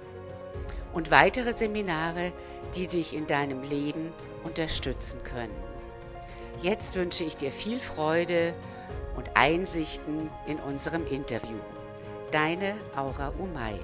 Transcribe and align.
Und 0.93 1.11
weitere 1.11 1.55
Seminare, 1.55 2.33
die 2.77 2.87
dich 2.87 3.15
in 3.15 3.27
deinem 3.27 3.63
Leben 3.63 4.13
unterstützen 4.45 5.25
können. 5.25 5.72
Jetzt 6.63 6.95
wünsche 6.95 7.25
ich 7.25 7.37
dir 7.37 7.51
viel 7.51 7.81
Freude 7.81 8.55
und 9.17 9.37
Einsichten 9.37 10.31
in 10.47 10.59
unserem 10.61 11.05
Interview. 11.09 11.59
Deine 12.31 12.77
Aura 12.95 13.33
Umay. 13.37 13.81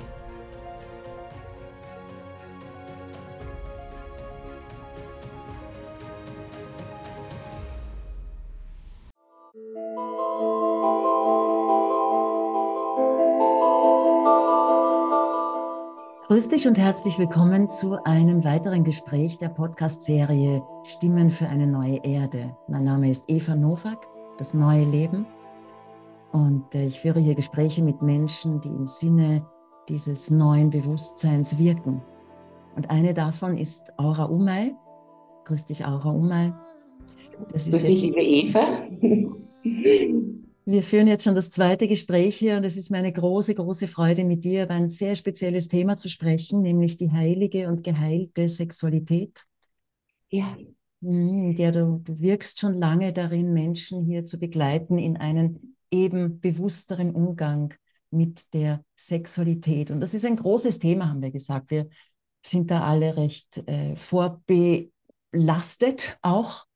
Grüß 16.39 16.51
dich 16.51 16.69
und 16.69 16.79
herzlich 16.79 17.19
willkommen 17.19 17.69
zu 17.69 18.01
einem 18.05 18.45
weiteren 18.45 18.85
Gespräch 18.85 19.39
der 19.39 19.49
Podcast-Serie 19.49 20.63
Stimmen 20.85 21.31
für 21.31 21.49
eine 21.49 21.67
neue 21.67 21.97
Erde. 22.05 22.57
Mein 22.69 22.85
Name 22.85 23.11
ist 23.11 23.25
Eva 23.27 23.57
Nowak, 23.57 24.07
das 24.39 24.55
neue 24.55 24.85
Leben. 24.85 25.27
Und 26.31 26.73
äh, 26.77 26.87
ich 26.87 27.01
führe 27.01 27.19
hier 27.19 27.35
Gespräche 27.35 27.83
mit 27.83 28.03
Menschen, 28.03 28.61
die 28.61 28.69
im 28.69 28.87
Sinne 28.87 29.45
dieses 29.89 30.31
neuen 30.31 30.71
Bewusstseins 30.71 31.59
wirken. 31.59 32.03
Und 32.77 32.89
eine 32.89 33.15
davon 33.15 33.59
ist 33.59 33.93
Aura 33.99 34.27
Umay. 34.27 34.77
Grüß 35.45 35.67
dich, 35.67 35.85
Aura 35.85 36.11
Umay. 36.11 36.53
Grüß 37.51 37.65
dich, 37.65 38.03
liebe 38.03 38.23
Eva. 38.23 38.85
Wir 40.71 40.83
führen 40.83 41.07
jetzt 41.07 41.25
schon 41.25 41.35
das 41.35 41.51
zweite 41.51 41.89
Gespräch 41.89 42.37
hier 42.37 42.59
und 42.59 42.65
es 42.65 42.77
ist 42.77 42.91
mir 42.91 42.99
eine 42.99 43.11
große, 43.11 43.55
große 43.55 43.89
Freude, 43.89 44.27
mit 44.27 44.45
dir 44.45 44.65
über 44.65 44.75
ein 44.75 44.91
sehr 44.91 45.17
spezielles 45.17 45.69
Thema 45.69 45.97
zu 45.97 46.11
sprechen, 46.11 46.61
nämlich 46.61 46.99
die 46.99 47.11
heilige 47.11 47.69
und 47.69 47.83
geheilte 47.83 48.51
Sexualität. 48.51 49.47
Ja. 50.29 50.59
Mhm, 51.01 51.53
in 51.53 51.57
der 51.57 51.73
du, 51.73 52.03
du 52.05 52.21
wirkst 52.21 52.61
schon 52.61 52.77
lange 52.77 53.15
darin, 53.15 53.55
Menschen 53.55 54.05
hier 54.05 54.27
zu 54.27 54.39
begleiten 54.39 54.99
in 54.99 55.17
einen 55.17 55.75
eben 55.91 56.39
bewussteren 56.39 57.15
Umgang 57.15 57.73
mit 58.11 58.53
der 58.53 58.85
Sexualität. 58.95 59.91
Und 59.91 60.01
das 60.01 60.13
ist 60.13 60.27
ein 60.27 60.37
großes 60.37 60.81
Thema, 60.81 61.09
haben 61.09 61.23
wir 61.23 61.31
gesagt. 61.31 61.71
Wir 61.71 61.89
sind 62.45 62.71
da 62.71 62.83
alle 62.83 63.17
recht 63.17 63.67
äh, 63.67 63.97
vorbelastet 63.97 66.19
auch 66.21 66.68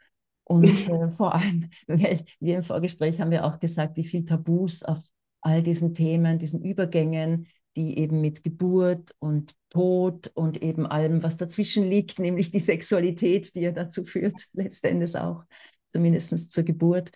und 0.53 0.65
äh, 0.67 1.09
vor 1.09 1.35
allem, 1.35 1.71
weil 1.87 2.27
wir 2.39 2.57
im 2.57 2.63
Vorgespräch 2.63 3.19
haben 3.21 3.31
wir 3.31 3.47
auch 3.47 3.59
gesagt, 3.59 3.97
wie 3.97 4.05
viel 4.05 4.27
Tabus 4.27 4.83
auf 4.83 4.99
all 5.41 5.63
diesen 5.63 5.95
Themen, 5.95 6.39
diesen 6.39 6.63
Übergängen, 6.63 7.49
die 7.75 7.99
eben 7.99 8.21
mit 8.21 8.45
Geburt 8.45 9.15
und 9.19 9.55
Tod 9.71 10.31
und 10.35 10.63
eben 10.63 10.87
allem, 10.87 11.23
was 11.23 11.39
dazwischen 11.39 11.85
liegt, 11.85 12.19
nämlich 12.19 12.51
die 12.51 12.61
Sexualität, 12.61 13.55
die 13.55 13.61
ja 13.61 13.73
dazu 13.73 14.05
führt, 14.05 14.47
letztendlich 14.53 15.17
auch, 15.17 15.45
zumindest 15.89 16.53
zur 16.53 16.65
Geburt. 16.65 17.11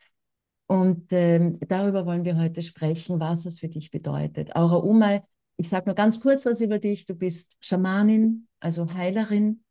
Und 0.67 1.09
ähm, 1.11 1.61
darüber 1.69 2.07
wollen 2.07 2.25
wir 2.25 2.39
heute 2.39 2.63
sprechen, 2.63 3.21
was 3.21 3.45
es 3.45 3.61
für 3.61 3.69
dich 3.69 3.91
bedeutet. 3.91 4.57
Aura 4.57 4.77
Umay, 4.77 5.21
ich 5.59 5.69
sage 5.69 5.85
nur 5.87 5.95
ganz 5.95 6.21
kurz 6.21 6.47
was 6.47 6.63
über 6.63 6.79
dich. 6.79 7.05
Du 7.05 7.15
bist 7.15 7.59
Schamanin, 7.61 8.49
also 8.61 8.95
Heilerin, 8.95 9.63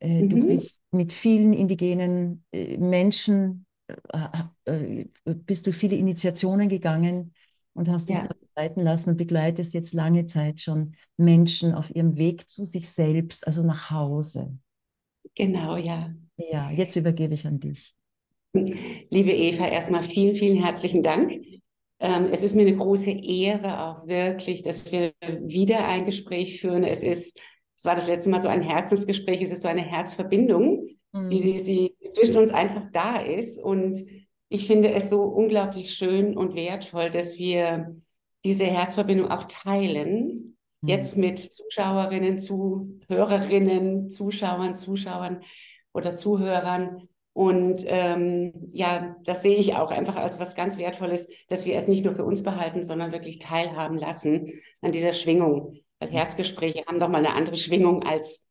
äh, 0.00 0.22
mhm. 0.22 0.28
Du 0.28 0.46
bist 0.46 0.80
mit 0.90 1.12
vielen 1.12 1.52
indigenen 1.52 2.44
äh, 2.52 2.76
Menschen, 2.78 3.66
äh, 4.08 5.04
bist 5.24 5.66
du 5.66 5.72
viele 5.72 5.96
Initiationen 5.96 6.68
gegangen 6.68 7.34
und 7.74 7.88
hast 7.88 8.08
dich 8.08 8.16
ja. 8.16 8.26
da 8.26 8.34
begleiten 8.34 8.80
lassen 8.80 9.10
und 9.10 9.16
begleitest 9.16 9.74
jetzt 9.74 9.94
lange 9.94 10.26
Zeit 10.26 10.60
schon 10.60 10.94
Menschen 11.16 11.74
auf 11.74 11.94
ihrem 11.94 12.16
Weg 12.16 12.48
zu 12.48 12.64
sich 12.64 12.90
selbst, 12.90 13.46
also 13.46 13.62
nach 13.62 13.90
Hause. 13.90 14.56
Genau, 15.34 15.76
ja. 15.76 16.12
Ja, 16.36 16.70
jetzt 16.70 16.96
übergebe 16.96 17.34
ich 17.34 17.46
an 17.46 17.60
dich. 17.60 17.94
Liebe 18.52 19.30
Eva, 19.30 19.68
erstmal 19.68 20.02
vielen, 20.02 20.34
vielen 20.34 20.62
herzlichen 20.62 21.02
Dank. 21.02 21.32
Ähm, 22.00 22.28
es 22.32 22.42
ist 22.42 22.56
mir 22.56 22.62
eine 22.62 22.76
große 22.76 23.10
Ehre 23.10 23.84
auch 23.84 24.06
wirklich, 24.06 24.62
dass 24.62 24.90
wir 24.90 25.12
wieder 25.20 25.86
ein 25.86 26.06
Gespräch 26.06 26.60
führen. 26.60 26.82
Es 26.82 27.02
ist 27.02 27.38
es 27.80 27.86
war 27.86 27.96
das 27.96 28.08
letzte 28.08 28.28
Mal 28.28 28.42
so 28.42 28.48
ein 28.50 28.60
Herzensgespräch, 28.60 29.40
es 29.40 29.52
ist 29.52 29.62
so 29.62 29.68
eine 29.68 29.80
Herzverbindung, 29.80 30.86
mhm. 31.12 31.30
die, 31.30 31.40
die 31.40 32.10
zwischen 32.10 32.36
uns 32.36 32.50
einfach 32.50 32.82
da 32.92 33.16
ist. 33.16 33.58
Und 33.58 34.04
ich 34.50 34.66
finde 34.66 34.92
es 34.92 35.08
so 35.08 35.22
unglaublich 35.22 35.94
schön 35.94 36.36
und 36.36 36.54
wertvoll, 36.54 37.08
dass 37.08 37.38
wir 37.38 37.96
diese 38.44 38.66
Herzverbindung 38.66 39.30
auch 39.30 39.46
teilen. 39.46 40.58
Mhm. 40.82 40.88
Jetzt 40.90 41.16
mit 41.16 41.38
Zuschauerinnen, 41.38 42.38
Zuhörerinnen, 42.38 44.10
Zuschauern, 44.10 44.74
Zuschauern 44.74 45.42
oder 45.94 46.16
Zuhörern. 46.16 47.08
Und 47.32 47.82
ähm, 47.86 48.52
ja, 48.74 49.16
das 49.24 49.40
sehe 49.40 49.56
ich 49.56 49.76
auch 49.76 49.90
einfach 49.90 50.16
als 50.16 50.38
was 50.38 50.54
ganz 50.54 50.76
Wertvolles, 50.76 51.30
dass 51.48 51.64
wir 51.64 51.76
es 51.76 51.88
nicht 51.88 52.04
nur 52.04 52.14
für 52.14 52.26
uns 52.26 52.42
behalten, 52.42 52.82
sondern 52.82 53.10
wirklich 53.10 53.38
teilhaben 53.38 53.96
lassen 53.96 54.52
an 54.82 54.92
dieser 54.92 55.14
Schwingung. 55.14 55.78
Herzgespräche 56.08 56.84
haben 56.86 56.98
doch 56.98 57.08
mal 57.08 57.18
eine 57.18 57.34
andere 57.34 57.56
Schwingung 57.56 58.02
als 58.02 58.46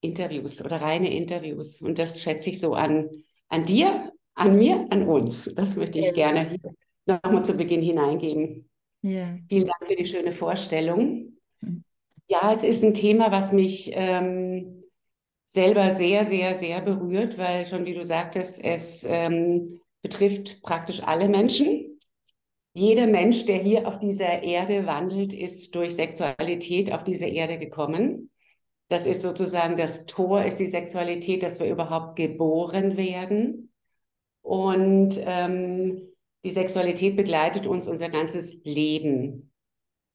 Interviews 0.00 0.64
oder 0.64 0.80
reine 0.80 1.14
Interviews. 1.14 1.80
Und 1.82 1.98
das 1.98 2.20
schätze 2.20 2.50
ich 2.50 2.60
so 2.60 2.74
an, 2.74 3.10
an 3.48 3.64
dir, 3.64 4.12
an 4.34 4.56
mir, 4.56 4.86
an 4.90 5.06
uns. 5.08 5.52
Das 5.54 5.76
möchte 5.76 5.98
ich 5.98 6.06
ja. 6.06 6.12
gerne 6.12 6.48
hier 6.50 6.74
nochmal 7.06 7.44
zu 7.44 7.54
Beginn 7.54 7.82
hineingeben. 7.82 8.68
Ja. 9.02 9.36
Vielen 9.48 9.66
Dank 9.66 9.86
für 9.86 9.96
die 9.96 10.06
schöne 10.06 10.32
Vorstellung. 10.32 11.36
Hm. 11.60 11.84
Ja, 12.28 12.52
es 12.52 12.64
ist 12.64 12.82
ein 12.82 12.94
Thema, 12.94 13.30
was 13.30 13.52
mich 13.52 13.90
ähm, 13.94 14.84
selber 15.44 15.90
sehr, 15.90 16.24
sehr, 16.24 16.54
sehr 16.54 16.80
berührt, 16.80 17.36
weil 17.36 17.66
schon 17.66 17.84
wie 17.84 17.94
du 17.94 18.04
sagtest, 18.04 18.62
es 18.62 19.04
ähm, 19.08 19.80
betrifft 20.02 20.62
praktisch 20.62 21.02
alle 21.02 21.28
Menschen. 21.28 21.83
Jeder 22.76 23.06
Mensch, 23.06 23.46
der 23.46 23.58
hier 23.58 23.86
auf 23.86 24.00
dieser 24.00 24.42
Erde 24.42 24.84
wandelt, 24.84 25.32
ist 25.32 25.74
durch 25.76 25.94
Sexualität 25.94 26.92
auf 26.92 27.04
diese 27.04 27.26
Erde 27.26 27.56
gekommen. 27.58 28.30
Das 28.88 29.06
ist 29.06 29.22
sozusagen 29.22 29.76
das 29.76 30.06
Tor, 30.06 30.44
ist 30.44 30.58
die 30.58 30.66
Sexualität, 30.66 31.44
dass 31.44 31.60
wir 31.60 31.68
überhaupt 31.68 32.16
geboren 32.16 32.96
werden. 32.96 33.72
Und 34.42 35.20
ähm, 35.24 36.02
die 36.44 36.50
Sexualität 36.50 37.16
begleitet 37.16 37.66
uns 37.66 37.86
unser 37.86 38.08
ganzes 38.08 38.60
Leben. 38.64 39.52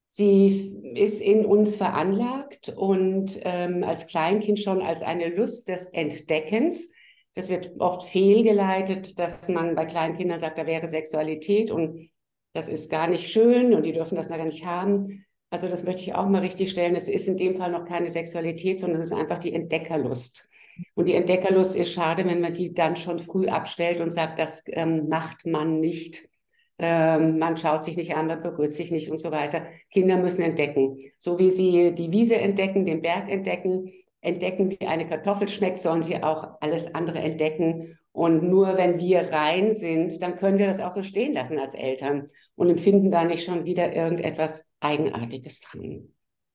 Sie 0.10 0.76
ist 0.96 1.22
in 1.22 1.46
uns 1.46 1.78
veranlagt 1.78 2.74
und 2.76 3.40
ähm, 3.44 3.84
als 3.86 4.06
Kleinkind 4.08 4.60
schon 4.60 4.82
als 4.82 5.02
eine 5.02 5.30
Lust 5.30 5.70
des 5.70 5.86
Entdeckens. 5.90 6.92
Das 7.36 7.50
wird 7.50 7.72
oft 7.80 8.04
fehlgeleitet, 8.10 9.18
dass 9.18 9.48
man 9.48 9.76
bei 9.76 9.86
Kleinkindern 9.86 10.40
sagt, 10.40 10.58
da 10.58 10.68
wäre 10.68 10.88
Sexualität 10.90 11.72
und 11.72 12.10
das 12.54 12.68
ist 12.68 12.90
gar 12.90 13.08
nicht 13.08 13.30
schön 13.30 13.74
und 13.74 13.84
die 13.84 13.94
dürfen 13.94 14.16
das 14.16 14.30
gar 14.30 14.44
nicht 14.44 14.66
haben. 14.66 15.26
Also 15.52 15.68
das 15.68 15.84
möchte 15.84 16.04
ich 16.04 16.14
auch 16.14 16.28
mal 16.28 16.42
richtig 16.42 16.72
stellen. 16.72 16.96
Es 16.96 17.08
ist 17.08 17.28
in 17.28 17.38
dem 17.38 17.58
Fall 17.58 17.72
noch 17.72 17.86
keine 17.86 18.10
Sexualität, 18.10 18.80
sondern 18.80 19.02
es 19.02 19.12
ist 19.12 19.18
einfach 19.18 19.40
die 19.40 19.54
Entdeckerlust. 19.54 20.50
Und 20.96 21.08
die 21.08 21.16
Entdeckerlust 21.16 21.76
ist 21.76 21.92
schade, 21.92 22.26
wenn 22.26 22.42
man 22.42 22.54
die 22.54 22.74
dann 22.74 22.96
schon 22.96 23.20
früh 23.20 23.48
abstellt 23.48 24.00
und 24.00 24.12
sagt, 24.12 24.40
das 24.40 24.64
ähm, 24.68 25.10
macht 25.10 25.46
man 25.46 25.80
nicht. 25.80 26.30
Ähm, 26.78 27.38
man 27.40 27.58
schaut 27.58 27.84
sich 27.84 27.98
nicht 27.98 28.16
an, 28.16 28.28
man 28.28 28.42
berührt 28.42 28.74
sich 28.74 28.92
nicht 28.92 29.12
und 29.12 29.20
so 29.20 29.32
weiter. 29.32 29.66
Kinder 29.92 30.18
müssen 30.18 30.44
entdecken. 30.44 31.00
So 31.18 31.38
wie 31.38 31.50
sie 31.50 31.94
die 31.94 32.12
Wiese 32.12 32.38
entdecken, 32.38 32.86
den 32.86 33.02
Berg 33.02 33.30
entdecken, 33.30 33.92
entdecken, 34.22 34.72
wie 34.72 34.88
eine 34.88 35.08
Kartoffel 35.08 35.48
schmeckt, 35.48 35.80
sollen 35.80 36.04
sie 36.04 36.24
auch 36.24 36.62
alles 36.62 36.94
andere 36.96 37.20
entdecken 37.20 37.99
und 38.12 38.44
nur 38.44 38.78
wenn 38.78 39.00
wir 39.00 39.32
rein 39.32 39.76
sind, 39.76 40.22
dann 40.22 40.36
können 40.36 40.58
wir 40.58 40.68
das 40.68 40.80
auch 40.80 40.92
so 40.92 41.04
stehen 41.04 41.34
lassen 41.34 41.60
als 41.60 41.76
Eltern 41.76 42.28
und 42.56 42.70
empfinden 42.70 43.12
da 43.12 43.24
nicht 43.24 43.46
schon 43.46 43.66
wieder 43.66 43.94
irgendetwas 43.94 44.68
Eigenartiges 44.80 45.62
dran. 45.62 46.10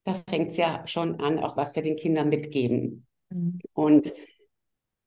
da 0.04 0.22
fängt 0.28 0.50
es 0.50 0.56
ja 0.56 0.82
schon 0.86 1.20
an, 1.20 1.38
auch 1.38 1.56
was 1.56 1.74
wir 1.74 1.82
den 1.82 1.96
Kindern 1.96 2.28
mitgeben. 2.28 3.06
Mhm. 3.30 3.60
Und 3.72 4.12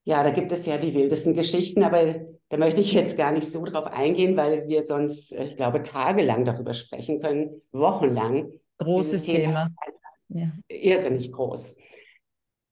ja, 0.06 0.24
da 0.24 0.32
gibt 0.32 0.52
es 0.52 0.66
ja 0.66 0.78
die 0.78 0.94
wildesten 0.94 1.34
Geschichten, 1.34 1.84
aber 1.84 2.16
da 2.50 2.58
möchte 2.58 2.80
ich 2.80 2.94
jetzt 2.94 3.18
gar 3.18 3.32
nicht 3.34 3.52
so 3.52 3.66
drauf 3.66 3.88
eingehen, 3.88 4.38
weil 4.38 4.68
wir 4.68 4.82
sonst, 4.82 5.34
äh, 5.34 5.50
ich 5.50 5.56
glaube, 5.58 5.84
tagelang 5.84 6.46
darüber 6.46 6.74
sprechen 6.74 7.22
können, 7.22 7.62
wochenlang. 7.72 8.54
Großes 8.78 9.24
Thema. 9.24 9.38
Thema. 9.38 9.70
Ja. 10.30 10.52
Irrsinnig 10.70 11.32
groß. 11.32 11.76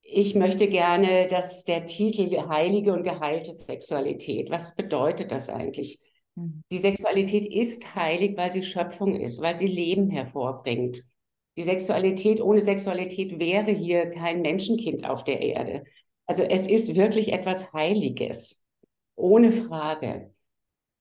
Ich 0.07 0.35
möchte 0.35 0.67
gerne, 0.67 1.27
dass 1.27 1.63
der 1.63 1.85
Titel 1.85 2.47
Heilige 2.47 2.93
und 2.93 3.03
geheilte 3.03 3.53
Sexualität, 3.53 4.51
was 4.51 4.75
bedeutet 4.75 5.31
das 5.31 5.49
eigentlich? 5.49 5.99
Mhm. 6.35 6.61
Die 6.71 6.77
Sexualität 6.77 7.51
ist 7.51 7.95
heilig, 7.95 8.37
weil 8.37 8.51
sie 8.51 8.61
Schöpfung 8.61 9.19
ist, 9.19 9.41
weil 9.41 9.57
sie 9.57 9.67
Leben 9.67 10.11
hervorbringt. 10.11 11.03
Die 11.57 11.63
Sexualität, 11.63 12.39
ohne 12.39 12.61
Sexualität 12.61 13.39
wäre 13.39 13.71
hier 13.71 14.11
kein 14.11 14.41
Menschenkind 14.41 15.09
auf 15.09 15.23
der 15.23 15.41
Erde. 15.41 15.85
Also 16.27 16.43
es 16.43 16.67
ist 16.67 16.95
wirklich 16.95 17.33
etwas 17.33 17.73
Heiliges, 17.73 18.63
ohne 19.15 19.51
Frage. 19.51 20.31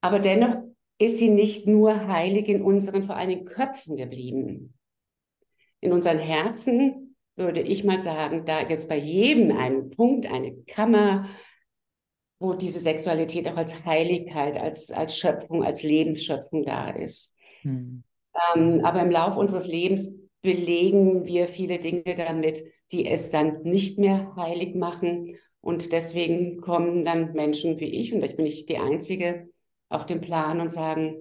Aber 0.01 0.19
dennoch 0.19 0.57
ist 0.99 1.19
sie 1.19 1.29
nicht 1.29 1.67
nur 1.67 2.09
heilig 2.09 2.49
in 2.49 2.63
unseren 2.63 3.05
vor 3.05 3.17
allen 3.17 3.45
Köpfen 3.45 3.97
geblieben. 3.97 4.79
In 5.81 5.93
unseren 5.93 6.19
Herzen 6.19 7.04
würde 7.37 7.61
ich 7.61 7.85
mal 7.85 8.01
sagen, 8.01 8.45
da 8.47 8.69
jetzt 8.69 8.89
bei 8.89 8.97
jedem 8.97 9.57
einen 9.57 9.91
Punkt, 9.91 10.31
eine 10.31 10.55
Kammer, 10.67 11.29
wo 12.39 12.55
diese 12.55 12.79
Sexualität 12.79 13.49
auch 13.49 13.57
als 13.57 13.85
Heiligkeit, 13.85 14.57
als, 14.57 14.91
als 14.91 15.17
Schöpfung, 15.17 15.65
als 15.65 15.83
Lebensschöpfung 15.83 16.65
da 16.65 16.91
ist. 16.91 17.37
Hm. 17.63 18.05
Ähm, 18.55 18.81
aber 18.85 19.01
im 19.03 19.11
Laufe 19.11 19.39
unseres 19.39 19.67
Lebens 19.67 20.13
belegen 20.43 21.25
wir 21.27 21.49
viele 21.49 21.79
Dinge 21.79 22.15
damit, 22.17 22.63
die 22.93 23.07
es 23.07 23.31
dann 23.31 23.63
nicht 23.63 23.99
mehr 23.99 24.35
heilig 24.37 24.75
machen. 24.75 25.37
Und 25.61 25.93
deswegen 25.93 26.61
kommen 26.61 27.03
dann 27.03 27.33
Menschen 27.33 27.81
wie 27.81 27.87
ich, 27.87 28.13
und 28.13 28.23
ich 28.23 28.37
bin 28.37 28.45
nicht 28.45 28.69
die 28.69 28.79
Einzige, 28.79 29.49
auf 29.89 30.05
den 30.05 30.21
Plan 30.21 30.61
und 30.61 30.71
sagen, 30.71 31.17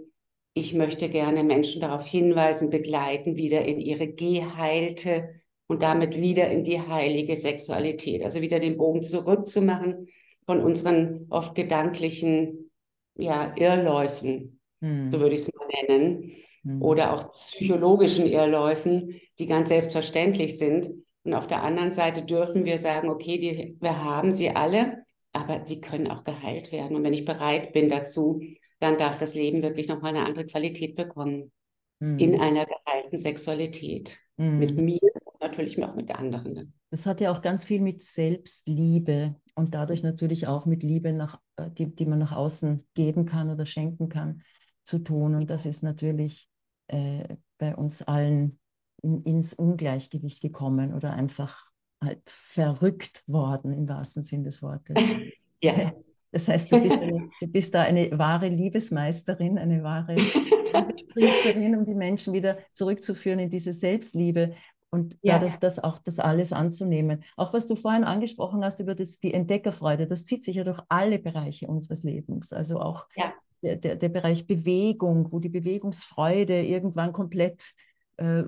ich 0.54 0.74
möchte 0.74 1.10
gerne 1.10 1.44
Menschen 1.44 1.82
darauf 1.82 2.06
hinweisen, 2.06 2.70
begleiten, 2.70 3.38
wieder 3.38 3.66
in 3.66 3.80
ihre 3.80 4.08
geheilte 4.08 5.30
und 5.68 5.82
damit 5.82 6.18
wieder 6.18 6.50
in 6.50 6.64
die 6.64 6.80
heilige 6.80 7.36
Sexualität. 7.36 8.24
Also 8.24 8.42
wieder 8.42 8.60
den 8.60 8.78
Bogen 8.78 9.04
zurückzumachen 9.04 10.08
von 10.46 10.62
unseren 10.62 11.28
oft 11.30 11.56
gedanklichen 11.56 12.72
ja, 13.16 13.54
Irrläufen, 13.58 14.60
hm. 14.82 15.08
so 15.08 15.20
würde 15.20 15.36
ich 15.36 15.42
es 15.42 15.52
mal 15.54 15.68
nennen, 15.88 16.32
hm. 16.64 16.82
oder 16.82 17.14
auch 17.14 17.34
psychologischen 17.34 18.28
Irrläufen, 18.28 19.20
die 19.40 19.46
ganz 19.46 19.70
selbstverständlich 19.70 20.58
sind, 20.58 20.90
und 21.24 21.34
auf 21.34 21.48
der 21.48 21.64
anderen 21.64 21.92
Seite 21.92 22.24
dürfen 22.24 22.66
wir 22.66 22.78
sagen, 22.80 23.10
okay, 23.10 23.38
die, 23.38 23.78
wir 23.80 24.04
haben 24.04 24.32
sie 24.32 24.50
alle, 24.50 25.06
aber 25.32 25.66
sie 25.66 25.80
können 25.80 26.08
auch 26.12 26.24
geheilt 26.24 26.72
werden. 26.72 26.96
Und 26.98 27.04
wenn 27.04 27.14
ich 27.14 27.26
bereit 27.26 27.74
bin 27.74 27.90
dazu, 27.90 28.42
dann 28.80 28.98
darf 28.98 29.18
das 29.18 29.34
Leben 29.34 29.64
wirklich 29.64 29.88
nochmal 29.88 30.16
eine 30.16 30.26
andere 30.26 30.46
Qualität 30.46 30.96
bekommen. 30.96 31.52
Mhm. 32.00 32.20
In 32.20 32.42
einer 32.42 32.66
geheilten 32.66 33.18
Sexualität. 33.18 34.20
Mhm. 34.36 34.60
Mit 34.60 34.76
mir 34.76 35.00
natürlich 35.44 35.84
auch 35.84 35.96
mit 35.96 36.14
anderen. 36.18 36.74
Das 36.90 37.06
hat 37.06 37.22
ja 37.22 37.32
auch 37.32 37.42
ganz 37.42 37.66
viel 37.66 37.82
mit 37.82 38.02
Selbstliebe 38.02 39.36
und 39.56 39.74
dadurch 39.74 40.04
natürlich 40.04 40.48
auch 40.48 40.66
mit 40.66 40.84
Liebe, 40.84 41.14
nach, 41.14 41.40
äh, 41.58 41.70
die, 41.70 41.94
die 41.94 42.06
man 42.06 42.20
nach 42.20 42.32
außen 42.32 42.88
geben 42.94 43.26
kann 43.26 43.50
oder 43.50 43.66
schenken 43.66 44.10
kann, 44.10 44.42
zu 44.86 45.00
tun. 45.00 45.36
Und 45.36 45.50
das 45.50 45.66
ist 45.66 45.84
natürlich 45.84 46.50
äh, 46.88 47.36
bei 47.58 47.76
uns 47.76 48.02
allen 48.02 48.60
in, 49.02 49.22
ins 49.22 49.54
Ungleichgewicht 49.54 50.42
gekommen 50.42 50.94
oder 50.94 51.14
einfach 51.14 51.68
halt 52.04 52.22
verrückt 52.26 53.24
worden 53.28 53.74
im 53.74 53.88
wahrsten 53.88 54.24
Sinn 54.24 54.44
des 54.44 54.62
Wortes. 54.62 54.96
Ja. 55.62 55.94
Das 56.34 56.48
heißt, 56.48 56.72
du 56.72 56.82
bist, 56.82 56.98
eine, 56.98 57.30
du 57.42 57.48
bist 57.48 57.76
da 57.76 57.84
eine 57.84 58.18
wahre 58.18 58.48
Liebesmeisterin, 58.50 59.60
eine 59.60 59.84
wahre 59.84 60.16
Priesterin, 61.14 61.76
um 61.76 61.86
die 61.86 61.94
Menschen 61.94 62.34
wieder 62.34 62.58
zurückzuführen 62.74 63.38
in 63.38 63.52
diese 63.52 63.72
Selbstliebe 63.72 64.56
und 64.94 65.18
ja. 65.24 65.40
dadurch 65.40 65.56
das 65.56 65.80
auch 65.80 65.98
das 65.98 66.20
alles 66.20 66.54
anzunehmen. 66.54 67.24
Auch 67.36 67.52
was 67.52 67.66
du 67.66 67.76
vorhin 67.76 68.04
angesprochen 68.04 68.64
hast 68.64 68.80
über 68.80 68.94
das, 68.94 69.20
die 69.20 69.34
Entdeckerfreude, 69.34 70.06
das 70.06 70.24
zieht 70.24 70.44
sich 70.44 70.58
ja 70.58 70.64
durch 70.64 70.80
alle 70.88 71.18
Bereiche 71.18 71.66
unseres 71.66 72.04
Lebens. 72.04 72.54
Also 72.54 72.80
auch 72.80 73.08
ja. 73.16 73.34
der, 73.64 73.78
der, 73.78 73.96
der, 73.96 74.10
Bereich 74.10 74.46
Bewegung, 74.46 75.32
wo 75.32 75.40
die 75.40 75.50
Bewegungsfreude 75.50 76.62
irgendwann 76.62 77.12
komplett 77.12 77.74
äh, 78.18 78.44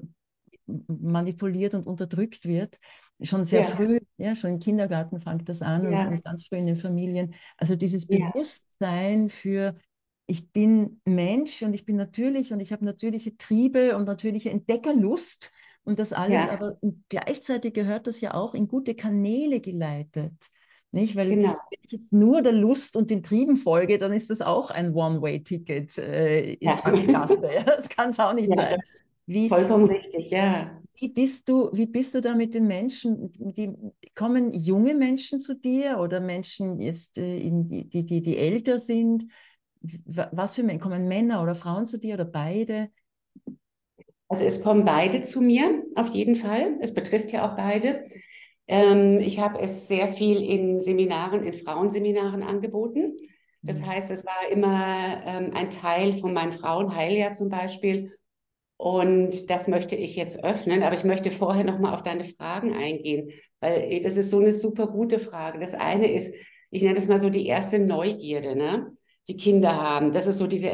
manipuliert 0.67 1.73
und 1.73 1.87
unterdrückt 1.87 2.45
wird. 2.45 2.77
Schon 3.23 3.43
sehr 3.43 3.61
ja. 3.61 3.65
früh, 3.65 3.97
ja, 4.17 4.35
schon 4.35 4.51
im 4.51 4.59
Kindergarten 4.59 5.19
fängt 5.19 5.49
das 5.49 5.63
an 5.63 5.87
und, 5.87 6.23
ganz 6.23 6.45
früh 6.45 6.57
in 6.57 6.67
den 6.67 6.75
Familien. 6.75 7.33
Also 7.57 7.75
dieses 7.75 8.05
Bewusstsein 8.05 9.29
für, 9.29 9.75
ich 10.27 10.51
bin 10.51 11.01
Mensch 11.05 11.63
und 11.63 11.73
ich 11.73 11.85
bin 11.85 11.95
natürlich 11.95 12.53
und 12.53 12.59
ich 12.59 12.71
habe 12.71 12.85
natürliche 12.85 13.35
Triebe 13.35 13.97
und 13.97 14.05
natürliche 14.05 14.51
Entdeckerlust 14.51 15.51
und 15.85 15.99
das 15.99 16.13
alles, 16.13 16.49
aber 16.49 16.77
gleichzeitig 17.09 17.73
gehört 17.73 18.07
das 18.07 18.19
ja 18.19 18.33
auch 18.33 18.53
in 18.53 18.67
gute 18.67 18.95
Kanäle 18.95 19.61
geleitet. 19.61 20.33
Nicht? 20.91 21.15
Weil 21.15 21.29
genau. 21.29 21.49
wenn 21.49 21.79
ich 21.83 21.91
jetzt 21.91 22.13
nur 22.13 22.41
der 22.41 22.53
Lust 22.53 22.95
und 22.95 23.11
den 23.11 23.21
Trieben 23.21 23.57
folge, 23.57 23.99
dann 23.99 24.13
ist 24.13 24.29
das 24.29 24.41
auch 24.41 24.71
ein 24.71 24.93
One-Way-Ticket 24.93 25.97
äh, 25.97 26.53
in 26.53 26.69
ja. 26.69 26.75
Sackgasse. 26.75 27.49
Das 27.65 27.89
kann 27.89 28.09
es 28.09 28.19
auch 28.19 28.33
nicht 28.33 28.49
ja. 28.49 28.55
sein. 28.55 28.79
Wie, 29.25 29.49
Vollkommen 29.49 29.85
richtig, 29.85 30.31
ja. 30.31 30.71
Wie 30.97 31.09
bist 31.09 31.49
du, 31.49 31.69
wie 31.73 31.87
bist 31.87 32.15
du 32.15 32.21
da 32.21 32.33
mit 32.33 32.53
den 32.53 32.67
Menschen? 32.67 33.31
Die, 33.37 33.73
kommen 34.15 34.53
junge 34.53 34.95
Menschen 34.95 35.41
zu 35.41 35.55
dir 35.55 35.99
oder 35.99 36.21
Menschen 36.21 36.79
jetzt, 36.79 37.17
äh, 37.17 37.39
in, 37.39 37.67
die, 37.67 38.05
die, 38.05 38.21
die 38.21 38.37
älter 38.37 38.79
sind? 38.79 39.25
Was 39.81 40.55
für 40.55 40.63
Menschen? 40.63 40.81
Kommen 40.81 41.07
Männer 41.07 41.43
oder 41.43 41.55
Frauen 41.55 41.85
zu 41.85 41.99
dir 41.99 42.13
oder 42.13 42.25
beide? 42.25 42.89
Also 44.27 44.43
es 44.43 44.63
kommen 44.63 44.85
beide 44.85 45.21
zu 45.21 45.41
mir, 45.41 45.83
auf 45.95 46.09
jeden 46.09 46.35
Fall. 46.35 46.77
Es 46.81 46.93
betrifft 46.93 47.31
ja 47.31 47.49
auch 47.49 47.55
beide. 47.55 48.05
Ähm, 48.67 49.19
ich 49.19 49.39
habe 49.39 49.59
es 49.59 49.87
sehr 49.87 50.07
viel 50.07 50.41
in 50.41 50.81
Seminaren, 50.81 51.43
in 51.43 51.53
Frauenseminaren 51.53 52.41
angeboten. 52.41 53.17
Das 53.61 53.81
mhm. 53.81 53.87
heißt, 53.87 54.11
es 54.11 54.25
war 54.25 54.49
immer 54.51 55.21
ähm, 55.25 55.51
ein 55.53 55.69
Teil 55.69 56.13
von 56.15 56.33
meinem 56.33 56.53
Frauenheiljahr 56.53 57.33
zum 57.33 57.49
Beispiel 57.49 58.11
und 58.77 59.49
das 59.49 59.67
möchte 59.67 59.95
ich 59.95 60.15
jetzt 60.15 60.43
öffnen, 60.43 60.83
aber 60.83 60.95
ich 60.95 61.05
möchte 61.05 61.31
vorher 61.31 61.63
noch 61.63 61.79
mal 61.79 61.93
auf 61.93 62.03
deine 62.03 62.25
Fragen 62.25 62.73
eingehen, 62.73 63.31
weil 63.61 64.01
das 64.01 64.17
ist 64.17 64.29
so 64.29 64.39
eine 64.39 64.53
super 64.53 64.87
gute 64.87 65.19
Frage. 65.19 65.59
Das 65.59 65.73
eine 65.73 66.11
ist, 66.11 66.35
ich 66.71 66.81
nenne 66.81 66.95
das 66.95 67.07
mal 67.07 67.21
so 67.21 67.29
die 67.29 67.45
erste 67.47 67.79
Neugierde, 67.79 68.55
ne? 68.55 68.97
Die 69.27 69.37
Kinder 69.37 69.81
haben. 69.81 70.11
Das 70.11 70.27
ist 70.27 70.37
so 70.37 70.45
diese 70.45 70.69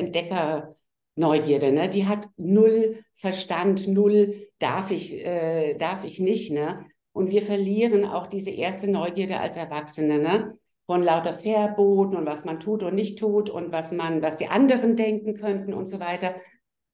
Entdecker-Neugierde, 1.16 1.72
ne? 1.72 1.90
Die 1.90 2.08
hat 2.08 2.30
null 2.38 3.04
Verstand, 3.14 3.88
null 3.88 4.48
darf 4.60 4.92
ich, 4.92 5.14
äh, 5.14 5.76
darf 5.76 6.04
ich 6.04 6.20
nicht, 6.20 6.52
ne? 6.52 6.86
Und 7.14 7.30
wir 7.30 7.42
verlieren 7.42 8.06
auch 8.06 8.28
diese 8.28 8.52
erste 8.52 8.90
Neugierde 8.90 9.40
als 9.40 9.58
Erwachsene, 9.58 10.20
ne? 10.20 10.58
Von 10.86 11.04
lauter 11.04 11.34
Verboten 11.34 12.16
und 12.16 12.26
was 12.26 12.46
man 12.46 12.60
tut 12.60 12.84
und 12.84 12.96
nicht 12.96 13.20
tut 13.20 13.50
und 13.50 13.72
was 13.72 13.92
man, 13.92 14.22
was 14.22 14.38
die 14.38 14.48
anderen 14.48 14.96
denken 14.96 15.36
könnten 15.36 15.74
und 15.74 15.88
so 15.88 16.00
weiter. 16.00 16.36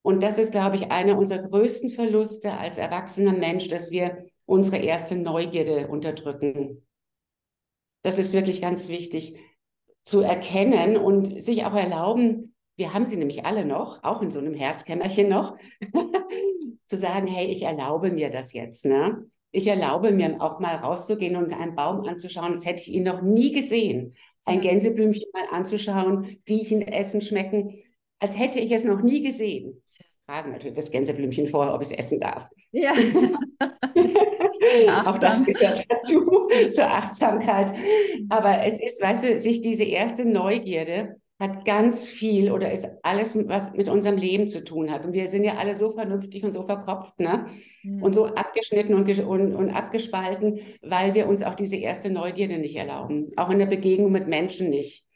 Und 0.02 0.22
das 0.22 0.38
ist, 0.38 0.52
glaube 0.52 0.76
ich, 0.76 0.90
einer 0.90 1.18
unserer 1.18 1.42
größten 1.42 1.90
Verluste 1.90 2.56
als 2.56 2.78
erwachsener 2.78 3.32
Mensch, 3.32 3.68
dass 3.68 3.90
wir 3.90 4.26
unsere 4.46 4.78
erste 4.78 5.16
Neugierde 5.16 5.88
unterdrücken. 5.88 6.86
Das 8.02 8.18
ist 8.18 8.32
wirklich 8.32 8.60
ganz 8.62 8.88
wichtig 8.88 9.36
zu 10.02 10.20
erkennen 10.20 10.96
und 10.96 11.42
sich 11.42 11.64
auch 11.64 11.74
erlauben, 11.74 12.54
wir 12.78 12.94
haben 12.94 13.04
sie 13.04 13.16
nämlich 13.16 13.44
alle 13.44 13.66
noch, 13.66 14.02
auch 14.02 14.22
in 14.22 14.30
so 14.30 14.38
einem 14.38 14.54
Herzkämmerchen 14.54 15.28
noch, 15.28 15.56
zu 16.86 16.96
sagen, 16.96 17.26
hey, 17.26 17.48
ich 17.48 17.62
erlaube 17.62 18.10
mir 18.10 18.30
das 18.30 18.54
jetzt. 18.54 18.86
Ne? 18.86 19.26
Ich 19.50 19.66
erlaube 19.66 20.12
mir 20.12 20.40
auch 20.40 20.60
mal 20.60 20.76
rauszugehen 20.76 21.36
und 21.36 21.52
einen 21.52 21.74
Baum 21.74 22.00
anzuschauen, 22.00 22.54
als 22.54 22.64
hätte 22.64 22.82
ich 22.82 22.92
ihn 22.92 23.02
noch 23.02 23.20
nie 23.20 23.52
gesehen. 23.52 24.14
Ein 24.46 24.62
Gänseblümchen 24.62 25.28
mal 25.34 25.46
anzuschauen, 25.50 26.38
riechen, 26.48 26.80
essen, 26.80 27.20
schmecken, 27.20 27.82
als 28.18 28.38
hätte 28.38 28.60
ich 28.60 28.72
es 28.72 28.84
noch 28.84 29.02
nie 29.02 29.22
gesehen 29.22 29.82
fragen 30.28 30.52
natürlich 30.52 30.76
das 30.76 30.90
Gänseblümchen 30.90 31.48
vorher, 31.48 31.74
ob 31.74 31.80
ich 31.80 31.88
es 31.88 31.94
essen 31.94 32.20
darf. 32.20 32.48
Ja. 32.70 32.92
Auch 35.06 35.18
das 35.18 35.42
gehört 35.42 35.86
dazu, 35.88 36.50
zur 36.70 36.90
Achtsamkeit. 36.90 37.74
Aber 38.28 38.62
es 38.66 38.78
ist, 38.78 39.00
weißt 39.00 39.24
du, 39.24 39.40
sich 39.40 39.62
diese 39.62 39.84
erste 39.84 40.26
Neugierde 40.26 41.16
hat 41.38 41.64
ganz 41.64 42.08
viel 42.08 42.50
oder 42.50 42.72
ist 42.72 42.88
alles, 43.02 43.38
was 43.48 43.72
mit 43.72 43.88
unserem 43.88 44.16
Leben 44.16 44.48
zu 44.48 44.64
tun 44.64 44.90
hat. 44.90 45.04
Und 45.04 45.12
wir 45.12 45.28
sind 45.28 45.44
ja 45.44 45.54
alle 45.54 45.76
so 45.76 45.92
vernünftig 45.92 46.42
und 46.42 46.52
so 46.52 46.64
verkopft, 46.64 47.20
ne? 47.20 47.46
Mhm. 47.84 48.02
Und 48.02 48.14
so 48.14 48.26
abgeschnitten 48.26 48.94
und, 48.94 49.08
und, 49.20 49.54
und 49.54 49.70
abgespalten, 49.70 50.60
weil 50.82 51.14
wir 51.14 51.28
uns 51.28 51.44
auch 51.44 51.54
diese 51.54 51.76
erste 51.76 52.10
Neugierde 52.10 52.58
nicht 52.58 52.74
erlauben. 52.74 53.28
Auch 53.36 53.50
in 53.50 53.60
der 53.60 53.66
Begegnung 53.66 54.10
mit 54.10 54.26
Menschen 54.26 54.68
nicht. 54.68 55.06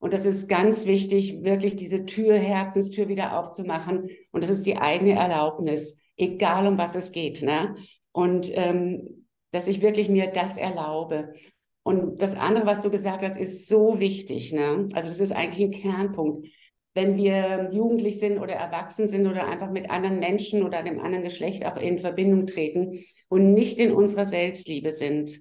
Und 0.00 0.12
das 0.12 0.24
ist 0.24 0.48
ganz 0.48 0.86
wichtig, 0.86 1.42
wirklich 1.42 1.76
diese 1.76 2.04
Tür, 2.04 2.34
Herzenstür 2.34 3.08
wieder 3.08 3.38
aufzumachen. 3.38 4.10
Und 4.32 4.42
das 4.42 4.50
ist 4.50 4.66
die 4.66 4.78
eigene 4.78 5.12
Erlaubnis, 5.12 5.98
egal 6.16 6.66
um 6.66 6.78
was 6.78 6.94
es 6.94 7.12
geht. 7.12 7.42
Ne? 7.42 7.74
Und 8.12 8.50
ähm, 8.54 9.26
dass 9.50 9.66
ich 9.66 9.82
wirklich 9.82 10.08
mir 10.08 10.28
das 10.28 10.56
erlaube. 10.56 11.34
Und 11.82 12.20
das 12.20 12.36
andere, 12.36 12.66
was 12.66 12.82
du 12.82 12.90
gesagt 12.90 13.22
hast, 13.22 13.36
ist 13.36 13.68
so 13.68 13.98
wichtig. 14.00 14.52
Ne? 14.52 14.88
Also 14.92 15.08
das 15.08 15.20
ist 15.20 15.32
eigentlich 15.32 15.64
ein 15.64 15.82
Kernpunkt. 15.82 16.48
Wenn 16.94 17.16
wir 17.16 17.70
jugendlich 17.72 18.18
sind 18.18 18.38
oder 18.38 18.54
erwachsen 18.54 19.08
sind 19.08 19.26
oder 19.26 19.46
einfach 19.46 19.70
mit 19.70 19.90
anderen 19.90 20.18
Menschen 20.18 20.64
oder 20.64 20.82
dem 20.82 20.98
anderen 20.98 21.22
Geschlecht 21.22 21.64
auch 21.64 21.76
in 21.76 21.98
Verbindung 21.98 22.46
treten 22.46 23.04
und 23.28 23.54
nicht 23.54 23.78
in 23.78 23.92
unserer 23.92 24.26
Selbstliebe 24.26 24.92
sind, 24.92 25.40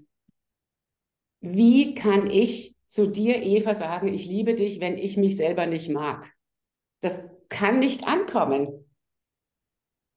wie 1.41 1.95
kann 1.95 2.29
ich 2.29 2.75
zu 2.85 3.07
dir, 3.07 3.41
Eva, 3.41 3.73
sagen, 3.75 4.13
ich 4.13 4.25
liebe 4.25 4.55
dich, 4.55 4.79
wenn 4.79 4.97
ich 4.97 5.17
mich 5.17 5.37
selber 5.37 5.65
nicht 5.65 5.89
mag? 5.89 6.31
Das 7.01 7.23
kann 7.49 7.79
nicht 7.79 8.05
ankommen. 8.05 8.85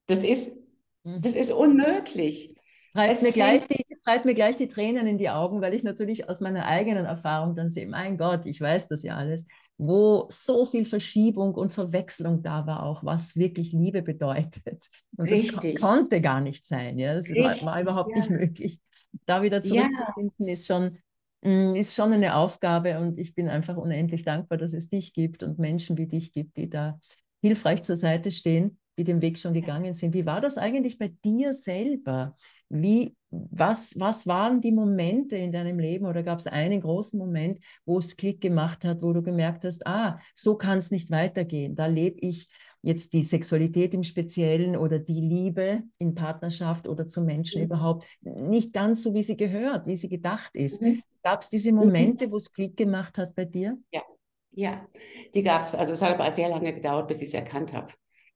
Das 0.06 0.24
ist, 0.24 0.56
hm. 1.04 1.20
das 1.22 1.34
ist 1.34 1.52
unmöglich. 1.52 2.51
Treibt 2.92 3.22
mir, 3.22 3.32
gleich 3.32 3.66
die, 3.66 3.84
treibt 4.04 4.24
mir 4.26 4.34
gleich 4.34 4.56
die 4.56 4.68
Tränen 4.68 5.06
in 5.06 5.16
die 5.16 5.30
Augen, 5.30 5.62
weil 5.62 5.72
ich 5.72 5.82
natürlich 5.82 6.28
aus 6.28 6.40
meiner 6.40 6.66
eigenen 6.66 7.06
Erfahrung 7.06 7.56
dann 7.56 7.70
sehe, 7.70 7.86
mein 7.86 8.18
Gott, 8.18 8.44
ich 8.44 8.60
weiß 8.60 8.88
das 8.88 9.02
ja 9.02 9.16
alles, 9.16 9.46
wo 9.78 10.26
so 10.28 10.66
viel 10.66 10.84
Verschiebung 10.84 11.54
und 11.54 11.70
Verwechslung 11.70 12.42
da 12.42 12.66
war 12.66 12.82
auch, 12.82 13.02
was 13.02 13.34
wirklich 13.34 13.72
Liebe 13.72 14.02
bedeutet. 14.02 14.88
Und 15.16 15.30
Richtig. 15.30 15.74
das 15.74 15.80
konnte 15.82 16.20
gar 16.20 16.40
nicht 16.40 16.66
sein, 16.66 16.98
ja, 16.98 17.14
das 17.14 17.28
Richtig, 17.28 17.64
war, 17.64 17.74
war, 17.74 17.80
überhaupt 17.80 18.10
ja. 18.10 18.18
nicht 18.18 18.30
möglich. 18.30 18.80
Da 19.26 19.42
wieder 19.42 19.62
zurückzufinden 19.62 20.46
ja. 20.46 20.52
ist 20.52 20.66
schon 20.66 20.98
mm, 21.42 21.74
ist 21.74 21.94
schon 21.94 22.12
eine 22.12 22.36
Aufgabe 22.36 22.98
und 22.98 23.16
ich 23.16 23.34
bin 23.34 23.48
einfach 23.48 23.76
unendlich 23.76 24.24
dankbar, 24.24 24.58
dass 24.58 24.74
es 24.74 24.88
dich 24.88 25.14
gibt 25.14 25.42
und 25.42 25.58
Menschen 25.58 25.96
wie 25.96 26.06
dich 26.06 26.32
gibt, 26.32 26.58
die 26.58 26.68
da 26.68 26.98
hilfreich 27.40 27.82
zur 27.82 27.96
Seite 27.96 28.30
stehen 28.30 28.78
die 28.98 29.04
den 29.04 29.22
Weg 29.22 29.38
schon 29.38 29.54
gegangen 29.54 29.94
sind. 29.94 30.14
Wie 30.14 30.26
war 30.26 30.40
das 30.40 30.58
eigentlich 30.58 30.98
bei 30.98 31.12
dir 31.24 31.54
selber? 31.54 32.36
Wie, 32.68 33.16
was, 33.30 33.98
was 33.98 34.26
waren 34.26 34.60
die 34.60 34.72
Momente 34.72 35.36
in 35.36 35.52
deinem 35.52 35.78
Leben 35.78 36.06
oder 36.06 36.22
gab 36.22 36.38
es 36.38 36.46
einen 36.46 36.80
großen 36.80 37.18
Moment, 37.18 37.58
wo 37.84 37.98
es 37.98 38.16
Klick 38.16 38.40
gemacht 38.40 38.84
hat, 38.84 39.02
wo 39.02 39.12
du 39.12 39.22
gemerkt 39.22 39.64
hast, 39.64 39.86
ah, 39.86 40.18
so 40.34 40.56
kann 40.56 40.78
es 40.78 40.90
nicht 40.90 41.10
weitergehen. 41.10 41.74
Da 41.74 41.86
lebe 41.86 42.18
ich 42.20 42.48
jetzt 42.82 43.12
die 43.12 43.24
Sexualität 43.24 43.94
im 43.94 44.02
Speziellen 44.02 44.76
oder 44.76 44.98
die 44.98 45.20
Liebe 45.20 45.82
in 45.98 46.14
Partnerschaft 46.14 46.88
oder 46.88 47.06
zu 47.06 47.22
Menschen 47.22 47.60
mhm. 47.60 47.66
überhaupt 47.66 48.06
nicht 48.20 48.72
ganz 48.72 49.02
so, 49.02 49.14
wie 49.14 49.22
sie 49.22 49.36
gehört, 49.36 49.86
wie 49.86 49.96
sie 49.96 50.08
gedacht 50.08 50.50
ist. 50.54 50.82
Mhm. 50.82 51.02
Gab 51.22 51.42
es 51.42 51.48
diese 51.48 51.72
mhm. 51.72 51.78
Momente, 51.78 52.30
wo 52.30 52.36
es 52.36 52.52
Klick 52.52 52.76
gemacht 52.76 53.16
hat 53.18 53.34
bei 53.34 53.44
dir? 53.44 53.78
Ja, 53.92 54.02
ja, 54.50 54.86
die 55.34 55.42
gab 55.42 55.62
es. 55.62 55.74
Also 55.74 55.94
es 55.94 56.02
hat 56.02 56.18
aber 56.18 56.30
sehr 56.32 56.48
lange 56.48 56.74
gedauert, 56.74 57.08
bis 57.08 57.22
ich 57.22 57.28
es 57.28 57.34
erkannt 57.34 57.72
habe. 57.72 57.92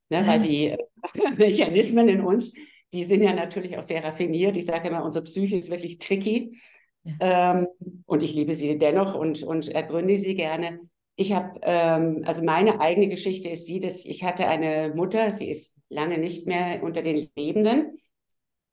Ne, 0.09 0.27
weil 0.27 0.41
die 0.41 0.77
Mechanismen 1.37 2.09
in 2.09 2.21
uns, 2.21 2.53
die 2.93 3.05
sind 3.05 3.23
ja 3.23 3.33
natürlich 3.33 3.77
auch 3.77 3.83
sehr 3.83 4.05
raffiniert. 4.05 4.57
Ich 4.57 4.67
sage 4.67 4.89
immer, 4.89 5.05
unsere 5.05 5.25
Psyche 5.25 5.57
ist 5.57 5.71
wirklich 5.71 5.99
tricky. 5.99 6.61
Ja. 7.05 7.59
Ähm, 7.59 7.69
und 8.07 8.23
ich 8.23 8.35
liebe 8.35 8.55
sie 8.55 8.79
dennoch 8.79 9.15
und, 9.15 9.43
und 9.43 9.69
ergründe 9.69 10.17
sie 10.17 10.35
gerne. 10.35 10.81
Ich 11.17 11.33
habe, 11.33 11.59
ähm, 11.63 12.23
also 12.27 12.43
meine 12.43 12.81
eigene 12.81 13.09
Geschichte 13.09 13.49
ist 13.49 13.67
die, 13.69 13.81
dass 13.81 14.05
ich 14.05 14.23
hatte 14.23 14.47
eine 14.47 14.93
Mutter, 14.95 15.31
sie 15.33 15.51
ist 15.51 15.75
lange 15.89 16.19
nicht 16.19 16.47
mehr 16.47 16.83
unter 16.83 17.03
den 17.03 17.29
Lebenden 17.37 17.99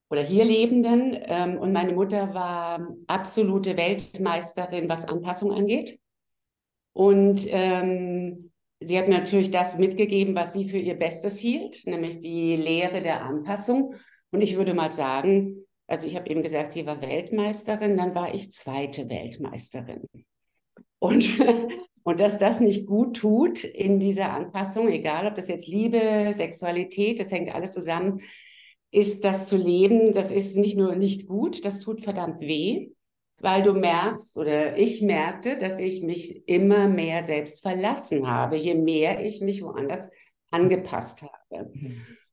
oder 0.10 0.24
hier 0.24 0.46
Lebenden. 0.46 1.18
Ähm, 1.24 1.58
und 1.58 1.74
meine 1.74 1.94
Mutter 1.94 2.34
war 2.34 2.88
absolute 3.08 3.78
Weltmeisterin, 3.78 4.90
was 4.90 5.06
Anpassung 5.06 5.52
angeht. 5.52 6.00
Und 6.94 7.46
ähm, 7.48 8.52
Sie 8.88 8.98
hat 8.98 9.08
natürlich 9.08 9.52
das 9.52 9.78
mitgegeben, 9.78 10.36
was 10.36 10.54
sie 10.54 10.70
für 10.70 10.78
ihr 10.78 10.96
Bestes 10.96 11.38
hielt, 11.38 11.86
nämlich 11.86 12.20
die 12.20 12.56
Lehre 12.56 13.02
der 13.02 13.24
Anpassung. 13.24 13.96
Und 14.32 14.42
ich 14.42 14.56
würde 14.58 14.74
mal 14.74 14.92
sagen, 14.92 15.66
also 15.88 16.08
ich 16.08 16.16
habe 16.16 16.30
eben 16.30 16.44
gesagt, 16.44 16.74
sie 16.74 16.86
war 16.86 17.02
Weltmeisterin, 17.02 17.98
dann 17.98 18.16
war 18.16 18.34
ich 18.34 18.52
zweite 18.52 19.10
Weltmeisterin. 19.10 20.08
Und, 21.00 21.30
und 22.04 22.20
dass 22.20 22.40
das 22.40 22.60
nicht 22.60 22.86
gut 22.88 23.18
tut 23.18 23.64
in 23.64 24.00
dieser 24.00 24.32
Anpassung, 24.32 24.88
egal 24.90 25.28
ob 25.28 25.36
das 25.36 25.48
jetzt 25.48 25.68
Liebe, 25.68 26.34
Sexualität, 26.36 27.20
das 27.20 27.32
hängt 27.32 27.54
alles 27.54 27.74
zusammen, 27.74 28.22
ist 28.92 29.24
das 29.24 29.48
zu 29.48 29.58
leben, 29.58 30.14
das 30.14 30.32
ist 30.32 30.56
nicht 30.56 30.78
nur 30.78 30.96
nicht 30.96 31.28
gut, 31.28 31.66
das 31.66 31.80
tut 31.80 32.04
verdammt 32.04 32.42
weh 32.42 32.92
weil 33.40 33.64
du 33.64 33.74
merkst 33.74 34.38
oder 34.38 34.78
ich 34.78 35.02
merkte, 35.02 35.58
dass 35.58 35.80
ich 35.80 36.02
mich 36.02 36.48
immer 36.48 36.88
mehr 36.88 37.24
selbst 37.24 37.62
verlassen 37.62 38.28
habe, 38.28 38.56
je 38.56 38.76
mehr 38.76 39.24
ich 39.24 39.42
mich 39.42 39.62
woanders 39.62 40.10
angepasst 40.50 41.24
habe. 41.24 41.72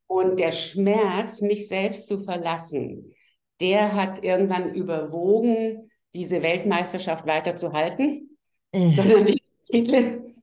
Und 0.06 0.38
der 0.38 0.52
Schmerz, 0.52 1.40
mich 1.40 1.68
selbst 1.68 2.06
zu 2.06 2.22
verlassen, 2.22 3.14
der 3.60 3.94
hat 3.94 4.22
irgendwann 4.22 4.74
überwogen, 4.74 5.90
diese 6.14 6.42
Weltmeisterschaft 6.42 7.26
weiterzuhalten, 7.26 8.36
mhm. 8.72 8.92
sondern 8.92 9.26
die 9.26 9.40
Titel 9.64 10.34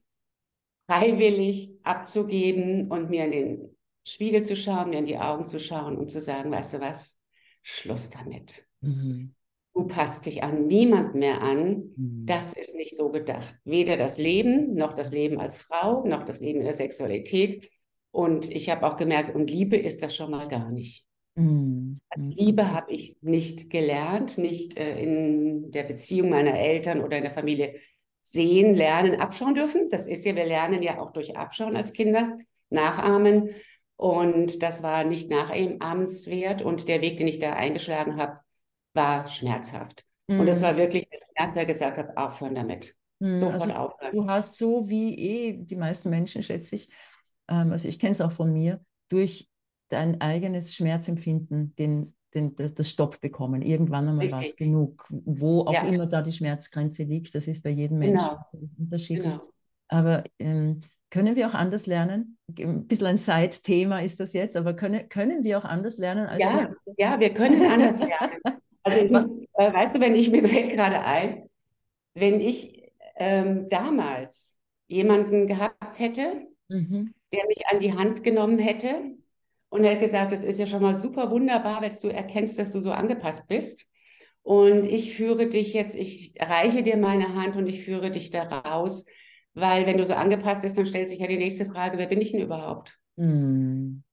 freiwillig 0.90 1.72
abzugeben 1.84 2.90
und 2.92 3.10
mir 3.10 3.26
in 3.26 3.32
den 3.32 3.78
Spiegel 4.06 4.44
zu 4.44 4.56
schauen, 4.56 4.90
mir 4.90 5.00
in 5.00 5.06
die 5.06 5.18
Augen 5.18 5.46
zu 5.48 5.60
schauen 5.60 5.98
und 5.98 6.10
zu 6.10 6.22
sagen, 6.22 6.52
weißt 6.52 6.76
du 6.76 6.80
was, 6.80 7.20
Schluss 7.62 8.10
damit. 8.10 8.66
Mhm 8.80 9.34
du 9.78 9.86
passt 9.86 10.26
dich 10.26 10.44
an 10.44 10.66
niemand 10.68 11.14
mehr 11.14 11.42
an. 11.42 11.94
Mhm. 11.96 12.26
Das 12.26 12.54
ist 12.54 12.76
nicht 12.76 12.96
so 12.96 13.10
gedacht. 13.12 13.56
Weder 13.64 13.96
das 13.96 14.18
Leben, 14.18 14.74
noch 14.74 14.94
das 14.94 15.12
Leben 15.12 15.40
als 15.40 15.62
Frau, 15.62 16.04
noch 16.06 16.24
das 16.24 16.42
Leben 16.42 16.60
in 16.60 16.66
der 16.66 16.74
Sexualität. 16.74 17.70
Und 18.12 18.50
ich 18.50 18.70
habe 18.70 18.88
auch 18.88 18.98
gemerkt, 18.98 19.36
und 19.36 19.50
Liebe 19.52 19.78
ist 19.78 20.02
das 20.02 20.16
schon 20.16 20.32
mal 20.32 20.48
gar 20.48 20.72
nicht. 20.72 21.06
Mhm. 21.36 22.00
Also 22.10 22.28
Liebe 22.28 22.72
habe 22.72 22.92
ich 22.92 23.18
nicht 23.22 23.70
gelernt, 23.70 24.40
nicht 24.40 24.78
äh, 24.80 25.00
in 25.00 25.72
der 25.72 25.84
Beziehung 25.84 26.30
meiner 26.30 26.56
Eltern 26.56 27.02
oder 27.02 27.18
in 27.18 27.24
der 27.24 27.34
Familie 27.34 27.76
sehen, 28.24 28.74
lernen, 28.74 29.22
abschauen 29.22 29.54
dürfen. 29.54 29.90
Das 29.90 30.08
ist 30.08 30.26
ja, 30.26 30.36
wir 30.36 30.46
lernen 30.46 30.82
ja 30.82 31.00
auch 31.00 31.12
durch 31.12 31.38
Abschauen 31.38 31.78
als 31.78 31.94
Kinder, 31.94 32.40
nachahmen. 32.72 33.52
Und 33.96 34.64
das 34.64 34.82
war 34.82 35.04
nicht 35.04 35.30
nachahmenswert. 35.30 36.64
Und 36.64 36.88
der 36.88 37.02
Weg, 37.02 37.18
den 37.18 37.28
ich 37.28 37.38
da 37.38 37.54
eingeschlagen 37.54 38.18
habe, 38.18 38.40
war 38.98 39.26
schmerzhaft. 39.28 40.04
Mhm. 40.28 40.42
Und 40.42 40.48
es 40.50 40.62
war 40.62 40.76
wirklich 40.76 41.08
der 41.10 41.20
Schmerz, 41.32 41.54
der 41.54 41.66
gesagt 41.66 41.98
hat, 41.98 42.18
aufhören 42.18 42.56
damit. 42.56 42.96
Mhm. 43.20 43.40
Sofort 43.40 43.62
also, 43.62 43.74
aufhören. 43.74 44.12
Du 44.12 44.28
hast 44.28 44.58
so 44.58 44.90
wie 44.90 45.16
eh 45.16 45.54
die 45.54 45.78
meisten 45.78 46.10
Menschen, 46.10 46.44
schätze 46.44 46.76
ich, 46.76 46.90
ähm, 47.48 47.72
also 47.72 47.88
ich 47.88 48.00
kenne 48.00 48.12
es 48.12 48.22
auch 48.22 48.34
von 48.34 48.52
mir, 48.52 48.82
durch 49.10 49.50
dein 49.90 50.20
eigenes 50.20 50.76
Schmerzempfinden 50.76 51.74
den, 51.78 52.14
den, 52.34 52.56
das 52.56 52.90
Stopp 52.90 53.22
bekommen. 53.22 53.62
Irgendwann 53.62 54.10
einmal 54.10 54.30
war 54.32 54.42
es 54.42 54.58
genug. 54.58 55.08
Wo 55.10 55.62
auch 55.62 55.74
ja. 55.74 55.84
immer 55.84 56.06
da 56.06 56.22
die 56.22 56.34
Schmerzgrenze 56.34 57.04
liegt, 57.04 57.34
das 57.36 57.48
ist 57.48 57.64
bei 57.64 57.70
jedem 57.70 58.00
Menschen 58.00 58.28
genau. 58.52 58.70
unterschiedlich. 58.78 59.34
Genau. 59.34 59.54
Aber 59.88 60.26
ähm, 60.40 60.82
können 61.10 61.38
wir 61.38 61.48
auch 61.48 61.54
anders 61.54 61.86
lernen? 61.86 62.38
Ein 62.60 62.86
bisschen 62.86 63.08
ein 63.08 63.18
Side-Thema 63.18 64.02
ist 64.02 64.20
das 64.20 64.34
jetzt, 64.34 64.58
aber 64.58 64.74
können, 64.74 65.08
können 65.08 65.46
wir 65.46 65.58
auch 65.58 65.64
anders 65.64 65.98
lernen? 65.98 66.28
Als 66.28 66.44
ja, 66.44 66.70
ja, 66.98 67.18
wir 67.18 67.34
können 67.34 67.66
anders 67.72 68.00
lernen. 68.06 68.60
Also 68.88 69.00
ich, 69.02 69.12
äh, 69.12 69.74
weißt 69.74 69.96
du, 69.96 70.00
wenn 70.00 70.16
ich 70.16 70.30
mir 70.30 70.44
fällt 70.48 70.72
gerade 70.72 71.02
ein, 71.02 71.50
wenn 72.14 72.40
ich 72.40 72.92
ähm, 73.18 73.68
damals 73.70 74.58
jemanden 74.88 75.48
gehabt 75.48 76.00
hätte, 76.00 76.48
mhm. 76.70 77.14
der 77.34 77.46
mich 77.48 77.68
an 77.68 77.80
die 77.80 77.94
Hand 77.94 78.24
genommen 78.24 78.60
hätte 78.60 79.18
und 79.70 79.84
hätte 79.84 80.00
gesagt, 80.00 80.32
das 80.32 80.44
ist 80.44 80.60
ja 80.60 80.68
schon 80.68 80.82
mal 80.82 80.96
super 80.96 81.30
wunderbar, 81.30 81.82
wenn 81.82 81.92
du 82.02 82.08
erkennst, 82.08 82.58
dass 82.58 82.72
du 82.72 82.80
so 82.80 82.92
angepasst 82.92 83.48
bist. 83.48 83.86
Und 84.44 84.86
ich 84.86 85.14
führe 85.14 85.48
dich 85.48 85.74
jetzt, 85.74 85.94
ich 85.94 86.36
reiche 86.40 86.82
dir 86.82 86.96
meine 86.96 87.36
Hand 87.36 87.58
und 87.58 87.68
ich 87.68 87.84
führe 87.84 88.12
dich 88.12 88.32
da 88.32 88.44
raus, 88.44 89.06
weil 89.54 89.86
wenn 89.86 89.98
du 89.98 90.06
so 90.06 90.14
angepasst 90.14 90.62
bist, 90.62 90.78
dann 90.78 90.86
stellt 90.86 91.10
sich 91.10 91.20
ja 91.20 91.28
die 91.28 91.38
nächste 91.38 91.66
Frage, 91.66 91.98
wer 91.98 92.08
bin 92.08 92.22
ich 92.22 92.32
denn 92.32 92.42
überhaupt? 92.42 92.98
Mhm. 93.18 94.04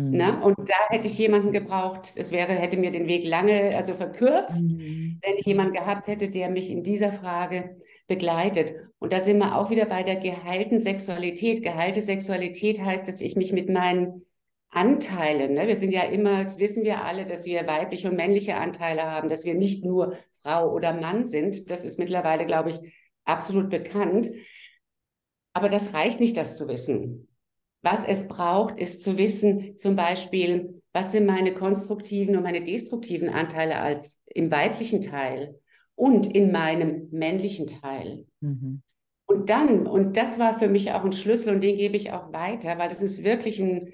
Mhm. 0.00 0.16
Na, 0.16 0.42
und 0.42 0.56
da 0.58 0.88
hätte 0.88 1.06
ich 1.06 1.18
jemanden 1.18 1.52
gebraucht, 1.52 2.12
es 2.16 2.32
wäre, 2.32 2.52
hätte 2.52 2.76
mir 2.76 2.90
den 2.90 3.06
Weg 3.06 3.24
lange, 3.24 3.76
also 3.76 3.94
verkürzt, 3.94 4.76
mhm. 4.76 5.18
wenn 5.22 5.36
ich 5.36 5.46
jemanden 5.46 5.74
gehabt 5.74 6.06
hätte, 6.06 6.30
der 6.30 6.50
mich 6.50 6.70
in 6.70 6.82
dieser 6.82 7.12
Frage 7.12 7.76
begleitet. 8.06 8.74
Und 8.98 9.12
da 9.12 9.20
sind 9.20 9.38
wir 9.38 9.56
auch 9.56 9.70
wieder 9.70 9.86
bei 9.86 10.02
der 10.02 10.16
geheilten 10.16 10.78
Sexualität. 10.78 11.62
Geheilte 11.62 12.00
Sexualität 12.00 12.80
heißt, 12.80 13.06
dass 13.08 13.20
ich 13.20 13.36
mich 13.36 13.52
mit 13.52 13.68
meinen 13.68 14.26
Anteilen, 14.72 15.54
ne? 15.54 15.66
wir 15.66 15.74
sind 15.74 15.90
ja 15.90 16.02
immer, 16.02 16.44
das 16.44 16.58
wissen 16.58 16.84
wir 16.84 17.04
alle, 17.04 17.26
dass 17.26 17.44
wir 17.44 17.66
weibliche 17.66 18.08
und 18.08 18.16
männliche 18.16 18.54
Anteile 18.54 19.02
haben, 19.02 19.28
dass 19.28 19.44
wir 19.44 19.54
nicht 19.54 19.84
nur 19.84 20.16
Frau 20.42 20.72
oder 20.72 20.92
Mann 20.92 21.26
sind. 21.26 21.70
Das 21.70 21.84
ist 21.84 21.98
mittlerweile, 21.98 22.46
glaube 22.46 22.70
ich, 22.70 22.94
absolut 23.24 23.68
bekannt. 23.68 24.30
Aber 25.52 25.68
das 25.68 25.92
reicht 25.92 26.20
nicht, 26.20 26.36
das 26.36 26.56
zu 26.56 26.68
wissen. 26.68 27.29
Was 27.82 28.06
es 28.06 28.28
braucht, 28.28 28.78
ist 28.78 29.02
zu 29.02 29.16
wissen, 29.16 29.78
zum 29.78 29.96
Beispiel, 29.96 30.82
was 30.92 31.12
sind 31.12 31.26
meine 31.26 31.54
konstruktiven 31.54 32.36
und 32.36 32.42
meine 32.42 32.62
destruktiven 32.62 33.28
Anteile 33.28 33.76
als 33.76 34.22
im 34.26 34.50
weiblichen 34.50 35.00
Teil 35.00 35.58
und 35.94 36.26
in 36.34 36.52
meinem 36.52 37.08
männlichen 37.10 37.66
Teil. 37.66 38.26
Mhm. 38.40 38.82
Und 39.26 39.48
dann, 39.48 39.86
und 39.86 40.16
das 40.16 40.38
war 40.38 40.58
für 40.58 40.68
mich 40.68 40.92
auch 40.92 41.04
ein 41.04 41.12
Schlüssel 41.12 41.54
und 41.54 41.62
den 41.62 41.76
gebe 41.76 41.96
ich 41.96 42.12
auch 42.12 42.32
weiter, 42.32 42.78
weil 42.78 42.88
das 42.88 43.00
ist 43.00 43.22
wirklich 43.22 43.60
ein, 43.60 43.92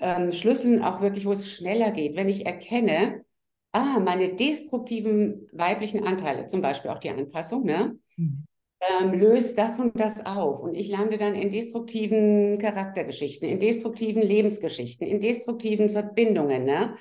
ähm, 0.00 0.32
Schlüsseln 0.32 0.82
auch 0.82 1.02
wirklich, 1.02 1.26
wo 1.26 1.32
es 1.32 1.52
schneller 1.52 1.90
geht, 1.90 2.16
wenn 2.16 2.28
ich 2.28 2.46
erkenne, 2.46 3.24
ah, 3.72 4.00
meine 4.00 4.34
destruktiven 4.34 5.46
weiblichen 5.52 6.04
Anteile, 6.04 6.46
zum 6.48 6.62
Beispiel 6.62 6.90
auch 6.90 6.98
die 6.98 7.10
Anpassung, 7.10 7.64
ne, 7.64 7.98
mhm. 8.16 8.46
Ähm, 8.80 9.12
löst 9.14 9.58
das 9.58 9.78
und 9.78 9.98
das 9.98 10.24
auf. 10.24 10.62
Und 10.62 10.74
ich 10.74 10.88
lande 10.88 11.18
dann 11.18 11.34
in 11.34 11.50
destruktiven 11.50 12.58
Charaktergeschichten, 12.58 13.48
in 13.48 13.60
destruktiven 13.60 14.22
Lebensgeschichten, 14.22 15.06
in 15.06 15.20
destruktiven 15.20 15.90
Verbindungen. 15.90 16.64
Ne? 16.64 16.96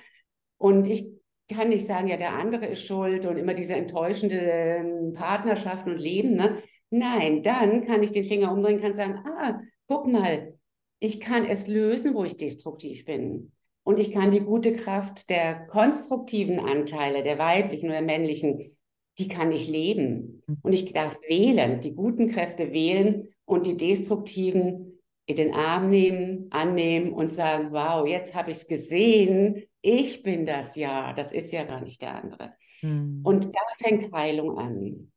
Und 0.57 0.87
ich 0.87 1.07
kann 1.47 1.69
nicht 1.69 1.85
sagen, 1.85 2.07
ja, 2.07 2.17
der 2.17 2.33
andere 2.33 2.67
ist 2.67 2.85
schuld 2.85 3.25
und 3.25 3.37
immer 3.37 3.53
diese 3.53 3.73
enttäuschenden 3.73 5.13
Partnerschaften 5.13 5.91
und 5.91 5.99
Leben. 5.99 6.35
Ne? 6.35 6.61
Nein, 6.89 7.43
dann 7.43 7.85
kann 7.85 8.03
ich 8.03 8.11
den 8.11 8.25
Finger 8.25 8.51
umdrehen, 8.51 8.81
kann 8.81 8.93
sagen, 8.93 9.23
ah, 9.25 9.59
guck 9.87 10.07
mal, 10.07 10.53
ich 10.99 11.19
kann 11.19 11.45
es 11.45 11.67
lösen, 11.67 12.13
wo 12.13 12.23
ich 12.23 12.37
destruktiv 12.37 13.05
bin. 13.05 13.51
Und 13.83 13.99
ich 13.99 14.11
kann 14.11 14.31
die 14.31 14.41
gute 14.41 14.75
Kraft 14.75 15.29
der 15.29 15.65
konstruktiven 15.67 16.59
Anteile, 16.59 17.23
der 17.23 17.39
weiblichen 17.39 17.89
oder 17.89 18.01
männlichen, 18.01 18.77
die 19.19 19.27
kann 19.27 19.51
ich 19.51 19.67
leben. 19.67 20.41
Und 20.61 20.73
ich 20.73 20.93
darf 20.93 21.19
wählen, 21.27 21.81
die 21.81 21.93
guten 21.93 22.29
Kräfte 22.29 22.71
wählen 22.71 23.27
und 23.45 23.65
die 23.65 23.77
destruktiven 23.77 24.99
in 25.25 25.35
den 25.35 25.53
Arm 25.53 25.89
nehmen, 25.89 26.47
annehmen 26.49 27.13
und 27.13 27.31
sagen, 27.31 27.67
wow, 27.71 28.07
jetzt 28.07 28.33
habe 28.33 28.51
ich 28.51 28.57
es 28.57 28.67
gesehen, 28.67 29.63
ich 29.81 30.23
bin 30.23 30.45
das 30.45 30.75
ja, 30.75 31.13
das 31.13 31.31
ist 31.31 31.51
ja 31.51 31.65
gar 31.65 31.81
nicht 31.81 32.01
der 32.01 32.15
andere. 32.15 32.53
Mhm. 32.81 33.21
Und 33.23 33.45
da 33.45 33.59
fängt 33.77 34.11
Heilung 34.11 34.57
an. 34.57 35.11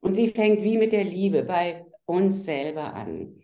Und 0.00 0.16
sie 0.16 0.28
fängt 0.28 0.64
wie 0.64 0.78
mit 0.78 0.92
der 0.92 1.04
Liebe 1.04 1.44
bei 1.44 1.84
uns 2.06 2.44
selber 2.44 2.94
an. 2.94 3.42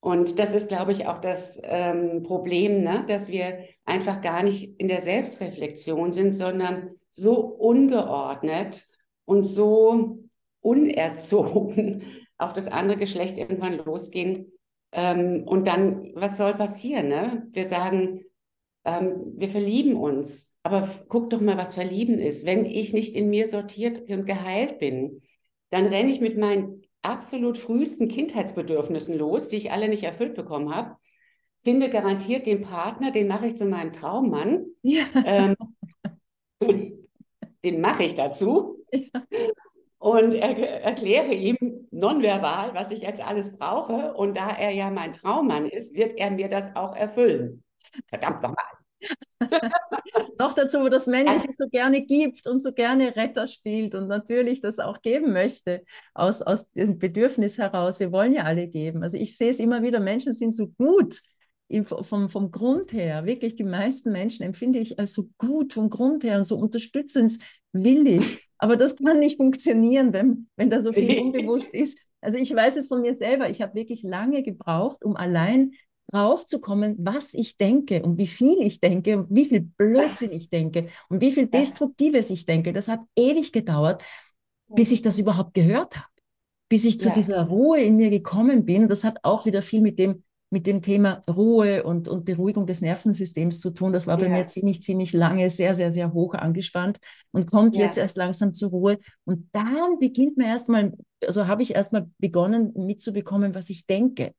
Und 0.00 0.38
das 0.38 0.54
ist, 0.54 0.68
glaube 0.68 0.92
ich, 0.92 1.06
auch 1.06 1.18
das 1.18 1.60
ähm, 1.64 2.22
Problem, 2.22 2.82
ne? 2.82 3.04
dass 3.08 3.30
wir 3.32 3.64
einfach 3.84 4.20
gar 4.20 4.42
nicht 4.42 4.78
in 4.78 4.86
der 4.86 5.00
Selbstreflexion 5.00 6.12
sind, 6.12 6.34
sondern 6.34 6.90
so 7.10 7.40
ungeordnet 7.40 8.86
und 9.28 9.44
so 9.44 10.20
unerzogen 10.60 12.02
auf 12.38 12.54
das 12.54 12.66
andere 12.66 12.98
Geschlecht 12.98 13.36
irgendwann 13.36 13.76
losgehen. 13.76 14.52
Ähm, 14.90 15.44
und 15.44 15.66
dann, 15.66 16.12
was 16.14 16.38
soll 16.38 16.54
passieren? 16.54 17.08
Ne? 17.08 17.46
Wir 17.52 17.66
sagen, 17.66 18.24
ähm, 18.84 19.34
wir 19.36 19.50
verlieben 19.50 19.96
uns. 19.96 20.50
Aber 20.62 20.88
guck 21.08 21.28
doch 21.30 21.42
mal, 21.42 21.58
was 21.58 21.74
Verlieben 21.74 22.18
ist. 22.18 22.46
Wenn 22.46 22.64
ich 22.64 22.94
nicht 22.94 23.14
in 23.14 23.28
mir 23.28 23.46
sortiert 23.46 24.08
und 24.08 24.24
geheilt 24.24 24.78
bin, 24.78 25.20
dann 25.70 25.86
renne 25.86 26.10
ich 26.10 26.20
mit 26.20 26.38
meinen 26.38 26.82
absolut 27.02 27.58
frühesten 27.58 28.08
Kindheitsbedürfnissen 28.08 29.16
los, 29.16 29.48
die 29.48 29.56
ich 29.56 29.72
alle 29.72 29.88
nicht 29.88 30.04
erfüllt 30.04 30.34
bekommen 30.34 30.74
habe. 30.74 30.96
Finde 31.58 31.90
garantiert 31.90 32.46
den 32.46 32.62
Partner, 32.62 33.10
den 33.10 33.28
mache 33.28 33.48
ich 33.48 33.56
zu 33.56 33.66
meinem 33.66 33.92
Traummann. 33.92 34.66
Ja. 34.82 35.04
Ähm, 35.26 35.54
den 37.64 37.80
mache 37.80 38.04
ich 38.04 38.14
dazu. 38.14 38.84
Ja. 38.92 39.22
Und 39.98 40.32
er, 40.32 40.82
erkläre 40.84 41.34
ihm 41.34 41.88
nonverbal, 41.90 42.72
was 42.72 42.92
ich 42.92 43.00
jetzt 43.00 43.20
alles 43.20 43.58
brauche. 43.58 44.14
Und 44.14 44.36
da 44.36 44.50
er 44.50 44.70
ja 44.70 44.90
mein 44.90 45.12
Traummann 45.12 45.66
ist, 45.66 45.94
wird 45.94 46.16
er 46.16 46.30
mir 46.30 46.48
das 46.48 46.74
auch 46.76 46.94
erfüllen. 46.94 47.64
Verdammt 48.06 48.42
nochmal. 48.42 48.64
Noch 50.38 50.52
dazu, 50.54 50.80
wo 50.80 50.88
das 50.88 51.06
Männliche 51.06 51.52
so 51.52 51.68
gerne 51.68 52.04
gibt 52.04 52.46
und 52.46 52.60
so 52.60 52.72
gerne 52.72 53.16
Retter 53.16 53.48
spielt 53.48 53.94
und 53.94 54.06
natürlich 54.06 54.60
das 54.60 54.78
auch 54.78 55.02
geben 55.02 55.32
möchte, 55.32 55.84
aus, 56.14 56.42
aus 56.42 56.70
dem 56.72 56.98
Bedürfnis 56.98 57.58
heraus. 57.58 57.98
Wir 57.98 58.12
wollen 58.12 58.32
ja 58.32 58.44
alle 58.44 58.68
geben. 58.68 59.02
Also 59.02 59.16
ich 59.16 59.36
sehe 59.36 59.50
es 59.50 59.58
immer 59.58 59.82
wieder, 59.82 60.00
Menschen 60.00 60.32
sind 60.32 60.52
so 60.52 60.68
gut 60.68 61.22
vom, 61.84 62.28
vom 62.28 62.50
Grund 62.50 62.92
her. 62.92 63.26
Wirklich, 63.26 63.54
die 63.54 63.64
meisten 63.64 64.12
Menschen 64.12 64.42
empfinde 64.42 64.78
ich 64.78 64.98
als 64.98 65.12
so 65.12 65.28
gut 65.38 65.74
vom 65.74 65.90
Grund 65.90 66.24
her 66.24 66.38
und 66.38 66.44
so 66.44 66.56
unterstützenswillig. 66.56 68.48
Aber 68.58 68.76
das 68.76 68.96
kann 68.96 69.20
nicht 69.20 69.36
funktionieren, 69.36 70.12
wenn, 70.12 70.48
wenn 70.56 70.70
da 70.70 70.80
so 70.80 70.92
viel 70.92 71.20
unbewusst 71.20 71.74
ist. 71.74 71.98
Also 72.20 72.38
ich 72.38 72.54
weiß 72.54 72.76
es 72.76 72.88
von 72.88 73.02
mir 73.02 73.16
selber. 73.16 73.48
Ich 73.50 73.62
habe 73.62 73.74
wirklich 73.74 74.02
lange 74.02 74.42
gebraucht, 74.42 75.04
um 75.04 75.16
allein 75.16 75.72
draufzukommen, 76.10 76.96
was 76.98 77.34
ich 77.34 77.58
denke 77.58 78.02
und 78.02 78.16
wie 78.16 78.26
viel 78.26 78.60
ich 78.60 78.80
denke 78.80 79.18
und 79.18 79.26
wie 79.30 79.44
viel 79.44 79.60
Blödsinn 79.60 80.32
ich 80.32 80.48
denke 80.48 80.88
und 81.10 81.20
wie 81.20 81.32
viel 81.32 81.46
Destruktives 81.46 82.30
ich 82.30 82.46
denke. 82.46 82.72
Das 82.72 82.88
hat 82.88 83.00
ewig 83.14 83.52
gedauert, 83.52 84.02
bis 84.68 84.90
ich 84.90 85.02
das 85.02 85.18
überhaupt 85.18 85.54
gehört 85.54 85.96
habe, 85.96 86.08
bis 86.70 86.86
ich 86.86 86.98
zu 86.98 87.08
ja. 87.08 87.14
dieser 87.14 87.42
Ruhe 87.42 87.80
in 87.80 87.96
mir 87.96 88.08
gekommen 88.08 88.64
bin. 88.64 88.88
Das 88.88 89.04
hat 89.04 89.18
auch 89.22 89.44
wieder 89.44 89.60
viel 89.60 89.82
mit 89.82 89.98
dem 89.98 90.24
mit 90.50 90.66
dem 90.66 90.80
Thema 90.80 91.20
Ruhe 91.28 91.82
und, 91.82 92.08
und 92.08 92.24
Beruhigung 92.24 92.66
des 92.66 92.80
Nervensystems 92.80 93.60
zu 93.60 93.70
tun. 93.70 93.92
Das 93.92 94.06
war 94.06 94.16
bei 94.16 94.26
ja. 94.26 94.30
mir 94.30 94.46
ziemlich, 94.46 94.80
ziemlich 94.80 95.12
lange 95.12 95.50
sehr, 95.50 95.74
sehr, 95.74 95.92
sehr 95.92 96.12
hoch 96.12 96.34
angespannt 96.34 96.98
und 97.32 97.46
kommt 97.46 97.76
ja. 97.76 97.84
jetzt 97.84 97.98
erst 97.98 98.16
langsam 98.16 98.52
zur 98.52 98.70
Ruhe. 98.70 98.98
Und 99.24 99.48
dann 99.52 99.98
beginnt 99.98 100.38
man 100.38 100.46
erstmal, 100.46 100.94
also 101.26 101.46
habe 101.46 101.62
ich 101.62 101.74
erstmal 101.74 102.08
begonnen 102.18 102.72
mitzubekommen, 102.74 103.54
was 103.54 103.68
ich 103.68 103.86
denke. 103.86 104.32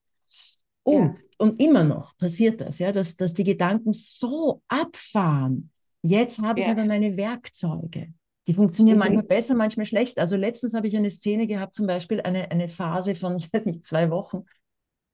Oh, 0.84 1.00
ja. 1.00 1.15
und 1.38 1.62
immer 1.62 1.84
noch 1.84 2.17
passiert 2.17 2.62
das, 2.62 2.80
ja, 2.80 2.91
dass, 2.91 3.15
dass 3.15 3.34
die 3.36 3.43
Gedanken 3.43 3.93
so 3.93 4.62
abfahren. 4.67 5.69
Jetzt 6.02 6.41
habe 6.41 6.62
ich 6.62 6.67
aber 6.67 6.86
meine 6.86 7.17
Werkzeuge. 7.17 8.13
Die 8.48 8.54
funktionieren 8.54 8.98
mhm. 8.98 9.04
manchmal 9.04 9.24
besser, 9.26 9.54
manchmal 9.54 9.86
schlecht. 9.86 10.17
Also 10.17 10.36
letztens 10.36 10.74
habe 10.74 10.88
ich 10.88 10.98
eine 10.98 11.12
Szene 11.12 11.45
gehabt, 11.45 11.76
zum 11.76 11.86
Beispiel 11.86 12.22
eine, 12.22 12.50
eine 12.50 12.67
Phase 12.67 13.13
von, 13.13 13.38
ich 13.38 13.54
weiß 13.54 13.65
nicht, 13.65 13.86
zwei 13.86 14.10
Wochen, 14.10 14.45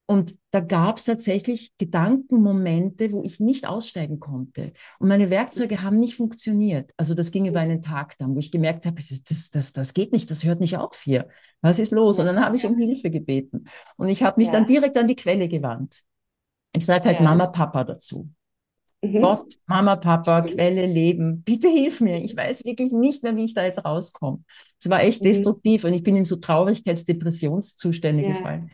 und 0.07 0.35
da 0.51 0.59
gab 0.59 0.97
es 0.97 1.05
tatsächlich 1.05 1.71
Gedankenmomente, 1.79 3.11
wo 3.11 3.23
ich 3.23 3.39
nicht 3.39 3.67
aussteigen 3.67 4.19
konnte. 4.19 4.73
Und 4.99 5.07
meine 5.07 5.31
Werkzeuge 5.31 5.81
haben 5.81 5.97
nicht 5.97 6.15
funktioniert. 6.15 6.91
Also 6.95 7.15
das 7.15 7.31
ging 7.31 7.45
über 7.45 7.59
einen 7.59 7.81
Tag 7.81 8.15
dann, 8.19 8.35
wo 8.35 8.39
ich 8.39 8.51
gemerkt 8.51 8.85
habe, 8.85 9.01
das, 9.01 9.49
das, 9.49 9.73
das 9.73 9.93
geht 9.95 10.11
nicht, 10.11 10.29
das 10.29 10.43
hört 10.43 10.59
nicht 10.59 10.77
auf 10.77 11.01
hier. 11.01 11.27
Was 11.61 11.79
ist 11.79 11.91
los? 11.91 12.19
Und 12.19 12.27
dann 12.27 12.39
habe 12.39 12.55
ich 12.55 12.65
um 12.65 12.77
Hilfe 12.77 13.09
gebeten. 13.09 13.65
Und 13.97 14.09
ich 14.09 14.21
habe 14.21 14.39
mich 14.39 14.47
ja. 14.47 14.53
dann 14.53 14.67
direkt 14.67 14.95
an 14.95 15.07
die 15.07 15.15
Quelle 15.15 15.47
gewandt. 15.47 16.03
Ich 16.73 16.85
sage 16.85 17.05
halt 17.05 17.19
ja. 17.19 17.23
Mama, 17.23 17.47
Papa 17.47 17.83
dazu. 17.83 18.29
Mhm. 19.01 19.21
Gott, 19.21 19.57
Mama, 19.65 19.95
Papa, 19.95 20.41
Quelle, 20.41 20.85
Leben, 20.85 21.41
bitte 21.41 21.67
hilf 21.67 22.01
mir. 22.01 22.23
Ich 22.23 22.37
weiß 22.37 22.63
wirklich 22.63 22.91
nicht 22.91 23.23
mehr, 23.23 23.35
wie 23.35 23.45
ich 23.45 23.55
da 23.55 23.63
jetzt 23.63 23.83
rauskomme. 23.83 24.43
Es 24.79 24.87
war 24.87 25.01
echt 25.01 25.21
mhm. 25.21 25.27
destruktiv 25.27 25.83
und 25.83 25.93
ich 25.93 26.03
bin 26.03 26.15
in 26.15 26.25
so 26.25 26.35
Traurigkeits-Depressionszustände 26.35 28.21
ja. 28.23 28.29
gefallen. 28.29 28.71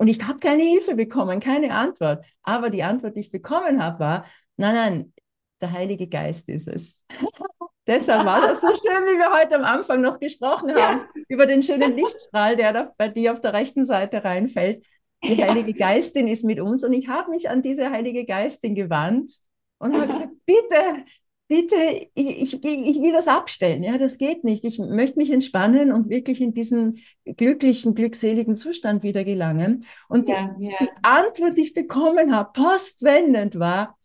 Und 0.00 0.08
ich 0.08 0.26
habe 0.26 0.38
keine 0.38 0.62
Hilfe 0.62 0.94
bekommen, 0.94 1.40
keine 1.40 1.74
Antwort. 1.74 2.24
Aber 2.42 2.70
die 2.70 2.82
Antwort, 2.82 3.16
die 3.16 3.20
ich 3.20 3.30
bekommen 3.30 3.84
habe, 3.84 4.00
war, 4.00 4.24
nein, 4.56 4.74
nein, 4.74 5.12
der 5.60 5.72
Heilige 5.72 6.08
Geist 6.08 6.48
ist 6.48 6.68
es. 6.68 7.04
Deshalb 7.86 8.24
war 8.24 8.40
das 8.40 8.62
so 8.62 8.68
schön, 8.68 9.04
wie 9.04 9.18
wir 9.18 9.30
heute 9.30 9.56
am 9.56 9.64
Anfang 9.64 10.00
noch 10.00 10.18
gesprochen 10.18 10.74
haben, 10.74 11.00
ja. 11.00 11.22
über 11.28 11.44
den 11.44 11.62
schönen 11.62 11.94
Lichtstrahl, 11.94 12.56
der 12.56 12.72
da 12.72 12.94
bei 12.96 13.08
dir 13.08 13.34
auf 13.34 13.42
der 13.42 13.52
rechten 13.52 13.84
Seite 13.84 14.24
reinfällt. 14.24 14.86
Die 15.22 15.34
ja. 15.34 15.48
Heilige 15.48 15.74
Geistin 15.74 16.28
ist 16.28 16.44
mit 16.44 16.60
uns 16.60 16.82
und 16.82 16.94
ich 16.94 17.08
habe 17.08 17.28
mich 17.28 17.50
an 17.50 17.60
diese 17.60 17.90
Heilige 17.90 18.24
Geistin 18.24 18.74
gewandt 18.74 19.32
und 19.80 19.92
habe 19.92 20.06
gesagt, 20.06 20.32
bitte, 20.46 21.04
bitte, 21.50 22.08
ich, 22.14 22.54
ich, 22.54 22.64
ich 22.64 23.02
will 23.02 23.12
das 23.12 23.26
abstellen. 23.26 23.82
Ja, 23.82 23.98
das 23.98 24.18
geht 24.18 24.44
nicht. 24.44 24.64
Ich 24.64 24.78
möchte 24.78 25.18
mich 25.18 25.32
entspannen 25.32 25.90
und 25.90 26.08
wirklich 26.08 26.40
in 26.40 26.54
diesen 26.54 27.02
glücklichen, 27.24 27.96
glückseligen 27.96 28.54
Zustand 28.54 29.02
wieder 29.02 29.24
gelangen. 29.24 29.84
Und 30.08 30.28
ja, 30.28 30.54
die, 30.56 30.66
ja. 30.66 30.76
die, 30.80 30.88
Antwort, 31.02 31.58
die 31.58 31.62
ich 31.62 31.74
bekommen 31.74 32.36
habe, 32.36 32.52
postwendend 32.52 33.58
war, 33.58 33.98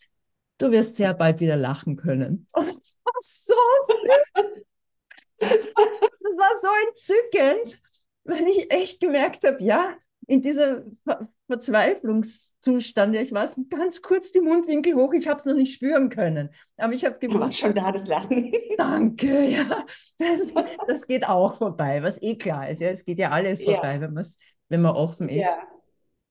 du 0.58 0.72
wirst 0.72 0.96
sehr 0.96 1.14
bald 1.14 1.40
wieder 1.40 1.56
lachen 1.56 1.98
können. 1.98 2.48
Und 2.56 2.68
das 2.68 3.00
war 3.04 3.14
so, 3.22 3.54
das 5.38 5.66
war, 5.68 5.86
das 6.02 6.38
war 6.38 6.52
so 6.60 6.68
entzückend, 6.90 7.80
weil 8.24 8.48
ich 8.48 8.74
echt 8.74 9.00
gemerkt 9.00 9.44
habe, 9.44 9.64
ja, 9.64 9.94
in 10.26 10.42
dieser 10.42 10.84
Verzweiflungszustand. 11.48 13.16
Ja, 13.16 13.22
ich 13.22 13.32
war 13.32 13.50
ganz 13.70 14.02
kurz 14.02 14.32
die 14.32 14.42
Mundwinkel 14.42 14.96
hoch, 14.96 15.14
ich 15.14 15.28
habe 15.28 15.40
es 15.40 15.46
noch 15.46 15.54
nicht 15.54 15.74
spüren 15.74 16.10
können. 16.10 16.50
Aber 16.78 16.94
ich 16.94 17.06
habe 17.06 17.18
gewusst. 17.20 17.58
schon 17.58 17.74
da, 17.74 17.92
das 17.92 18.08
Lachen. 18.08 18.52
Danke, 18.78 19.50
ja. 19.50 19.86
Das, 20.18 20.54
das, 20.88 21.08
geht 21.08 21.28
auch 21.28 21.56
vorbei, 21.56 22.02
was 22.02 22.22
eh 22.22 22.36
klar 22.36 22.70
ist. 22.70 22.82
Ja, 22.82 22.90
es 22.90 23.06
geht 23.06 23.20
ja 23.20 23.32
alles 23.32 23.64
vorbei, 23.64 23.96
ja. 23.96 24.02
wenn, 24.02 24.20
wenn 24.70 24.82
man 24.82 24.96
offen 24.96 25.30
ist. 25.30 25.46
Ja. 25.46 25.68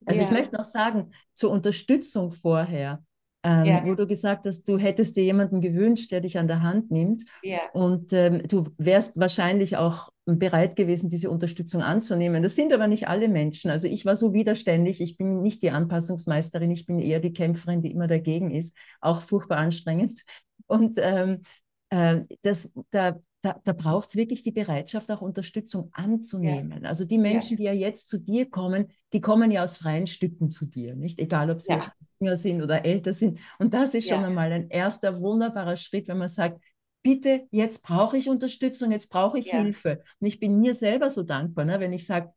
Also 0.06 0.20
ja. 0.20 0.26
ich 0.26 0.32
möchte 0.32 0.56
noch 0.56 0.64
sagen, 0.64 1.12
zur 1.32 1.50
Unterstützung 1.50 2.32
vorher, 2.32 3.02
ähm, 3.44 3.64
ja. 3.66 3.84
wo 3.84 3.94
du 3.94 4.06
gesagt 4.06 4.46
hast, 4.46 4.66
du 4.66 4.78
hättest 4.78 5.16
dir 5.16 5.24
jemanden 5.24 5.60
gewünscht, 5.60 6.10
der 6.10 6.20
dich 6.20 6.38
an 6.38 6.48
der 6.48 6.62
Hand 6.62 6.90
nimmt. 6.90 7.24
Ja. 7.42 7.58
Und 7.74 8.12
ähm, 8.14 8.42
du 8.48 8.64
wärst 8.78 9.20
wahrscheinlich 9.20 9.76
auch 9.76 10.08
bereit 10.24 10.76
gewesen, 10.76 11.10
diese 11.10 11.30
Unterstützung 11.30 11.82
anzunehmen. 11.82 12.42
Das 12.42 12.56
sind 12.56 12.72
aber 12.72 12.86
nicht 12.86 13.06
alle 13.06 13.28
Menschen. 13.28 13.70
Also 13.70 13.86
ich 13.86 14.06
war 14.06 14.16
so 14.16 14.32
widerständig, 14.32 15.02
ich 15.02 15.18
bin 15.18 15.42
nicht 15.42 15.62
die 15.62 15.70
Anpassungsmeisterin, 15.70 16.70
ich 16.70 16.86
bin 16.86 16.98
eher 16.98 17.20
die 17.20 17.34
Kämpferin, 17.34 17.82
die 17.82 17.90
immer 17.90 18.06
dagegen 18.06 18.50
ist, 18.50 18.74
auch 19.02 19.20
furchtbar 19.20 19.58
anstrengend. 19.58 20.24
Und 20.66 20.98
ähm, 21.02 21.42
äh, 21.90 22.22
das, 22.40 22.72
da, 22.90 23.20
da, 23.44 23.60
da 23.62 23.74
braucht 23.74 24.08
es 24.08 24.16
wirklich 24.16 24.42
die 24.42 24.52
Bereitschaft, 24.52 25.10
auch 25.10 25.20
Unterstützung 25.20 25.90
anzunehmen. 25.92 26.82
Ja. 26.82 26.88
Also 26.88 27.04
die 27.04 27.18
Menschen, 27.18 27.52
ja. 27.52 27.56
die 27.56 27.62
ja 27.64 27.72
jetzt 27.88 28.08
zu 28.08 28.18
dir 28.18 28.48
kommen, 28.48 28.88
die 29.12 29.20
kommen 29.20 29.50
ja 29.50 29.62
aus 29.62 29.76
freien 29.76 30.06
Stücken 30.06 30.50
zu 30.50 30.64
dir, 30.64 30.96
nicht? 30.96 31.20
Egal, 31.20 31.50
ob 31.50 31.60
sie 31.60 31.72
ja. 31.72 31.80
jetzt 31.80 31.94
jünger 32.18 32.38
sind 32.38 32.62
oder 32.62 32.86
älter 32.86 33.12
sind. 33.12 33.38
Und 33.58 33.74
das 33.74 33.92
ist 33.92 34.08
schon 34.08 34.24
einmal 34.24 34.50
ein 34.50 34.70
erster 34.70 35.20
wunderbarer 35.20 35.76
Schritt, 35.76 36.08
wenn 36.08 36.16
man 36.16 36.28
sagt, 36.28 36.58
bitte, 37.02 37.46
jetzt 37.50 37.82
brauche 37.82 38.16
ich 38.16 38.30
Unterstützung, 38.30 38.90
jetzt 38.90 39.10
brauche 39.10 39.38
ich 39.38 39.50
Hilfe. 39.50 40.02
Und 40.20 40.26
ich 40.26 40.40
bin 40.40 40.58
mir 40.58 40.74
selber 40.74 41.10
so 41.10 41.22
dankbar, 41.22 41.66
ne, 41.66 41.80
wenn 41.80 41.92
ich 41.92 42.06
sage, 42.06 42.32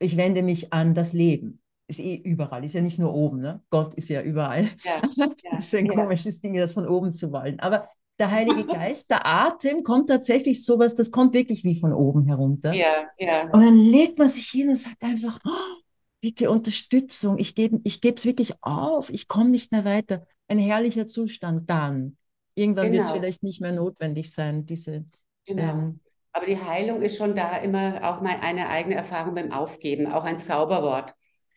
ich 0.00 0.16
wende 0.16 0.42
mich 0.42 0.72
an 0.72 0.92
das 0.92 1.12
Leben 1.12 1.62
ist 1.88 2.00
eh 2.00 2.16
überall, 2.16 2.64
ist 2.64 2.74
ja 2.74 2.80
nicht 2.80 2.98
nur 2.98 3.14
oben, 3.14 3.40
ne? 3.40 3.62
Gott 3.70 3.94
ist 3.94 4.08
ja 4.08 4.20
überall. 4.20 4.64
Ja, 4.82 5.00
das 5.52 5.66
ist 5.66 5.74
ein 5.76 5.86
komisches 5.86 6.40
Ding, 6.40 6.54
das 6.54 6.72
von 6.72 6.88
oben 6.88 7.12
zu 7.12 7.30
wollen. 7.30 7.60
Aber 7.60 7.86
der 8.18 8.30
Heilige 8.30 8.64
Geist, 8.66 9.10
der 9.10 9.26
Atem, 9.26 9.82
kommt 9.82 10.08
tatsächlich 10.08 10.64
sowas, 10.64 10.94
das 10.94 11.10
kommt 11.10 11.34
wirklich 11.34 11.64
wie 11.64 11.78
von 11.78 11.92
oben 11.92 12.26
herunter. 12.26 12.72
Ja, 12.72 13.06
ja. 13.18 13.42
Und 13.44 13.62
dann 13.62 13.76
legt 13.76 14.18
man 14.18 14.28
sich 14.28 14.48
hin 14.48 14.68
und 14.68 14.76
sagt 14.76 15.02
einfach, 15.02 15.38
oh, 15.44 15.82
bitte 16.20 16.50
Unterstützung, 16.50 17.38
ich 17.38 17.54
gebe 17.54 17.80
ich 17.84 18.00
es 18.02 18.24
wirklich 18.24 18.54
auf, 18.62 19.10
ich 19.10 19.28
komme 19.28 19.50
nicht 19.50 19.72
mehr 19.72 19.84
weiter. 19.84 20.26
Ein 20.48 20.58
herrlicher 20.58 21.06
Zustand 21.06 21.68
dann. 21.68 22.16
Irgendwann 22.54 22.90
genau. 22.90 22.96
wird 22.96 23.06
es 23.06 23.12
vielleicht 23.12 23.42
nicht 23.42 23.60
mehr 23.60 23.72
notwendig 23.72 24.32
sein, 24.32 24.64
diese. 24.64 25.04
Genau. 25.44 25.62
Ähm, 25.62 26.00
aber 26.32 26.46
die 26.46 26.60
Heilung 26.60 27.02
ist 27.02 27.16
schon 27.16 27.34
da 27.34 27.56
immer 27.56 28.00
auch 28.02 28.20
mal 28.20 28.36
eine 28.40 28.68
eigene 28.68 28.94
Erfahrung 28.94 29.34
beim 29.34 29.52
Aufgeben, 29.52 30.06
auch 30.06 30.24
ein 30.24 30.38
Zauberwort. 30.38 31.14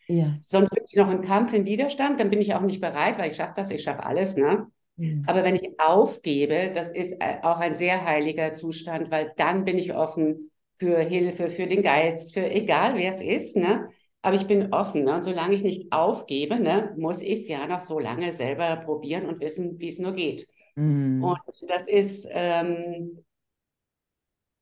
Ja. 0.08 0.36
Sonst 0.40 0.70
bin 0.70 0.82
ich 0.86 0.96
noch 0.96 1.10
im 1.10 1.22
Kampf, 1.22 1.52
im 1.52 1.66
Widerstand, 1.66 2.18
dann 2.18 2.30
bin 2.30 2.40
ich 2.40 2.54
auch 2.54 2.62
nicht 2.62 2.80
bereit, 2.80 3.18
weil 3.18 3.30
ich 3.30 3.36
schaffe 3.36 3.52
das, 3.56 3.70
ich 3.70 3.82
schaffe 3.82 4.04
alles. 4.04 4.36
Ne? 4.36 4.66
Mhm. 5.00 5.24
Aber 5.26 5.42
wenn 5.44 5.54
ich 5.54 5.70
aufgebe, 5.78 6.72
das 6.74 6.92
ist 6.92 7.12
äh, 7.20 7.38
auch 7.42 7.58
ein 7.58 7.74
sehr 7.74 8.04
heiliger 8.04 8.52
Zustand, 8.52 9.10
weil 9.10 9.32
dann 9.36 9.64
bin 9.64 9.78
ich 9.78 9.94
offen 9.94 10.50
für 10.74 10.98
Hilfe, 10.98 11.48
für 11.48 11.66
den 11.66 11.82
Geist, 11.82 12.34
für 12.34 12.50
egal 12.50 12.96
wer 12.96 13.08
es 13.08 13.22
ist. 13.22 13.56
Ne? 13.56 13.88
Aber 14.20 14.36
ich 14.36 14.46
bin 14.46 14.74
offen. 14.74 15.04
Ne? 15.04 15.14
Und 15.14 15.24
solange 15.24 15.54
ich 15.54 15.62
nicht 15.62 15.90
aufgebe, 15.90 16.60
ne, 16.60 16.94
muss 16.98 17.22
ich 17.22 17.40
es 17.40 17.48
ja 17.48 17.66
noch 17.66 17.80
so 17.80 17.98
lange 17.98 18.34
selber 18.34 18.76
probieren 18.76 19.26
und 19.26 19.40
wissen, 19.40 19.78
wie 19.78 19.88
es 19.88 19.98
nur 19.98 20.12
geht. 20.12 20.46
Mhm. 20.76 21.24
Und 21.24 21.38
das 21.68 21.88
ist, 21.88 22.28
ähm, 22.30 23.24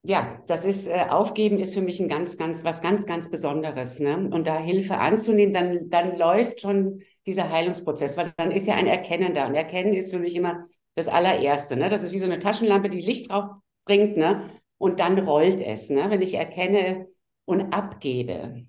ja, 0.02 0.42
das 0.46 0.64
ist, 0.64 0.86
äh, 0.86 1.06
Aufgeben 1.10 1.58
ist 1.58 1.74
für 1.74 1.82
mich 1.82 2.00
ein 2.00 2.08
ganz, 2.08 2.36
ganz, 2.38 2.64
was 2.64 2.82
ganz, 2.82 3.04
ganz 3.06 3.30
Besonderes. 3.30 4.00
Ne? 4.00 4.30
Und 4.32 4.46
da 4.46 4.58
Hilfe 4.58 4.98
anzunehmen, 4.98 5.52
dann, 5.52 5.90
dann 5.90 6.16
läuft 6.16 6.60
schon 6.60 7.02
dieser 7.26 7.50
Heilungsprozess, 7.50 8.16
weil 8.16 8.32
dann 8.36 8.50
ist 8.50 8.66
ja 8.66 8.74
ein 8.74 8.86
Erkennen 8.86 9.34
da. 9.34 9.46
Und 9.46 9.54
Erkennen 9.54 9.94
ist 9.94 10.12
für 10.12 10.18
mich 10.18 10.34
immer 10.34 10.66
das 10.94 11.08
allererste. 11.08 11.76
Ne? 11.76 11.90
Das 11.90 12.02
ist 12.02 12.12
wie 12.12 12.18
so 12.18 12.26
eine 12.26 12.38
Taschenlampe, 12.38 12.88
die 12.88 13.00
Licht 13.00 13.30
drauf 13.30 13.46
bringt, 13.84 14.16
ne? 14.16 14.50
Und 14.78 15.00
dann 15.00 15.18
rollt 15.18 15.60
es. 15.60 15.90
Ne? 15.90 16.06
Wenn 16.08 16.22
ich 16.22 16.34
erkenne 16.34 17.08
und 17.44 17.72
abgebe, 17.72 18.66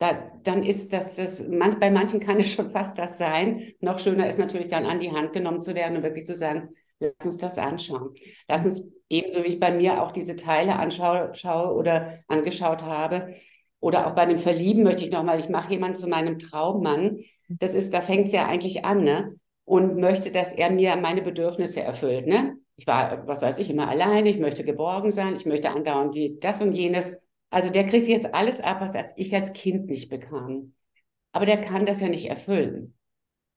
da, 0.00 0.32
dann 0.44 0.62
ist 0.62 0.94
das, 0.94 1.16
das 1.16 1.46
man, 1.46 1.78
bei 1.78 1.90
manchen 1.90 2.20
kann 2.20 2.38
es 2.40 2.52
schon 2.52 2.70
fast 2.72 2.98
das 2.98 3.18
sein. 3.18 3.72
Noch 3.80 3.98
schöner 4.00 4.26
ist 4.28 4.38
natürlich 4.38 4.68
dann 4.68 4.86
an 4.86 4.98
die 4.98 5.12
Hand 5.12 5.32
genommen 5.32 5.62
zu 5.62 5.74
werden 5.74 5.96
und 5.96 6.02
wirklich 6.02 6.26
zu 6.26 6.34
sagen, 6.34 6.70
lass 6.98 7.12
uns 7.24 7.36
das 7.36 7.58
anschauen. 7.58 8.14
Lass 8.48 8.64
uns 8.64 8.88
ebenso 9.08 9.44
wie 9.44 9.48
ich 9.48 9.60
bei 9.60 9.70
mir 9.70 10.02
auch 10.02 10.10
diese 10.10 10.36
Teile 10.36 10.76
anschaue 10.76 11.74
oder 11.74 12.18
angeschaut 12.28 12.82
habe. 12.82 13.34
Oder 13.78 14.06
auch 14.06 14.14
bei 14.14 14.26
dem 14.26 14.38
Verlieben 14.38 14.82
möchte 14.82 15.04
ich 15.04 15.10
nochmal, 15.10 15.38
ich 15.38 15.48
mache 15.48 15.72
jemanden 15.72 15.96
zu 15.96 16.08
meinem 16.08 16.38
Traummann. 16.38 17.20
Das 17.48 17.74
ist, 17.74 17.92
da 17.92 18.00
fängt 18.00 18.26
es 18.26 18.32
ja 18.32 18.46
eigentlich 18.46 18.84
an, 18.84 19.04
ne? 19.04 19.36
Und 19.64 19.96
möchte, 19.98 20.32
dass 20.32 20.52
er 20.52 20.70
mir 20.70 20.96
meine 20.96 21.22
Bedürfnisse 21.22 21.82
erfüllt, 21.82 22.26
ne? 22.26 22.56
Ich 22.76 22.86
war, 22.86 23.26
was 23.26 23.42
weiß 23.42 23.58
ich, 23.58 23.70
immer 23.70 23.88
alleine, 23.88 24.30
ich 24.30 24.38
möchte 24.38 24.64
geborgen 24.64 25.10
sein, 25.10 25.36
ich 25.36 25.46
möchte 25.46 25.70
andauernd 25.70 26.14
die, 26.14 26.38
das 26.40 26.62
und 26.62 26.72
jenes. 26.72 27.16
Also 27.50 27.70
der 27.70 27.86
kriegt 27.86 28.06
jetzt 28.06 28.32
alles 28.34 28.60
ab, 28.60 28.80
was 28.80 28.94
ich 29.16 29.34
als 29.34 29.52
Kind 29.52 29.86
nicht 29.86 30.08
bekam. 30.08 30.74
Aber 31.32 31.46
der 31.46 31.62
kann 31.62 31.86
das 31.86 32.00
ja 32.00 32.08
nicht 32.08 32.28
erfüllen. 32.28 32.96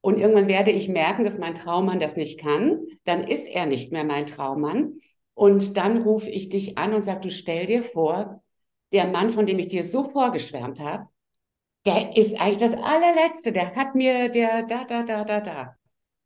Und 0.02 0.20
irgendwann 0.20 0.48
werde 0.48 0.72
ich 0.72 0.90
merken, 0.90 1.24
dass 1.24 1.38
mein 1.38 1.56
Traummann 1.56 2.00
das 2.00 2.18
nicht 2.18 2.40
kann. 2.40 2.86
Dann 3.06 3.26
ist 3.26 3.48
er 3.48 3.66
nicht 3.66 3.92
mehr 3.92 4.04
mein 4.04 4.26
Traummann. 4.26 5.00
Und 5.34 5.78
dann 5.78 6.02
rufe 6.02 6.30
ich 6.30 6.50
dich 6.50 6.78
an 6.78 6.94
und 6.94 7.02
sage, 7.02 7.22
du 7.22 7.30
stell 7.30 7.68
dir 7.68 7.84
vor, 7.84 8.44
der 8.92 9.08
Mann, 9.08 9.30
von 9.30 9.46
dem 9.46 9.60
ich 9.60 9.70
dir 9.70 9.84
so 9.84 10.04
vorgeschwärmt 10.04 10.80
habe, 10.80 11.08
der 11.86 12.16
ist 12.16 12.40
eigentlich 12.40 12.72
das 12.72 12.74
allerletzte, 12.74 13.52
der 13.52 13.76
hat 13.76 13.96
mir, 13.96 14.30
der 14.30 14.64
da, 14.64 14.84
da, 14.86 15.04
da, 15.04 15.24
da, 15.24 15.42
da. 15.42 15.76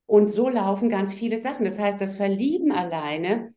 Und 0.06 0.30
so 0.30 0.50
laufen 0.50 0.90
ganz 0.90 1.14
viele 1.14 1.38
Sachen. 1.38 1.66
Das 1.66 1.80
heißt, 1.80 2.00
das 2.00 2.18
Verlieben 2.18 2.72
alleine, 2.72 3.54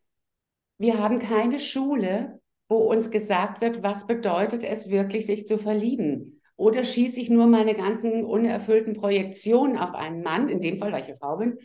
wir 0.79 0.99
haben 0.99 1.19
keine 1.19 1.59
Schule, 1.59 2.40
wo 2.71 2.77
uns 2.77 3.11
gesagt 3.11 3.61
wird, 3.61 3.83
was 3.83 4.07
bedeutet 4.07 4.63
es 4.63 4.89
wirklich, 4.89 5.27
sich 5.27 5.47
zu 5.47 5.59
verlieben. 5.59 6.41
Oder 6.57 6.85
schieße 6.85 7.21
ich 7.21 7.29
nur 7.29 7.49
meine 7.49 7.75
ganzen 7.75 8.25
unerfüllten 8.25 8.95
Projektionen 8.95 9.77
auf 9.77 9.93
einen 9.95 10.23
Mann, 10.23 10.49
in 10.49 10.61
dem 10.61 10.79
Fall, 10.79 10.93
weil 10.93 11.03
ich 11.03 11.09
eine 11.09 11.19
Frau 11.19 11.37
bin, 11.37 11.59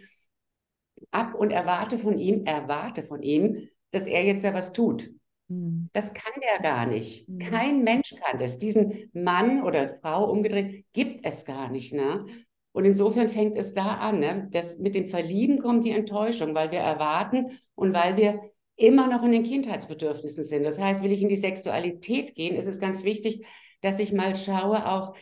ab 1.11 1.35
und 1.35 1.51
erwarte 1.51 1.99
von 1.99 2.17
ihm, 2.17 2.43
erwarte 2.45 3.03
von 3.03 3.21
ihm, 3.21 3.69
dass 3.91 4.07
er 4.07 4.25
jetzt 4.25 4.43
ja 4.43 4.55
was 4.55 4.73
tut. 4.73 5.11
Hm. 5.47 5.89
Das 5.93 6.11
kann 6.13 6.33
der 6.41 6.59
gar 6.59 6.87
nicht. 6.87 7.27
Hm. 7.27 7.37
Kein 7.37 7.83
Mensch 7.83 8.15
kann 8.23 8.39
das. 8.39 8.57
Diesen 8.57 9.11
Mann 9.13 9.61
oder 9.61 9.93
Frau 10.01 10.31
umgedreht 10.31 10.85
gibt 10.93 11.23
es 11.23 11.45
gar 11.45 11.69
nicht. 11.69 11.93
Ne? 11.93 12.25
Und 12.71 12.85
insofern 12.85 13.29
fängt 13.29 13.59
es 13.59 13.75
da 13.75 13.97
an, 13.97 14.19
ne? 14.19 14.49
dass 14.51 14.79
mit 14.79 14.95
dem 14.95 15.07
Verlieben 15.07 15.59
kommt 15.59 15.85
die 15.85 15.91
Enttäuschung, 15.91 16.55
weil 16.55 16.71
wir 16.71 16.79
erwarten 16.79 17.51
und 17.75 17.93
weil 17.93 18.17
wir 18.17 18.39
immer 18.75 19.07
noch 19.07 19.23
in 19.23 19.31
den 19.31 19.43
Kindheitsbedürfnissen 19.43 20.45
sind. 20.45 20.63
Das 20.63 20.79
heißt, 20.79 21.03
will 21.03 21.11
ich 21.11 21.21
in 21.21 21.29
die 21.29 21.35
Sexualität 21.35 22.35
gehen, 22.35 22.55
ist 22.55 22.67
es 22.67 22.79
ganz 22.79 23.03
wichtig, 23.03 23.45
dass 23.81 23.99
ich 23.99 24.13
mal 24.13 24.35
schaue 24.35 24.89
auch, 24.89 25.15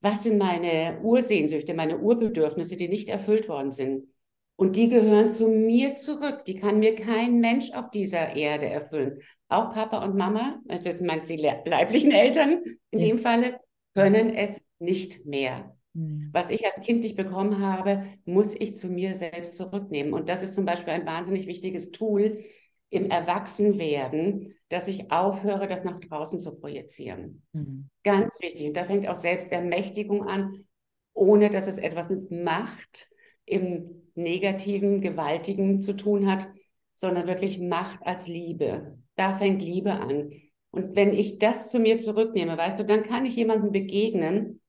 was 0.00 0.22
sind 0.22 0.38
meine 0.38 1.00
Ursehnsüchte, 1.02 1.74
meine 1.74 1.98
Urbedürfnisse, 1.98 2.76
die 2.76 2.88
nicht 2.88 3.08
erfüllt 3.08 3.48
worden 3.48 3.72
sind. 3.72 4.08
Und 4.56 4.76
die 4.76 4.88
gehören 4.88 5.28
zu 5.28 5.48
mir 5.48 5.94
zurück. 5.96 6.44
Die 6.46 6.54
kann 6.54 6.78
mir 6.78 6.94
kein 6.94 7.40
Mensch 7.40 7.72
auf 7.72 7.90
dieser 7.90 8.36
Erde 8.36 8.66
erfüllen. 8.66 9.20
Auch 9.48 9.74
Papa 9.74 10.02
und 10.04 10.16
Mama, 10.16 10.60
also 10.68 10.88
jetzt 10.88 11.02
meinst 11.02 11.28
du 11.28 11.36
die 11.36 11.42
leiblichen 11.42 12.10
Eltern 12.10 12.62
in 12.90 12.98
ja. 12.98 13.08
dem 13.08 13.18
Falle, 13.18 13.60
können 13.94 14.34
es 14.34 14.64
nicht 14.78 15.26
mehr. 15.26 15.76
Mhm. 15.92 16.30
Was 16.32 16.50
ich 16.50 16.64
als 16.66 16.80
Kind 16.80 17.02
nicht 17.02 17.16
bekommen 17.16 17.60
habe, 17.60 18.06
muss 18.24 18.54
ich 18.54 18.76
zu 18.78 18.88
mir 18.88 19.14
selbst 19.14 19.56
zurücknehmen. 19.56 20.14
Und 20.14 20.28
das 20.28 20.42
ist 20.42 20.54
zum 20.54 20.64
Beispiel 20.64 20.92
ein 20.92 21.06
wahnsinnig 21.06 21.46
wichtiges 21.46 21.90
Tool 21.90 22.44
im 22.90 23.10
Erwachsenwerden, 23.10 24.54
dass 24.68 24.88
ich 24.88 25.10
aufhöre, 25.10 25.68
das 25.68 25.84
nach 25.84 25.98
draußen 26.00 26.40
zu 26.40 26.58
projizieren. 26.58 27.42
Mhm. 27.52 27.90
Ganz 28.04 28.40
wichtig. 28.40 28.68
Und 28.68 28.76
da 28.76 28.84
fängt 28.84 29.08
auch 29.08 29.16
Selbstermächtigung 29.16 30.26
an, 30.26 30.64
ohne 31.12 31.50
dass 31.50 31.66
es 31.66 31.78
etwas 31.78 32.08
mit 32.08 32.30
Macht 32.30 33.08
im 33.44 34.02
negativen, 34.14 35.00
gewaltigen 35.00 35.82
zu 35.82 35.94
tun 35.94 36.30
hat, 36.30 36.48
sondern 36.94 37.26
wirklich 37.26 37.58
Macht 37.58 38.00
als 38.06 38.28
Liebe. 38.28 38.98
Da 39.16 39.36
fängt 39.36 39.62
Liebe 39.62 39.92
an. 39.92 40.30
Und 40.70 40.94
wenn 40.94 41.12
ich 41.12 41.38
das 41.38 41.70
zu 41.70 41.78
mir 41.78 41.98
zurücknehme, 41.98 42.56
weißt 42.56 42.80
du, 42.80 42.84
dann 42.84 43.02
kann 43.02 43.24
ich 43.24 43.36
jemandem 43.36 43.72
begegnen 43.72 44.60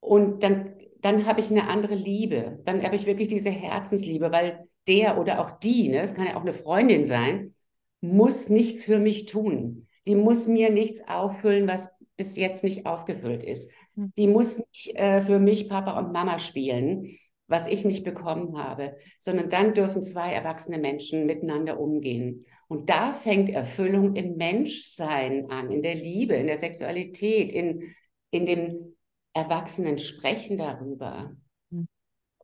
und 0.00 0.42
dann, 0.42 0.74
dann 1.00 1.26
habe 1.26 1.40
ich 1.40 1.50
eine 1.50 1.68
andere 1.68 1.94
Liebe. 1.94 2.60
Dann 2.64 2.82
habe 2.82 2.96
ich 2.96 3.06
wirklich 3.06 3.28
diese 3.28 3.50
Herzensliebe, 3.50 4.30
weil 4.30 4.68
der 4.88 5.18
oder 5.18 5.40
auch 5.40 5.58
die, 5.58 5.88
ne, 5.88 6.00
das 6.00 6.14
kann 6.14 6.26
ja 6.26 6.36
auch 6.36 6.42
eine 6.42 6.54
Freundin 6.54 7.04
sein, 7.04 7.54
muss 8.00 8.48
nichts 8.48 8.84
für 8.84 8.98
mich 8.98 9.26
tun. 9.26 9.86
Die 10.06 10.14
muss 10.14 10.46
mir 10.46 10.70
nichts 10.70 11.06
auffüllen, 11.06 11.68
was 11.68 11.94
bis 12.16 12.36
jetzt 12.36 12.64
nicht 12.64 12.86
aufgefüllt 12.86 13.44
ist. 13.44 13.70
Hm. 13.94 14.12
Die 14.16 14.26
muss 14.26 14.58
nicht 14.58 14.96
äh, 14.96 15.22
für 15.22 15.38
mich 15.38 15.68
Papa 15.68 15.98
und 15.98 16.12
Mama 16.12 16.38
spielen 16.38 17.18
was 17.48 17.66
ich 17.66 17.84
nicht 17.84 18.04
bekommen 18.04 18.56
habe, 18.58 18.96
sondern 19.18 19.48
dann 19.48 19.74
dürfen 19.74 20.02
zwei 20.02 20.32
erwachsene 20.32 20.78
Menschen 20.78 21.26
miteinander 21.26 21.80
umgehen. 21.80 22.44
Und 22.68 22.90
da 22.90 23.12
fängt 23.12 23.48
Erfüllung 23.48 24.14
im 24.14 24.36
Menschsein 24.36 25.50
an, 25.50 25.70
in 25.70 25.82
der 25.82 25.94
Liebe, 25.94 26.34
in 26.34 26.46
der 26.46 26.58
Sexualität, 26.58 27.50
in, 27.50 27.82
in 28.30 28.44
dem 28.44 28.96
Erwachsenen 29.32 29.96
Sprechen 29.98 30.58
darüber. 30.58 31.34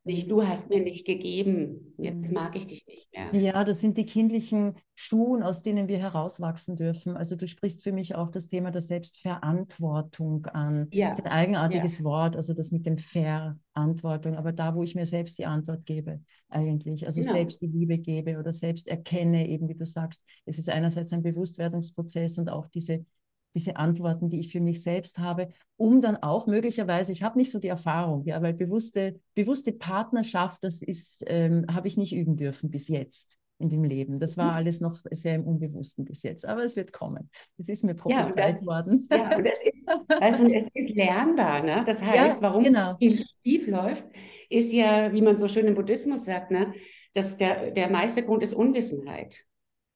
Nicht, 0.07 0.31
du 0.31 0.47
hast 0.47 0.69
mir 0.69 0.83
nicht 0.83 1.07
gegeben, 1.07 1.95
jetzt 1.97 2.29
mhm. 2.29 2.35
mag 2.35 2.55
ich 2.57 2.67
dich 2.67 2.87
nicht 2.87 3.09
mehr. 3.11 3.35
Ja, 3.41 3.65
das 3.65 3.81
sind 3.81 3.97
die 3.97 4.05
kindlichen 4.05 4.75
Schuhen, 4.95 5.43
aus 5.43 5.63
denen 5.63 5.89
wir 5.89 5.99
herauswachsen 5.99 6.77
dürfen. 6.77 7.17
Also 7.17 7.37
du 7.37 7.49
sprichst 7.49 7.83
für 7.83 7.91
mich 7.91 8.15
auch 8.15 8.29
das 8.29 8.47
Thema 8.47 8.71
der 8.71 8.83
Selbstverantwortung 8.83 10.45
an. 10.47 10.89
Ja. 10.93 11.09
Das 11.09 11.21
ist 11.21 11.25
ein 11.25 11.33
eigenartiges 11.33 11.99
ja. 12.01 12.05
Wort, 12.05 12.37
also 12.37 12.53
das 12.53 12.71
mit 12.71 12.85
dem 12.85 12.99
Verantwortung, 12.99 14.37
aber 14.37 14.53
da, 14.53 14.75
wo 14.75 14.83
ich 14.83 14.95
mir 14.95 15.07
selbst 15.07 15.39
die 15.39 15.47
Antwort 15.47 15.87
gebe, 15.87 16.21
eigentlich. 16.51 17.07
Also 17.07 17.23
genau. 17.23 17.33
selbst 17.33 17.63
die 17.63 17.69
Liebe 17.69 17.97
gebe 17.97 18.39
oder 18.39 18.53
selbst 18.53 18.89
erkenne, 18.89 19.49
eben 19.49 19.71
wie 19.71 19.75
du 19.75 19.87
sagst, 19.87 20.23
es 20.45 20.59
ist 20.59 20.69
einerseits 20.69 21.15
ein 21.15 21.23
Bewusstwerdungsprozess 21.23 22.37
und 22.37 22.51
auch 22.51 22.67
diese 22.67 23.07
diese 23.55 23.77
Antworten, 23.77 24.29
die 24.29 24.41
ich 24.41 24.51
für 24.51 24.61
mich 24.61 24.83
selbst 24.83 25.19
habe, 25.19 25.49
um 25.77 26.01
dann 26.01 26.17
auch 26.17 26.47
möglicherweise, 26.47 27.13
ich 27.13 27.23
habe 27.23 27.39
nicht 27.39 27.51
so 27.51 27.59
die 27.59 27.69
Erfahrung, 27.69 28.25
ja, 28.25 28.43
weil 28.43 28.53
bewusste, 28.55 29.21
bewusste 29.35 29.73
Partnerschaft, 29.73 30.65
das 30.65 30.83
ist, 30.83 31.25
ähm, 31.27 31.67
habe 31.73 31.89
ich 31.89 31.97
nicht 31.97 32.15
üben 32.15 32.37
dürfen 32.37 32.71
bis 32.71 32.89
jetzt. 32.89 33.39
in 33.59 33.69
dem 33.69 33.85
Leben. 33.85 34.19
Das 34.19 34.37
war 34.37 34.51
mhm. 34.51 34.57
alles 34.57 34.81
noch 34.81 34.99
sehr 35.13 35.37
im 35.37 35.45
Unbewussten 35.45 36.05
bis 36.05 36.25
jetzt, 36.25 36.45
aber 36.45 36.65
es 36.65 36.75
wird 36.75 36.93
kommen. 36.93 37.31
Es 37.57 37.69
ist 37.69 37.85
mir 37.85 37.95
prophezeit 37.95 38.37
ja, 38.37 38.51
das, 38.51 38.67
worden. 38.67 39.09
Ja, 39.11 39.37
und 39.37 39.47
es 39.47 39.63
ist, 39.63 39.89
also 40.09 40.49
es 40.49 40.69
ist 40.75 40.95
lernbar. 40.97 41.63
Ne? 41.63 41.85
Das 41.87 42.03
heißt, 42.05 42.43
ja, 42.43 42.49
warum 42.49 42.65
genau. 42.65 42.97
viel 42.97 43.17
schief 43.45 43.69
läuft, 43.69 44.05
ist 44.51 44.73
ja, 44.73 45.13
wie 45.13 45.23
man 45.23 45.39
so 45.39 45.47
schön 45.47 45.69
im 45.69 45.77
Buddhismus 45.77 46.25
sagt, 46.25 46.51
ne, 46.51 46.75
dass 47.15 47.39
der, 47.39 47.71
der 47.71 47.89
meiste 47.91 48.25
Grund 48.25 48.43
ist 48.43 48.55
Unwissenheit. 48.55 49.45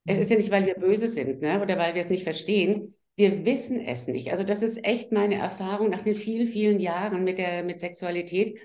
Es 0.05 0.17
ist 0.17 0.31
ja 0.31 0.37
nicht, 0.37 0.51
weil 0.51 0.65
wir 0.65 0.75
böse 0.75 1.09
sind 1.09 1.41
ne, 1.41 1.61
oder 1.61 1.77
weil 1.77 1.93
wir 1.93 2.01
es 2.01 2.09
nicht 2.09 2.23
verstehen. 2.23 2.95
Wir 3.19 3.43
wissen 3.43 3.81
es 3.81 4.07
nicht. 4.07 4.31
Also 4.31 4.45
das 4.45 4.63
ist 4.63 4.85
echt 4.85 5.11
meine 5.11 5.35
Erfahrung 5.35 5.89
nach 5.89 6.03
den 6.03 6.15
vielen, 6.15 6.47
vielen 6.47 6.79
Jahren 6.79 7.25
mit 7.25 7.37
der 7.37 7.65
mit 7.65 7.81
Sexualität. 7.81 8.57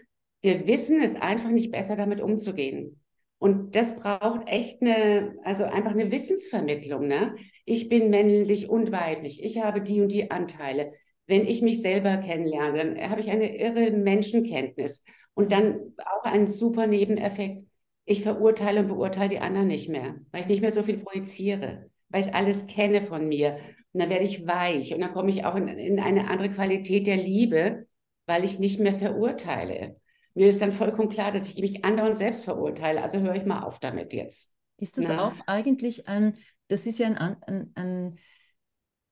Wir 0.43 0.69
wissen 0.69 1.03
es 1.03 1.17
einfach 1.17 1.51
nicht 1.51 1.73
besser, 1.73 1.97
damit 1.97 2.21
umzugehen. 2.21 3.01
Und 3.39 3.75
das 3.75 3.99
braucht 3.99 4.47
echt 4.47 4.81
eine, 4.81 5.35
also 5.43 5.65
einfach 5.65 5.91
eine 5.91 6.13
Wissensvermittlung. 6.13 7.09
Ne? 7.09 7.35
Ich 7.65 7.89
bin 7.89 8.11
männlich 8.11 8.69
und 8.71 8.93
weiblich. 8.93 9.43
Ich 9.43 9.61
habe 9.61 9.81
die 9.81 10.01
und 10.01 10.13
die 10.13 10.31
Anteile. 10.31 10.93
Wenn 11.27 11.49
ich 11.49 11.61
mich 11.61 11.83
selber 11.83 12.19
kennenlerne, 12.19 12.95
dann 12.95 13.11
habe 13.11 13.23
ich 13.23 13.33
eine 13.33 13.59
irre 13.59 13.91
Menschenkenntnis 13.91 15.03
und 15.35 15.51
dann 15.51 15.81
auch 15.99 16.31
einen 16.31 16.47
super 16.47 16.87
Nebeneffekt. 16.87 17.57
Ich 18.05 18.23
verurteile 18.23 18.83
und 18.83 18.87
beurteile 18.87 19.31
die 19.31 19.41
anderen 19.41 19.67
nicht 19.67 19.89
mehr, 19.89 20.15
weil 20.31 20.43
ich 20.43 20.49
nicht 20.49 20.61
mehr 20.61 20.71
so 20.71 20.85
viel 20.85 20.99
projiziere, 20.99 21.91
weil 22.09 22.23
ich 22.23 22.33
alles 22.37 22.69
kenne 22.69 23.03
von 23.03 23.27
mir. 23.27 23.59
Und 23.95 24.01
dann 24.01 24.11
werde 24.11 24.25
ich 24.25 24.47
weich 24.47 24.93
und 24.93 25.01
dann 25.01 25.15
komme 25.15 25.31
ich 25.31 25.47
auch 25.47 25.55
in, 25.55 25.69
in 25.69 25.99
eine 26.01 26.29
andere 26.29 26.51
Qualität 26.51 27.07
der 27.07 27.17
Liebe, 27.17 27.87
weil 28.27 28.45
ich 28.45 28.59
nicht 28.59 28.81
mehr 28.81 28.95
verurteile 28.95 29.97
mir 30.35 30.49
ist 30.49 30.61
dann 30.61 30.73
vollkommen 30.73 31.09
klar, 31.09 31.31
dass 31.31 31.49
ich 31.49 31.61
mich 31.61 31.85
andauernd 31.85 32.19
selbst 32.19 32.45
verurteile. 32.45 33.03
Also 33.03 33.21
höre 33.21 33.37
ich 33.37 33.47
mal 33.47 33.63
auf 33.63 33.79
damit 33.79 34.13
jetzt. 34.13 34.53
Ist 34.79 34.99
das 34.99 35.09
Na? 35.09 35.29
auch 35.29 35.35
eigentlich 35.47 36.09
ein, 36.09 36.35
das 36.69 36.87
ist 36.87 36.99
ja 36.99 37.07
ein, 37.07 37.17
ein, 37.17 37.71
ein 37.75 38.19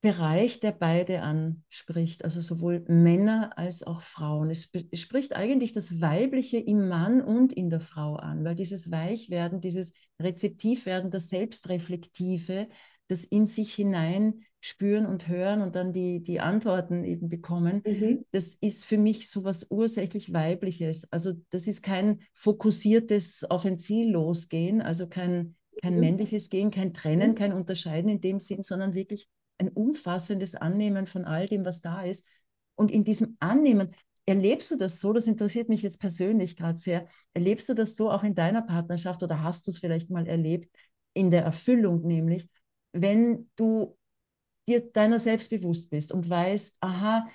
Bereich, 0.00 0.58
der 0.58 0.72
beide 0.72 1.22
anspricht, 1.22 2.24
also 2.24 2.40
sowohl 2.40 2.84
Männer 2.88 3.56
als 3.56 3.84
auch 3.84 4.02
Frauen. 4.02 4.50
Es 4.50 4.68
spricht 4.94 5.36
eigentlich 5.36 5.72
das 5.72 6.00
Weibliche 6.00 6.58
im 6.58 6.88
Mann 6.88 7.22
und 7.22 7.52
in 7.52 7.70
der 7.70 7.80
Frau 7.80 8.16
an, 8.16 8.44
weil 8.44 8.56
dieses 8.56 8.90
Weichwerden, 8.90 9.60
dieses 9.60 9.92
Rezeptivwerden, 10.20 11.12
das 11.12 11.28
Selbstreflektive, 11.28 12.66
das 13.06 13.22
in 13.22 13.46
sich 13.46 13.74
hinein 13.74 14.42
spüren 14.64 15.06
und 15.06 15.26
hören 15.26 15.60
und 15.60 15.74
dann 15.74 15.92
die, 15.92 16.22
die 16.22 16.38
Antworten 16.38 17.02
eben 17.02 17.28
bekommen, 17.28 17.82
mhm. 17.84 18.24
das 18.30 18.54
ist 18.54 18.84
für 18.84 18.96
mich 18.96 19.28
so 19.28 19.42
was 19.42 19.66
ursächlich 19.70 20.32
Weibliches. 20.32 21.12
Also 21.12 21.32
das 21.50 21.66
ist 21.66 21.82
kein 21.82 22.20
fokussiertes 22.32 23.42
auf 23.42 23.64
ein 23.64 23.76
Ziel 23.76 24.12
losgehen, 24.12 24.80
also 24.80 25.08
kein, 25.08 25.56
kein 25.82 25.94
mhm. 25.94 26.00
männliches 26.00 26.48
Gehen, 26.48 26.70
kein 26.70 26.94
Trennen, 26.94 27.32
mhm. 27.32 27.34
kein 27.34 27.52
Unterscheiden 27.52 28.08
in 28.08 28.20
dem 28.20 28.38
Sinn, 28.38 28.62
sondern 28.62 28.94
wirklich 28.94 29.28
ein 29.58 29.68
umfassendes 29.68 30.54
Annehmen 30.54 31.08
von 31.08 31.24
all 31.24 31.48
dem, 31.48 31.64
was 31.64 31.80
da 31.80 32.02
ist. 32.02 32.24
Und 32.76 32.92
in 32.92 33.02
diesem 33.02 33.36
Annehmen, 33.40 33.90
erlebst 34.26 34.70
du 34.70 34.76
das 34.76 35.00
so, 35.00 35.12
das 35.12 35.26
interessiert 35.26 35.68
mich 35.68 35.82
jetzt 35.82 35.98
persönlich 35.98 36.56
gerade 36.56 36.78
sehr, 36.78 37.06
erlebst 37.34 37.68
du 37.68 37.74
das 37.74 37.96
so 37.96 38.12
auch 38.12 38.22
in 38.22 38.36
deiner 38.36 38.62
Partnerschaft 38.62 39.24
oder 39.24 39.42
hast 39.42 39.66
du 39.66 39.72
es 39.72 39.78
vielleicht 39.78 40.08
mal 40.08 40.28
erlebt, 40.28 40.72
in 41.14 41.32
der 41.32 41.42
Erfüllung 41.42 42.06
nämlich, 42.06 42.48
wenn 42.92 43.50
du 43.56 43.96
dir 44.72 44.92
deiner 44.92 45.18
selbst 45.18 45.50
bewusst 45.50 45.90
bist 45.90 46.12
und 46.12 46.28
weißt, 46.28 46.76
aha, 46.80 47.26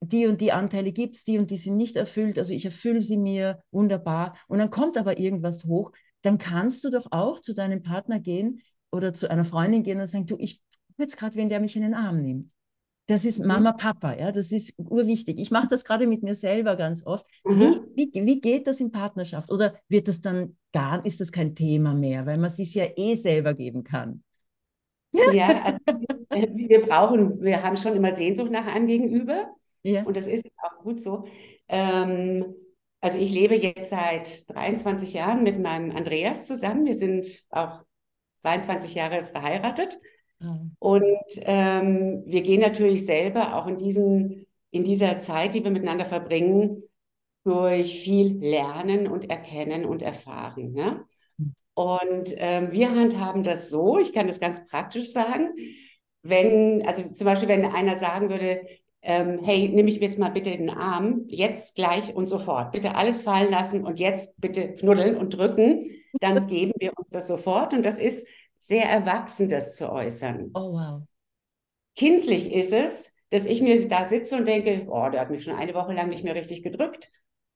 die 0.00 0.26
und 0.26 0.40
die 0.40 0.52
Anteile 0.52 0.92
gibt 0.92 1.16
es, 1.16 1.24
die 1.24 1.38
und 1.38 1.50
die 1.50 1.56
sind 1.56 1.76
nicht 1.76 1.96
erfüllt, 1.96 2.38
also 2.38 2.52
ich 2.52 2.64
erfülle 2.64 3.02
sie 3.02 3.16
mir, 3.16 3.62
wunderbar. 3.70 4.36
Und 4.48 4.58
dann 4.58 4.70
kommt 4.70 4.96
aber 4.96 5.18
irgendwas 5.18 5.64
hoch, 5.64 5.92
dann 6.22 6.38
kannst 6.38 6.84
du 6.84 6.90
doch 6.90 7.06
auch 7.10 7.40
zu 7.40 7.54
deinem 7.54 7.82
Partner 7.82 8.18
gehen 8.18 8.60
oder 8.90 9.12
zu 9.12 9.30
einer 9.30 9.44
Freundin 9.44 9.84
gehen 9.84 10.00
und 10.00 10.06
sagen, 10.06 10.26
du, 10.26 10.36
ich 10.38 10.62
habe 10.94 11.04
jetzt 11.04 11.16
gerade 11.16 11.36
wen, 11.36 11.48
der 11.48 11.60
mich 11.60 11.76
in 11.76 11.82
den 11.82 11.94
Arm 11.94 12.20
nimmt. 12.20 12.52
Das 13.06 13.24
ist 13.24 13.40
mhm. 13.40 13.48
Mama, 13.48 13.72
Papa, 13.72 14.14
ja, 14.14 14.32
das 14.32 14.52
ist 14.52 14.74
urwichtig. 14.76 15.38
Ich 15.38 15.50
mache 15.50 15.68
das 15.68 15.84
gerade 15.84 16.06
mit 16.06 16.22
mir 16.22 16.34
selber 16.34 16.76
ganz 16.76 17.04
oft. 17.04 17.26
Mhm. 17.44 17.86
Wie, 17.94 18.10
wie, 18.12 18.26
wie, 18.26 18.40
geht 18.40 18.66
das 18.66 18.80
in 18.80 18.92
Partnerschaft? 18.92 19.50
Oder 19.50 19.74
wird 19.88 20.08
das 20.08 20.20
dann 20.20 20.56
gar, 20.72 21.04
ist 21.04 21.20
das 21.20 21.32
kein 21.32 21.54
Thema 21.54 21.94
mehr, 21.94 22.26
weil 22.26 22.36
man 22.36 22.46
es 22.46 22.56
sich 22.56 22.74
ja 22.74 22.86
eh 22.96 23.14
selber 23.14 23.54
geben 23.54 23.84
kann? 23.84 24.22
Ja, 25.12 25.78
also 26.08 26.26
äh, 26.30 26.48
wir 26.54 26.86
brauchen, 26.86 27.40
wir 27.42 27.62
haben 27.62 27.76
schon 27.76 27.94
immer 27.94 28.14
Sehnsucht 28.14 28.50
nach 28.50 28.66
einem 28.66 28.86
Gegenüber. 28.86 29.54
Ja. 29.82 30.04
Und 30.04 30.16
das 30.16 30.26
ist 30.26 30.50
auch 30.62 30.82
gut 30.82 31.00
so. 31.00 31.24
Ähm, 31.68 32.54
also 33.00 33.18
ich 33.18 33.30
lebe 33.30 33.56
jetzt 33.56 33.90
seit 33.90 34.48
23 34.50 35.12
Jahren 35.12 35.42
mit 35.42 35.58
meinem 35.58 35.90
Andreas 35.90 36.46
zusammen. 36.46 36.86
Wir 36.86 36.94
sind 36.94 37.26
auch 37.50 37.82
22 38.36 38.94
Jahre 38.94 39.26
verheiratet. 39.26 39.98
Mhm. 40.38 40.76
Und 40.78 41.04
ähm, 41.40 42.22
wir 42.26 42.42
gehen 42.42 42.60
natürlich 42.60 43.04
selber 43.04 43.56
auch 43.56 43.66
in, 43.66 43.76
diesen, 43.76 44.46
in 44.70 44.84
dieser 44.84 45.18
Zeit, 45.18 45.54
die 45.54 45.64
wir 45.64 45.70
miteinander 45.70 46.04
verbringen, 46.04 46.82
durch 47.44 48.00
viel 48.02 48.38
Lernen 48.38 49.08
und 49.08 49.28
Erkennen 49.28 49.84
und 49.84 50.02
Erfahren. 50.02 50.72
Ne? 50.72 51.04
Und 51.74 52.34
ähm, 52.36 52.70
wir 52.72 52.90
handhaben 52.90 53.44
das 53.44 53.70
so, 53.70 53.98
ich 53.98 54.12
kann 54.12 54.26
das 54.26 54.40
ganz 54.40 54.66
praktisch 54.66 55.10
sagen, 55.10 55.54
wenn, 56.22 56.86
also 56.86 57.08
zum 57.10 57.24
Beispiel, 57.24 57.48
wenn 57.48 57.64
einer 57.64 57.96
sagen 57.96 58.28
würde, 58.28 58.66
ähm, 59.00 59.40
hey, 59.42 59.68
nimm 59.68 59.86
mich 59.86 59.98
jetzt 59.98 60.18
mal 60.18 60.30
bitte 60.30 60.50
in 60.50 60.66
den 60.66 60.76
Arm, 60.76 61.24
jetzt 61.26 61.74
gleich 61.74 62.14
und 62.14 62.28
sofort, 62.28 62.72
bitte 62.72 62.94
alles 62.94 63.22
fallen 63.22 63.50
lassen 63.50 63.84
und 63.84 63.98
jetzt 63.98 64.40
bitte 64.40 64.74
knuddeln 64.74 65.16
und 65.16 65.36
drücken, 65.36 65.90
dann 66.20 66.46
geben 66.46 66.72
wir 66.78 66.92
uns 66.96 67.08
das 67.10 67.26
sofort 67.26 67.72
und 67.72 67.84
das 67.84 67.98
ist 67.98 68.28
sehr 68.58 68.84
erwachsen, 68.84 69.48
das 69.48 69.74
zu 69.74 69.90
äußern. 69.90 70.50
Oh, 70.54 70.72
wow. 70.72 71.02
Kindlich 71.96 72.52
ist 72.52 72.72
es, 72.72 73.14
dass 73.30 73.46
ich 73.46 73.60
mir 73.60 73.88
da 73.88 74.06
sitze 74.06 74.36
und 74.36 74.46
denke, 74.46 74.86
oh, 74.88 75.08
der 75.10 75.22
hat 75.22 75.30
mich 75.30 75.42
schon 75.42 75.56
eine 75.56 75.74
Woche 75.74 75.94
lang 75.94 76.10
nicht 76.10 76.22
mehr 76.22 76.34
richtig 76.34 76.62
gedrückt. 76.62 77.10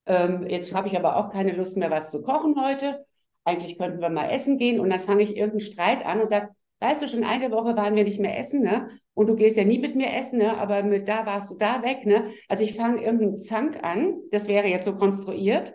Ähm, 0.07 0.47
jetzt 0.49 0.75
habe 0.75 0.89
ich 0.89 0.97
aber 0.97 1.17
auch 1.17 1.31
keine 1.31 1.53
Lust 1.53 1.77
mehr, 1.77 1.91
was 1.91 2.11
zu 2.11 2.23
kochen 2.23 2.57
heute 2.61 3.05
eigentlich 3.47 3.79
könnten 3.79 4.01
wir 4.01 4.11
mal 4.11 4.29
essen 4.31 4.59
gehen 4.59 4.81
und 4.81 4.91
dann 4.91 5.01
fange 5.01 5.23
ich 5.23 5.31
irgendeinen 5.31 5.61
Streit 5.61 6.05
an 6.05 6.21
und 6.21 6.27
sage, 6.27 6.49
weißt 6.81 7.03
du, 7.03 7.09
schon 7.09 7.25
eine 7.25 7.51
Woche 7.51 7.77
waren 7.77 7.97
wir 7.97 8.05
nicht 8.05 8.21
mehr 8.21 8.39
essen, 8.39 8.63
ne? 8.63 8.89
Und 9.15 9.29
du 9.29 9.37
gehst 9.37 9.57
ja 9.57 9.65
nie 9.65 9.79
mit 9.79 9.97
mir 9.97 10.13
essen, 10.13 10.39
ne? 10.39 10.59
Aber 10.59 10.83
mit 10.83 11.09
da 11.09 11.25
warst 11.25 11.51
du 11.51 11.55
da 11.55 11.83
weg, 11.83 12.05
ne? 12.05 12.31
Also 12.49 12.65
ich 12.65 12.75
fange 12.75 13.03
irgendeinen 13.03 13.41
Zank 13.41 13.83
an, 13.83 14.17
das 14.31 14.49
wäre 14.49 14.69
jetzt 14.69 14.85
so 14.85 14.97
konstruiert, 14.97 15.75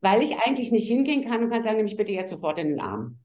weil 0.00 0.22
ich 0.22 0.38
eigentlich 0.38 0.70
nicht 0.70 0.88
hingehen 0.88 1.24
kann 1.24 1.42
und 1.42 1.50
kann 1.50 1.62
sagen, 1.62 1.76
nimm 1.76 1.84
mich 1.84 1.96
bitte 1.96 2.12
jetzt 2.12 2.30
sofort 2.30 2.58
in 2.58 2.68
den 2.68 2.80
Arm. 2.80 3.18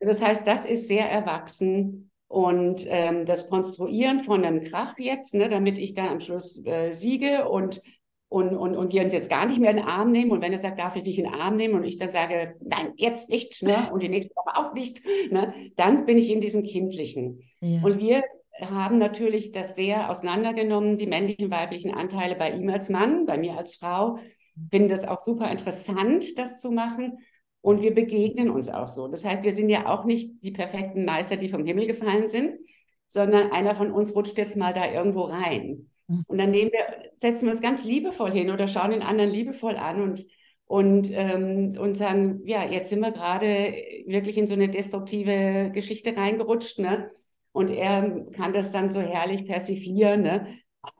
Das 0.00 0.22
heißt, 0.22 0.46
das 0.46 0.64
ist 0.64 0.86
sehr 0.86 1.10
erwachsen 1.10 2.10
und 2.28 2.84
ähm, 2.86 3.24
das 3.24 3.48
Konstruieren 3.48 4.20
von 4.20 4.44
einem 4.44 4.62
Krach 4.62 4.96
jetzt, 4.98 5.34
ne, 5.34 5.48
damit 5.48 5.78
ich 5.78 5.94
dann 5.94 6.08
am 6.08 6.20
Schluss 6.20 6.64
äh, 6.64 6.92
siege 6.92 7.48
und 7.48 7.82
und, 8.28 8.54
und, 8.54 8.76
und 8.76 8.92
wir 8.92 9.02
uns 9.02 9.12
jetzt 9.12 9.30
gar 9.30 9.46
nicht 9.46 9.58
mehr 9.58 9.70
in 9.70 9.78
den 9.78 9.86
Arm 9.86 10.12
nehmen 10.12 10.30
und 10.32 10.42
wenn 10.42 10.52
er 10.52 10.58
sagt, 10.58 10.78
darf 10.78 10.96
ich 10.96 11.02
dich 11.02 11.18
in 11.18 11.24
den 11.24 11.34
Arm 11.34 11.56
nehmen 11.56 11.74
und 11.74 11.84
ich 11.84 11.98
dann 11.98 12.10
sage, 12.10 12.56
nein, 12.60 12.92
jetzt 12.96 13.30
nicht 13.30 13.62
ne? 13.62 13.88
und 13.92 14.02
die 14.02 14.08
nächste 14.08 14.34
Woche 14.36 14.56
auch 14.56 14.74
nicht, 14.74 15.02
ne? 15.30 15.54
dann 15.76 16.04
bin 16.04 16.18
ich 16.18 16.30
in 16.30 16.40
diesem 16.40 16.62
Kindlichen. 16.62 17.42
Ja. 17.60 17.82
Und 17.82 17.98
wir 17.98 18.22
haben 18.60 18.98
natürlich 18.98 19.52
das 19.52 19.76
sehr 19.76 20.10
auseinandergenommen, 20.10 20.96
die 20.96 21.06
männlichen, 21.06 21.50
weiblichen 21.50 21.94
Anteile 21.94 22.34
bei 22.34 22.50
ihm 22.50 22.68
als 22.68 22.90
Mann, 22.90 23.24
bei 23.24 23.38
mir 23.38 23.56
als 23.56 23.76
Frau, 23.76 24.18
finden 24.70 24.88
das 24.88 25.06
auch 25.06 25.18
super 25.18 25.50
interessant, 25.50 26.36
das 26.36 26.60
zu 26.60 26.70
machen. 26.70 27.18
Und 27.60 27.82
wir 27.82 27.94
begegnen 27.94 28.50
uns 28.50 28.68
auch 28.68 28.88
so. 28.88 29.08
Das 29.08 29.24
heißt, 29.24 29.42
wir 29.42 29.52
sind 29.52 29.68
ja 29.68 29.86
auch 29.86 30.04
nicht 30.04 30.42
die 30.42 30.52
perfekten 30.52 31.04
Meister, 31.04 31.36
die 31.36 31.48
vom 31.48 31.64
Himmel 31.64 31.86
gefallen 31.86 32.28
sind, 32.28 32.58
sondern 33.06 33.52
einer 33.52 33.74
von 33.74 33.90
uns 33.90 34.14
rutscht 34.14 34.38
jetzt 34.38 34.56
mal 34.56 34.74
da 34.74 34.90
irgendwo 34.90 35.22
rein. 35.22 35.88
Und 36.26 36.38
dann 36.38 36.50
nehmen 36.50 36.72
wir, 36.72 37.10
setzen 37.16 37.46
wir 37.46 37.52
uns 37.52 37.60
ganz 37.60 37.84
liebevoll 37.84 38.30
hin 38.30 38.50
oder 38.50 38.66
schauen 38.66 38.90
den 38.90 39.02
anderen 39.02 39.30
liebevoll 39.30 39.76
an 39.76 40.02
und, 40.02 40.26
und, 40.66 41.10
ähm, 41.12 41.74
und 41.78 41.96
sagen, 41.96 42.40
ja, 42.44 42.64
jetzt 42.64 42.90
sind 42.90 43.00
wir 43.00 43.12
gerade 43.12 43.74
wirklich 44.06 44.38
in 44.38 44.46
so 44.46 44.54
eine 44.54 44.68
destruktive 44.68 45.70
Geschichte 45.72 46.16
reingerutscht, 46.16 46.78
ne? 46.78 47.10
Und 47.52 47.70
er 47.70 48.26
kann 48.32 48.52
das 48.52 48.72
dann 48.72 48.90
so 48.90 49.00
herrlich 49.00 49.46
persiflieren, 49.46 50.22
ne? 50.22 50.46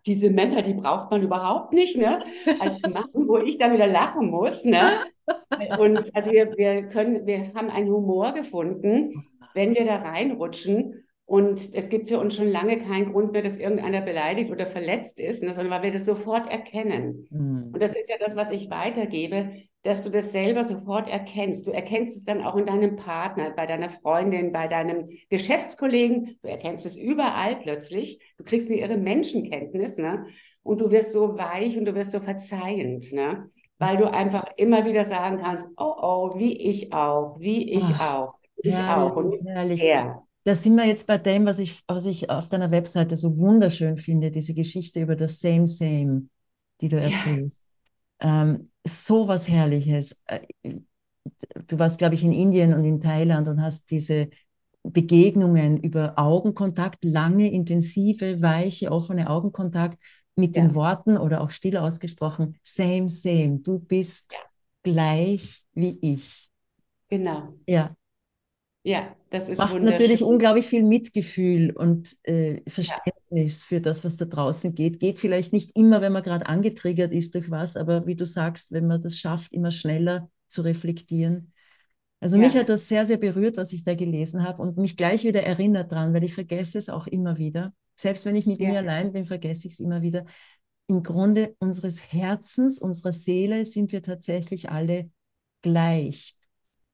diese 0.07 0.31
Männer, 0.31 0.63
die 0.63 0.75
braucht 0.75 1.11
man 1.11 1.23
überhaupt 1.23 1.73
nicht, 1.73 1.97
ne? 1.97 2.23
Als 2.61 2.81
Mann, 2.83 3.09
wo 3.13 3.39
ich 3.39 3.59
dann 3.59 3.73
wieder 3.73 3.87
lachen 3.87 4.31
muss, 4.31 4.65
ne? 4.65 5.05
Und 5.79 6.15
also 6.15 6.33
wir, 6.33 6.57
wir 6.57 6.89
können, 6.89 7.27
wir 7.27 7.53
haben 7.55 7.71
einen 7.71 7.89
Humor 7.89 8.33
gefunden, 8.33 9.27
wenn 9.55 9.75
wir 9.75 9.85
da 9.85 9.97
reinrutschen. 9.97 11.05
Und 11.29 11.75
es 11.75 11.91
gibt 11.91 12.09
für 12.09 12.19
uns 12.19 12.35
schon 12.35 12.49
lange 12.49 12.79
keinen 12.79 13.13
Grund 13.13 13.33
mehr, 13.33 13.43
dass 13.43 13.59
irgendeiner 13.59 14.01
beleidigt 14.01 14.51
oder 14.51 14.65
verletzt 14.65 15.21
ist, 15.21 15.43
ne, 15.43 15.53
sondern 15.53 15.75
weil 15.75 15.83
wir 15.83 15.93
das 15.93 16.07
sofort 16.07 16.51
erkennen. 16.51 17.29
Mhm. 17.29 17.71
Und 17.75 17.83
das 17.83 17.95
ist 17.95 18.09
ja 18.09 18.17
das, 18.19 18.35
was 18.35 18.51
ich 18.51 18.71
weitergebe, 18.71 19.51
dass 19.83 20.05
du 20.05 20.11
das 20.11 20.33
selber 20.33 20.65
sofort 20.65 21.07
erkennst. 21.07 21.67
Du 21.67 21.71
erkennst 21.71 22.17
es 22.17 22.25
dann 22.25 22.43
auch 22.43 22.57
in 22.57 22.65
deinem 22.65 22.97
Partner, 22.97 23.51
bei 23.51 23.67
deiner 23.67 23.91
Freundin, 23.91 24.53
bei 24.53 24.69
deinem 24.69 25.11
Geschäftskollegen. 25.29 26.39
Du 26.41 26.49
erkennst 26.49 26.87
es 26.87 26.97
überall 26.97 27.57
plötzlich. 27.57 28.25
Du 28.39 28.45
kriegst 28.45 28.71
eine 28.71 28.81
irre 28.81 28.97
Menschenkenntnis, 28.97 29.99
ne? 29.99 30.25
Und 30.63 30.81
du 30.81 30.91
wirst 30.91 31.13
so 31.13 31.37
weich 31.37 31.77
und 31.77 31.85
du 31.85 31.95
wirst 31.95 32.13
so 32.13 32.21
verzeihend, 32.21 33.13
ne? 33.13 33.51
Weil 33.77 33.99
du 33.99 34.11
einfach 34.11 34.47
immer 34.57 34.87
wieder 34.87 35.05
sagen 35.05 35.41
kannst, 35.43 35.69
oh, 35.77 35.93
oh, 36.01 36.39
wie 36.39 36.57
ich 36.57 36.91
auch, 36.95 37.39
wie 37.39 37.71
ich 37.71 37.85
Ach. 37.99 38.17
auch 38.17 38.35
Ich 38.63 38.79
auch. 38.79 39.15
Und 39.15 39.35
herrlich. 39.47 39.83
Ja. 39.83 40.23
Da 40.49 40.55
sind 40.55 40.77
wir 40.77 40.87
jetzt 40.87 41.07
bei 41.07 41.19
dem, 41.19 41.45
was 41.45 41.59
ich, 41.59 41.83
was 41.87 42.07
ich 42.07 42.31
auf 42.31 42.49
deiner 42.49 42.71
Webseite 42.71 43.19
so 43.19 43.37
wunderschön 43.37 43.99
finde, 43.99 44.31
diese 44.31 44.55
Geschichte 44.55 44.99
über 45.03 45.15
das 45.15 45.41
Same 45.41 45.67
Same, 45.67 46.23
die 46.81 46.89
du 46.89 46.99
erzählst. 46.99 47.63
Ja. 48.23 48.45
Ähm, 48.45 48.71
so 48.83 49.29
was 49.29 49.47
Herrliches. 49.47 50.25
Äh, 50.25 50.41
du 51.67 51.79
warst, 51.79 51.99
glaube 51.99 52.15
ich, 52.15 52.25
in 52.25 52.33
Indien 52.33 52.73
und 52.73 52.87
in 52.87 53.03
Thailand 53.03 53.47
und 53.47 53.61
hast 53.61 53.91
diese 53.91 54.31
Begegnungen 54.83 55.83
über 55.83 56.19
Augenkontakt, 56.19 57.05
lange, 57.05 57.53
intensive, 57.53 58.41
weiche, 58.41 58.91
offene 58.91 59.29
Augenkontakt 59.29 59.99
mit 60.35 60.57
ja. 60.57 60.63
den 60.63 60.75
Worten 60.75 61.19
oder 61.19 61.43
auch 61.43 61.51
still 61.51 61.77
ausgesprochen, 61.77 62.57
same, 62.63 63.11
same, 63.11 63.59
du 63.59 63.81
bist 63.81 64.33
ja. 64.33 64.39
gleich 64.83 65.63
wie 65.75 65.99
ich. 66.01 66.51
Genau. 67.11 67.53
Ja. 67.67 67.95
Ja, 68.85 69.15
das 69.31 69.49
ist 69.49 69.59
Macht 69.59 69.83
natürlich 69.83 70.23
unglaublich 70.23 70.67
viel 70.67 70.83
Mitgefühl 70.83 71.73
und 71.73 72.17
äh, 72.23 72.63
Verständnis 72.69 73.63
ja. 73.63 73.67
für 73.67 73.81
das, 73.81 74.05
was 74.05 74.17
da 74.17 74.25
draußen 74.25 74.75
geht. 74.75 75.01
Geht 75.01 75.19
vielleicht 75.19 75.53
nicht 75.53 75.77
immer, 75.77 76.01
wenn 76.01 76.13
man 76.13 76.23
gerade 76.23 76.47
angetriggert 76.47 77.13
ist 77.13 77.35
durch 77.35 77.51
was, 77.51 77.77
aber 77.77 78.07
wie 78.07 78.17
du 78.17 78.25
sagst, 78.25 78.73
wenn 78.73 78.87
man 78.87 79.03
das 79.03 79.19
schafft, 79.19 79.53
immer 79.53 79.71
schneller 79.71 80.31
zu 80.49 80.63
reflektieren. 80.63 81.53
Also 82.21 82.37
ja. 82.37 82.43
mich 82.45 82.57
hat 82.57 82.69
das 82.69 82.89
sehr, 82.89 83.05
sehr 83.05 83.19
berührt, 83.19 83.57
was 83.57 83.73
ich 83.73 83.85
da 83.85 83.95
gelesen 83.95 84.43
habe 84.43 84.63
und 84.63 84.77
mich 84.77 84.97
gleich 84.97 85.25
wieder 85.25 85.43
erinnert 85.43 85.93
dran, 85.93 86.15
weil 86.15 86.25
ich 86.25 86.35
vergesse 86.35 86.79
es 86.79 86.89
auch 86.89 87.07
immer 87.07 87.39
wieder. 87.39 87.73
Selbst 87.95 88.25
wenn 88.25 88.37
ich 88.37 88.47
mit 88.47 88.61
ja. 88.61 88.71
mir 88.71 88.79
allein 88.79 89.13
bin, 89.13 89.25
vergesse 89.25 89.69
ich 89.69 89.75
es 89.75 89.81
immer 89.81 90.03
wieder. 90.03 90.25
Im 90.87 91.03
Grunde 91.03 91.55
unseres 91.59 92.13
Herzens, 92.13 92.79
unserer 92.79 93.13
Seele 93.13 93.67
sind 93.67 93.93
wir 93.93 94.03
tatsächlich 94.03 94.71
alle 94.71 95.11
gleich. 95.63 96.38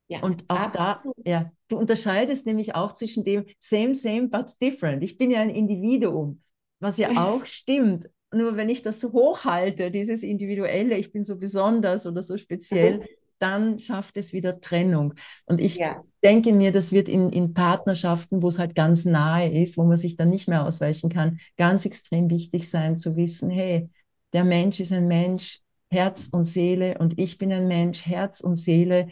Ja, 0.09 0.21
und 0.21 0.45
auch 0.49 0.59
absolut. 0.75 1.17
da, 1.25 1.31
ja, 1.31 1.53
du 1.69 1.79
unterscheidest 1.79 2.47
nämlich 2.47 2.75
auch 2.75 2.93
zwischen 2.93 3.25
dem 3.25 3.47
same, 3.59 3.95
same, 3.95 4.29
but 4.29 4.55
different. 4.61 5.03
Ich 5.03 5.17
bin 5.17 5.31
ja 5.31 5.40
ein 5.40 5.51
Individuum, 5.51 6.43
was 6.81 6.99
ja 6.99 7.09
auch 7.17 7.47
stimmt. 7.47 8.11
Nur 8.33 8.57
wenn 8.57 8.69
ich 8.69 8.83
das 8.83 9.01
so 9.01 9.12
hochhalte, 9.12 9.90
dieses 9.90 10.23
Individuelle, 10.23 10.97
ich 10.97 11.12
bin 11.12 11.25
so 11.25 11.37
besonders 11.37 12.07
oder 12.07 12.23
so 12.23 12.37
speziell, 12.37 12.99
mhm. 12.99 13.05
dann 13.38 13.79
schafft 13.79 14.17
es 14.17 14.33
wieder 14.33 14.61
Trennung. 14.61 15.14
Und 15.47 15.61
ich 15.61 15.77
ja. 15.77 16.03
denke 16.23 16.53
mir, 16.53 16.73
das 16.73 16.93
wird 16.93 17.09
in, 17.09 17.31
in 17.31 17.55
Partnerschaften, 17.55 18.43
wo 18.43 18.49
es 18.49 18.59
halt 18.59 18.75
ganz 18.75 19.05
nahe 19.05 19.62
ist, 19.62 19.77
wo 19.77 19.85
man 19.85 19.97
sich 19.97 20.17
dann 20.17 20.31
nicht 20.31 20.49
mehr 20.49 20.67
ausweichen 20.67 21.11
kann, 21.11 21.38
ganz 21.57 21.85
extrem 21.85 22.31
wichtig 22.31 22.69
sein 22.69 22.97
zu 22.97 23.17
wissen, 23.17 23.51
hey, 23.51 23.90
der 24.33 24.45
Mensch 24.45 24.81
ist 24.81 24.93
ein 24.93 25.09
Mensch, 25.09 25.61
Herz 25.90 26.29
und 26.33 26.45
Seele 26.45 26.99
und 26.99 27.19
ich 27.21 27.38
bin 27.38 27.53
ein 27.53 27.69
Mensch, 27.69 28.05
Herz 28.05 28.40
und 28.40 28.57
Seele 28.57 29.09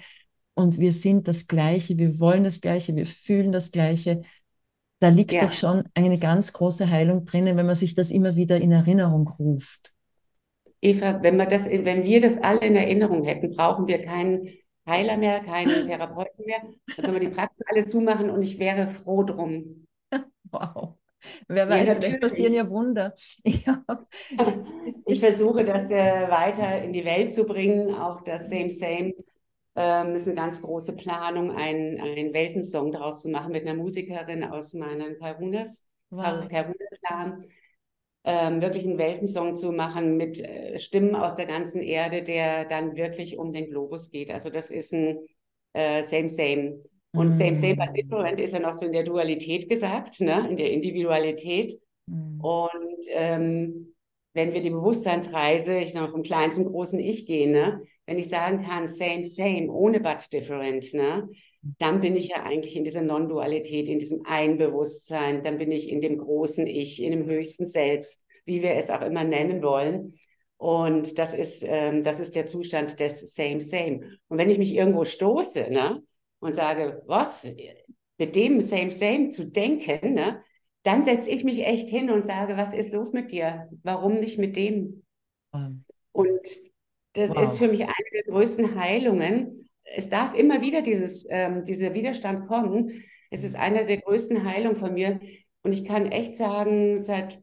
und 0.55 0.79
wir 0.79 0.93
sind 0.93 1.29
das 1.29 1.47
Gleiche, 1.47 1.99
wir 1.99 2.19
wollen 2.19 2.45
das 2.45 2.61
Gleiche, 2.61 2.95
wir 2.95 3.07
fühlen 3.07 3.53
das 3.53 3.71
Gleiche. 3.71 4.23
Da 4.99 5.09
liegt 5.09 5.33
ja. 5.33 5.41
doch 5.41 5.53
schon 5.53 5.85
eine 5.95 6.19
ganz 6.19 6.53
große 6.53 6.89
Heilung 6.89 7.25
drinnen, 7.25 7.57
wenn 7.57 7.67
man 7.67 7.75
sich 7.75 7.95
das 7.95 8.11
immer 8.11 8.37
wieder 8.37 8.61
in 8.61 8.71
Erinnerung 8.71 9.27
ruft. 9.29 9.93
Eva, 10.81 11.23
wenn 11.23 11.37
wir 11.37 11.47
das, 11.47 11.71
wenn 11.71 12.05
wir 12.05 12.21
das 12.21 12.39
alle 12.39 12.61
in 12.61 12.77
Erinnerung 12.77 13.25
hätten, 13.25 13.51
brauchen 13.51 13.89
wir 13.89 14.01
keinen 14.01 14.49
Heiler 14.87 15.17
mehr, 15.17 15.41
keinen 15.41 15.87
Therapeuten 15.89 16.45
mehr. 16.45 16.63
Dann 16.97 17.05
können 17.05 17.21
wir 17.21 17.29
die 17.29 17.35
Praxis 17.35 17.65
alle 17.69 17.87
zumachen 17.87 18.31
und 18.31 18.43
ich 18.43 18.59
wäre 18.59 18.91
froh 18.91 19.23
drum. 19.23 19.87
Wow. 20.51 20.97
Wer 21.49 21.67
weiß, 21.67 21.89
ja, 21.89 21.95
vielleicht 21.95 22.21
passieren 22.21 22.53
ja 22.53 22.69
Wunder. 22.69 23.15
Ja. 23.45 23.83
Ich 25.07 25.21
versuche 25.21 25.65
das 25.65 25.91
äh, 25.91 26.29
weiter 26.29 26.83
in 26.83 26.93
die 26.93 27.07
Welt 27.07 27.33
zu 27.33 27.45
bringen, 27.45 27.95
auch 27.95 28.21
das 28.23 28.51
Same 28.51 28.69
Same 28.69 29.15
ähm, 29.75 30.15
ist 30.15 30.27
eine 30.27 30.37
ganz 30.37 30.61
große 30.61 30.95
Planung, 30.97 31.51
einen, 31.51 32.01
einen 32.01 32.35
Weltensong 32.35 32.93
daraus 32.93 33.23
zu 33.23 33.31
machen 33.31 33.53
mit 33.53 33.67
einer 33.67 33.75
Musikerin 33.75 34.45
aus 34.45 34.75
meinen 34.75 35.19
Karunas, 35.19 35.87
wow. 36.11 36.47
Karuna-Clan. 36.49 37.45
Ähm, 38.25 38.63
wirklich 38.63 38.85
einen 38.85 38.99
Weltensong 38.99 39.57
zu 39.57 39.73
machen 39.73 40.17
mit 40.17 40.39
äh, 40.39 40.79
Stimmen 40.79 41.17
aus 41.17 41.35
der 41.35 41.47
ganzen 41.47 41.83
Erde, 41.83 42.23
der 42.23 42.65
dann 42.67 42.95
wirklich 42.95 43.37
um 43.37 43.51
den 43.51 43.69
Globus 43.69 44.13
geht. 44.13 44.31
Also 44.31 44.49
das 44.49 44.71
ist 44.71 44.93
ein 44.93 45.27
äh, 45.73 46.05
Same 46.05 46.29
Same. 46.29 46.85
Und 47.15 47.31
mm. 47.31 47.33
Same 47.33 47.55
Same 47.57 47.77
but 47.77 47.97
Different 47.97 48.41
ist 48.41 48.55
ja 48.55 48.61
noch 48.61 48.75
so 48.75 48.87
in 48.87 48.93
der 48.93 49.03
Dualität 49.03 49.69
gesagt, 49.69 50.21
ne? 50.21 50.47
in 50.49 50.57
der 50.57 50.71
Individualität. 50.71 51.81
Mm. 52.07 52.41
Und 52.41 53.05
ähm, 53.09 53.95
wenn 54.35 54.55
wir 54.55 54.63
die 54.63 54.71
Bewusstseinsreise, 54.71 55.81
ich 55.81 55.93
sag 55.93 56.03
mal, 56.03 56.11
vom 56.11 56.23
kleinen 56.23 56.53
zum 56.53 56.67
großen 56.67 57.01
Ich 57.01 57.27
gehen, 57.27 57.51
ne? 57.51 57.83
Wenn 58.07 58.19
ich 58.19 58.29
sagen 58.29 58.63
kann, 58.63 58.89
same, 58.89 59.25
same, 59.25 59.71
ohne 59.71 60.01
but 60.01 60.33
different, 60.33 60.93
ne? 60.93 61.29
dann 61.79 62.01
bin 62.01 62.17
ich 62.17 62.29
ja 62.29 62.43
eigentlich 62.43 62.77
in 62.77 62.85
dieser 62.85 63.03
Non-Dualität, 63.03 63.89
in 63.89 63.99
diesem 63.99 64.27
Einbewusstsein, 64.27 65.45
dann 65.45 65.59
bin 65.59 65.71
ich 65.71 65.89
in 65.89 66.01
dem 66.01 66.19
großen 66.19 66.67
Ich, 66.67 67.01
in 67.03 67.13
dem 67.13 67.27
höchsten 67.27 67.67
Selbst, 67.67 68.25
wie 68.45 68.63
wir 68.63 68.75
es 68.75 68.91
auch 68.91 69.03
immer 69.03 69.23
nennen 69.23 69.63
wollen. 69.63 70.15
Und 70.57 71.19
das 71.19 71.35
ist, 71.35 71.65
ähm, 71.67 72.03
das 72.03 72.21
ist 72.21 72.35
der 72.35 72.47
Zustand 72.47 72.99
des 72.99 73.35
Same, 73.35 73.61
Same. 73.61 74.19
Und 74.29 74.39
wenn 74.39 74.51
ich 74.51 74.59
mich 74.59 74.75
irgendwo 74.75 75.05
stoße 75.05 75.71
ne, 75.71 76.03
und 76.41 76.55
sage, 76.57 77.03
was, 77.07 77.47
mit 78.19 78.35
dem 78.35 78.61
Same, 78.61 78.91
Same 78.91 79.31
zu 79.31 79.49
denken, 79.49 80.15
ne, 80.15 80.43
dann 80.83 81.05
setze 81.05 81.31
ich 81.31 81.45
mich 81.45 81.65
echt 81.65 81.89
hin 81.89 82.11
und 82.11 82.27
sage, 82.27 82.57
was 82.57 82.75
ist 82.75 82.93
los 82.93 83.13
mit 83.13 83.31
dir? 83.31 83.69
Warum 83.85 84.19
nicht 84.19 84.39
mit 84.39 84.57
dem? 84.57 85.05
Um. 85.53 85.85
Und 86.11 86.41
das 87.15 87.31
wow. 87.31 87.43
ist 87.43 87.59
für 87.59 87.69
mich 87.69 87.83
eine 87.83 88.11
der 88.15 88.25
größten 88.25 88.81
Heilungen. 88.81 89.69
Es 89.85 90.09
darf 90.09 90.35
immer 90.35 90.61
wieder 90.61 90.83
dieses, 90.83 91.27
ähm, 91.31 91.65
dieser 91.65 91.95
Widerstand 91.95 92.49
kommen. 92.49 93.05
Es 93.31 93.45
ist 93.45 93.57
eine 93.57 93.85
der 93.85 93.99
größten 93.99 94.45
Heilungen 94.45 94.77
von 94.77 94.95
mir. 94.95 95.21
Und 95.63 95.73
ich 95.73 95.85
kann 95.85 96.11
echt 96.11 96.37
sagen, 96.37 97.05
seit, 97.05 97.41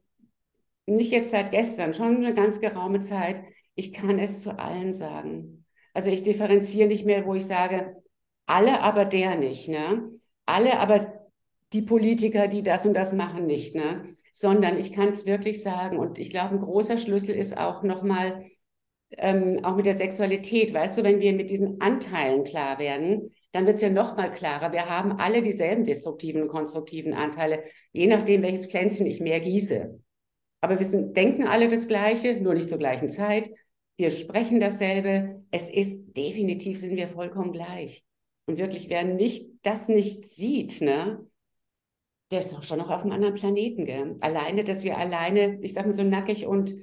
nicht 0.86 1.12
jetzt 1.12 1.32
seit 1.32 1.52
gestern, 1.52 1.94
schon 1.94 2.18
eine 2.18 2.34
ganz 2.34 2.60
geraume 2.60 3.00
Zeit, 3.00 3.44
ich 3.76 3.94
kann 3.94 4.20
es 4.20 4.42
zu 4.42 4.58
allen 4.58 4.94
sagen. 4.94 5.66
Also 5.94 6.10
ich 6.10 6.24
differenziere 6.24 6.88
nicht 6.88 7.06
mehr, 7.06 7.26
wo 7.26 7.36
ich 7.36 7.46
sage, 7.46 7.96
alle, 8.46 8.82
aber 8.82 9.06
der 9.06 9.36
nicht. 9.36 9.70
Ne? 9.70 10.12
Alle, 10.46 10.80
aber 10.80 11.30
die 11.74 11.82
Politiker, 11.84 12.48
die 12.48 12.64
das 12.64 12.86
und 12.86 12.94
das 12.94 13.14
machen, 13.14 13.46
nicht, 13.46 13.76
ne? 13.76 14.16
Sondern 14.32 14.78
ich 14.78 14.94
kann 14.94 15.10
es 15.10 15.26
wirklich 15.26 15.62
sagen. 15.62 15.98
Und 15.98 16.18
ich 16.18 16.30
glaube, 16.30 16.56
ein 16.56 16.62
großer 16.62 16.98
Schlüssel 16.98 17.36
ist 17.36 17.58
auch 17.58 17.84
nochmal, 17.84 18.50
ähm, 19.18 19.64
auch 19.64 19.76
mit 19.76 19.86
der 19.86 19.98
Sexualität, 19.98 20.74
weißt 20.74 20.98
du, 20.98 21.04
wenn 21.04 21.20
wir 21.20 21.34
mit 21.34 21.50
diesen 21.50 21.82
Anteilen 21.82 22.44
klar 22.44 22.80
werden, 22.80 23.34
dann 23.52 23.66
wird 23.66 23.78
es 23.78 23.82
ja 23.82 23.90
nochmal 23.90 24.32
klarer. 24.32 24.72
Wir 24.72 24.88
haben 24.90 25.14
alle 25.14 25.42
dieselben 25.42 25.84
destruktiven 25.84 26.44
und 26.44 26.50
konstruktiven 26.50 27.14
Anteile, 27.14 27.64
je 27.92 28.08
nachdem, 28.08 28.44
welches 28.44 28.68
Pflänzchen 28.68 29.08
ich 29.08 29.20
mehr 29.20 29.40
gieße. 29.40 30.00
Aber 30.62 30.78
wir 30.78 30.86
sind, 30.86 31.16
denken 31.18 31.46
alle 31.46 31.68
das 31.68 31.88
Gleiche, 31.88 32.40
nur 32.42 32.54
nicht 32.54 32.70
zur 32.70 32.78
gleichen 32.78 33.10
Zeit. 33.10 33.50
Wir 33.98 34.12
sprechen 34.12 34.60
dasselbe. 34.60 35.44
Es 35.52 35.70
ist 35.70 36.16
definitiv 36.16 36.80
sind 36.80 36.96
wir 36.96 37.08
vollkommen 37.08 37.52
gleich. 37.52 38.04
Und 38.46 38.60
wirklich, 38.60 38.90
wer 38.90 39.04
nicht, 39.04 39.48
das 39.64 39.90
nicht 39.90 40.26
sieht, 40.26 40.82
ne, 40.82 41.26
der 42.32 42.40
ist 42.40 42.54
doch 42.54 42.64
schon 42.64 42.78
noch 42.78 42.90
auf 42.90 43.02
einem 43.02 43.12
anderen 43.12 43.36
Planeten, 43.36 43.86
gell? 43.86 44.16
Alleine, 44.22 44.64
dass 44.64 44.84
wir 44.84 44.98
alleine, 44.98 45.60
ich 45.62 45.74
sag 45.74 45.86
mal 45.86 45.94
so 45.94 46.04
nackig 46.04 46.46
und 46.46 46.76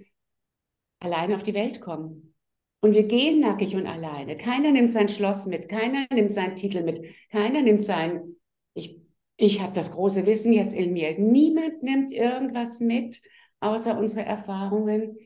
alleine 1.01 1.37
auf 1.37 1.43
die 1.43 1.55
Welt 1.55 1.81
kommen. 1.81 2.35
Und 2.81 2.95
wir 2.95 3.05
gehen 3.05 3.41
nackig 3.41 3.75
und 3.75 3.87
alleine. 3.87 4.37
Keiner 4.37 4.71
nimmt 4.71 4.93
sein 4.93 5.09
Schloss 5.09 5.47
mit, 5.47 5.69
keiner 5.69 6.07
nimmt 6.13 6.33
seinen 6.33 6.57
Titel 6.57 6.83
mit, 6.83 7.03
keiner 7.31 7.63
nimmt 7.63 7.83
sein, 7.83 8.37
ich, 8.75 9.01
ich 9.37 9.61
habe 9.61 9.73
das 9.73 9.93
große 9.93 10.27
Wissen 10.27 10.53
jetzt 10.53 10.75
in 10.75 10.93
mir. 10.93 11.19
Niemand 11.19 11.83
nimmt 11.83 12.13
irgendwas 12.13 12.81
mit, 12.81 13.21
außer 13.61 13.99
unsere 13.99 14.25
Erfahrungen. 14.25 15.17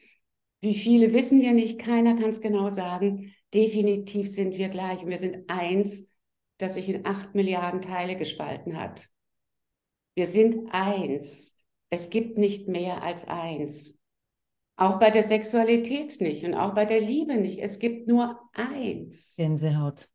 Wie 0.61 0.74
viele 0.74 1.12
wissen 1.12 1.40
wir 1.40 1.52
nicht, 1.52 1.78
keiner 1.78 2.16
kann 2.16 2.30
es 2.30 2.40
genau 2.40 2.68
sagen. 2.68 3.33
Definitiv 3.52 4.28
sind 4.28 4.56
wir 4.56 4.68
gleich 4.68 5.02
und 5.02 5.09
wir 5.09 5.18
sind 5.18 5.50
eins, 5.50 6.06
das 6.59 6.74
sich 6.74 6.88
in 6.88 7.06
acht 7.06 7.35
Milliarden 7.35 7.80
Teile 7.80 8.16
gespalten 8.16 8.78
hat. 8.78 9.09
Wir 10.14 10.26
sind 10.26 10.68
eins. 10.70 11.56
Es 11.88 12.11
gibt 12.11 12.38
nicht 12.38 12.68
mehr 12.68 13.02
als 13.02 13.26
eins. 13.26 13.99
Auch 14.80 14.98
bei 14.98 15.10
der 15.10 15.22
Sexualität 15.22 16.22
nicht 16.22 16.42
und 16.42 16.54
auch 16.54 16.74
bei 16.74 16.86
der 16.86 17.02
Liebe 17.02 17.34
nicht. 17.34 17.58
Es 17.58 17.78
gibt 17.78 18.08
nur 18.08 18.40
eins. 18.54 19.35
Gänsehaut. 19.37 20.08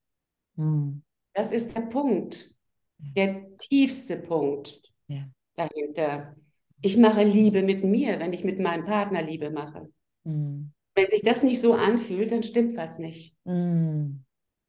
Hm. 0.56 1.04
Das 1.36 1.52
ist 1.52 1.76
der 1.76 1.82
Punkt, 1.82 2.50
der 2.98 3.56
tiefste 3.58 4.18
Punkt 4.18 4.82
ja. 5.06 5.30
dahinter. 5.54 6.36
Ich 6.82 6.98
mache 6.98 7.24
Liebe 7.24 7.62
mit 7.62 7.84
mir, 7.84 8.20
wenn 8.20 8.34
ich 8.34 8.44
mit 8.44 8.60
meinem 8.60 8.86
Partner 8.86 9.22
Liebe 9.22 9.52
mache. 9.52 9.88
Hm. 10.24 10.72
Wenn 10.96 11.10
sich 11.12 11.22
das 11.22 11.44
nicht 11.44 11.62
so 11.62 11.76
anfühlt, 11.76 12.32
dann 12.32 12.42
stimmt 12.42 12.76
was 12.76 12.98
nicht. 12.98 13.36
Hm. 13.46 14.25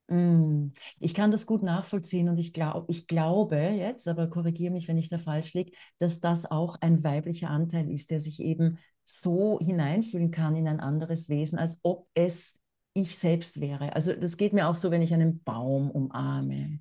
Mm. 0.08 0.68
Ich 1.00 1.14
kann 1.14 1.30
das 1.30 1.46
gut 1.46 1.62
nachvollziehen 1.62 2.28
und 2.28 2.38
ich, 2.38 2.52
glaub, 2.52 2.88
ich 2.88 3.06
glaube 3.06 3.56
jetzt, 3.56 4.06
aber 4.08 4.28
korrigiere 4.28 4.72
mich, 4.72 4.86
wenn 4.88 4.98
ich 4.98 5.08
da 5.08 5.18
falsch 5.18 5.54
liege, 5.54 5.72
dass 5.98 6.20
das 6.20 6.46
auch 6.50 6.76
ein 6.80 7.02
weiblicher 7.02 7.50
Anteil 7.50 7.90
ist, 7.90 8.10
der 8.10 8.20
sich 8.20 8.40
eben 8.40 8.78
so 9.04 9.58
hineinfühlen 9.60 10.30
kann 10.30 10.56
in 10.56 10.68
ein 10.68 10.80
anderes 10.80 11.28
Wesen, 11.28 11.58
als 11.58 11.78
ob 11.82 12.08
es 12.14 12.58
ich 12.94 13.18
selbst 13.18 13.60
wäre. 13.60 13.94
Also 13.94 14.12
das 14.14 14.36
geht 14.36 14.52
mir 14.52 14.68
auch 14.68 14.74
so, 14.74 14.90
wenn 14.90 15.02
ich 15.02 15.12
einen 15.12 15.42
Baum 15.42 15.90
umarme 15.90 16.80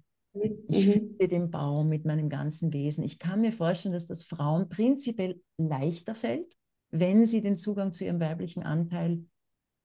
Ich 0.68 0.86
Mhm. 0.88 1.16
fühle 1.18 1.28
den 1.30 1.52
Baum 1.52 1.90
mit 1.90 2.06
meinem 2.06 2.30
ganzen 2.30 2.74
Wesen. 2.74 3.04
Ich 3.04 3.20
kann 3.20 3.42
mir 3.42 3.52
vorstellen, 3.52 3.94
dass 3.94 4.06
das 4.08 4.24
Frauen 4.24 4.70
prinzipiell 4.70 5.42
leichter 5.58 6.16
fällt, 6.16 6.54
wenn 6.92 7.26
sie 7.26 7.42
den 7.42 7.58
Zugang 7.58 7.94
zu 7.94 8.04
ihrem 8.06 8.20
weiblichen 8.20 8.64
Anteil 8.64 9.26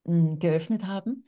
mh, 0.04 0.36
geöffnet 0.38 0.86
haben, 0.86 1.24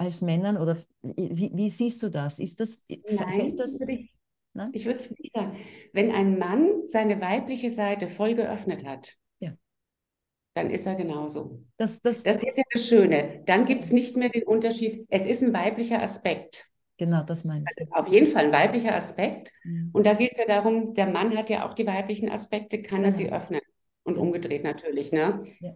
als 0.00 0.22
Männern. 0.22 0.56
Oder 0.56 0.76
wie, 1.02 1.50
wie 1.54 1.70
siehst 1.70 2.02
du 2.02 2.08
das? 2.08 2.38
Ist 2.38 2.58
das, 2.60 2.84
Nein, 2.88 3.56
das? 3.56 3.80
ich, 3.82 4.12
Nein? 4.54 4.70
ich 4.72 4.84
würde 4.86 4.98
es 4.98 5.10
nicht 5.10 5.32
sagen. 5.32 5.56
Wenn 5.92 6.10
ein 6.10 6.38
Mann 6.38 6.84
seine 6.84 7.20
weibliche 7.20 7.70
Seite 7.70 8.08
voll 8.08 8.34
geöffnet 8.34 8.84
hat, 8.86 9.14
Ja. 9.40 9.52
dann 10.54 10.70
ist 10.70 10.86
er 10.86 10.94
genauso. 10.94 11.62
Das, 11.76 12.00
das, 12.00 12.22
Das 12.22 12.38
ist 12.38 12.56
ja 12.56 12.62
das 12.72 12.86
Schöne. 12.88 13.42
Dann 13.46 13.66
gibt 13.66 13.84
es 13.84 13.92
nicht 13.92 14.16
mehr 14.16 14.30
den 14.30 14.44
Unterschied. 14.44 15.06
Es 15.10 15.26
ist 15.26 15.42
ein 15.42 15.52
weiblicher 15.52 16.02
Aspekt. 16.02 16.66
genau, 16.96 17.22
das 17.22 17.44
meine 17.44 17.64
ich. 17.70 17.78
Also 17.82 17.92
auf 17.94 18.08
jeden 18.12 18.26
Fall 18.26 18.46
ein 18.46 18.52
weiblicher 18.52 18.94
Aspekt. 18.94 19.52
Mhm. 19.64 19.90
Und 19.92 20.06
da 20.06 20.14
geht 20.14 20.32
es 20.32 20.38
ja 20.38 20.46
darum, 20.46 20.94
der 20.94 21.06
Mann 21.06 21.36
hat 21.36 21.50
ja 21.50 21.68
auch 21.68 21.74
die 21.74 21.86
weiblichen 21.86 22.30
Aspekte, 22.30 22.80
kann 22.82 23.04
er 23.04 23.12
sie 23.12 23.24
Genau. 23.24 23.36
öffnen. 23.36 23.60
Und 24.02 24.16
umgedreht 24.16 24.64
natürlich, 24.64 25.12
ne? 25.12 25.44
Ja. 25.60 25.74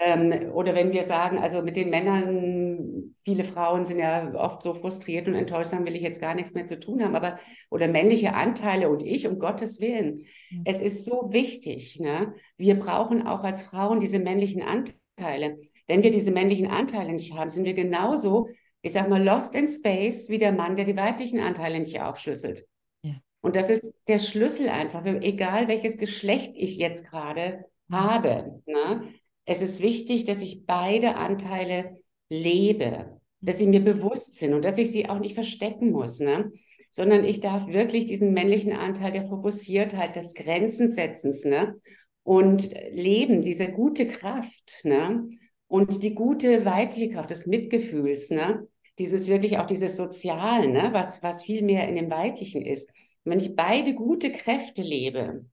Ähm, 0.00 0.50
oder 0.52 0.74
wenn 0.74 0.92
wir 0.92 1.04
sagen, 1.04 1.38
also 1.38 1.62
mit 1.62 1.76
den 1.76 1.88
Männern, 1.88 3.14
viele 3.20 3.44
Frauen 3.44 3.84
sind 3.84 4.00
ja 4.00 4.34
oft 4.34 4.60
so 4.62 4.74
frustriert 4.74 5.28
und 5.28 5.34
enttäuscht, 5.34 5.70
sagen, 5.70 5.86
will 5.86 5.94
ich 5.94 6.02
jetzt 6.02 6.20
gar 6.20 6.34
nichts 6.34 6.52
mehr 6.52 6.66
zu 6.66 6.80
tun 6.80 7.04
haben, 7.04 7.14
aber 7.14 7.38
oder 7.70 7.86
männliche 7.86 8.34
Anteile 8.34 8.88
und 8.88 9.04
ich, 9.04 9.26
um 9.28 9.38
Gottes 9.38 9.80
Willen. 9.80 10.24
Mhm. 10.50 10.62
Es 10.64 10.80
ist 10.80 11.04
so 11.04 11.28
wichtig, 11.32 12.00
ne? 12.00 12.34
Wir 12.56 12.78
brauchen 12.78 13.26
auch 13.26 13.44
als 13.44 13.62
Frauen 13.62 14.00
diese 14.00 14.18
männlichen 14.18 14.62
Anteile. 14.62 15.58
Wenn 15.86 16.02
wir 16.02 16.10
diese 16.10 16.32
männlichen 16.32 16.66
Anteile 16.66 17.12
nicht 17.12 17.34
haben, 17.34 17.50
sind 17.50 17.64
wir 17.64 17.74
genauso, 17.74 18.48
ich 18.82 18.92
sag 18.92 19.08
mal, 19.08 19.22
lost 19.22 19.54
in 19.54 19.68
space 19.68 20.28
wie 20.28 20.38
der 20.38 20.52
Mann, 20.52 20.76
der 20.76 20.86
die 20.86 20.96
weiblichen 20.96 21.38
Anteile 21.38 21.78
nicht 21.78 22.00
aufschlüsselt. 22.00 22.66
Ja. 23.02 23.12
Und 23.42 23.54
das 23.54 23.70
ist 23.70 24.02
der 24.08 24.18
Schlüssel 24.18 24.68
einfach, 24.70 25.04
egal 25.04 25.68
welches 25.68 25.98
Geschlecht 25.98 26.52
ich 26.56 26.78
jetzt 26.78 27.08
gerade 27.08 27.64
Mhm. 27.88 27.94
habe. 27.94 28.62
Ne? 28.66 29.14
Es 29.46 29.60
ist 29.60 29.82
wichtig, 29.82 30.24
dass 30.24 30.40
ich 30.40 30.64
beide 30.66 31.16
Anteile 31.16 31.98
lebe, 32.28 33.20
dass 33.40 33.58
sie 33.58 33.66
mir 33.66 33.80
bewusst 33.80 34.34
sind 34.34 34.54
und 34.54 34.64
dass 34.64 34.78
ich 34.78 34.90
sie 34.90 35.08
auch 35.08 35.18
nicht 35.18 35.34
verstecken 35.34 35.90
muss, 35.90 36.20
ne? 36.20 36.50
Sondern 36.90 37.24
ich 37.24 37.40
darf 37.40 37.66
wirklich 37.66 38.06
diesen 38.06 38.32
männlichen 38.32 38.72
Anteil 38.72 39.12
der 39.12 39.28
Fokussiertheit, 39.28 40.16
des 40.16 40.34
Grenzensetzens, 40.34 41.44
ne? 41.44 41.74
Und 42.22 42.70
leben, 42.92 43.42
diese 43.42 43.70
gute 43.70 44.06
Kraft, 44.08 44.80
ne? 44.84 45.28
Und 45.66 46.02
die 46.02 46.14
gute 46.14 46.64
weibliche 46.64 47.10
Kraft 47.10 47.30
des 47.30 47.46
Mitgefühls, 47.46 48.30
ne? 48.30 48.66
Dieses 48.98 49.28
wirklich 49.28 49.58
auch 49.58 49.66
dieses 49.66 49.96
Sozialen, 49.96 50.72
ne? 50.72 50.90
Was, 50.92 51.22
was 51.22 51.44
viel 51.44 51.62
mehr 51.62 51.86
in 51.88 51.96
dem 51.96 52.10
Weiblichen 52.10 52.62
ist. 52.62 52.88
Und 53.24 53.32
wenn 53.32 53.40
ich 53.40 53.56
beide 53.56 53.94
gute 53.94 54.32
Kräfte 54.32 54.80
lebe 54.80 55.44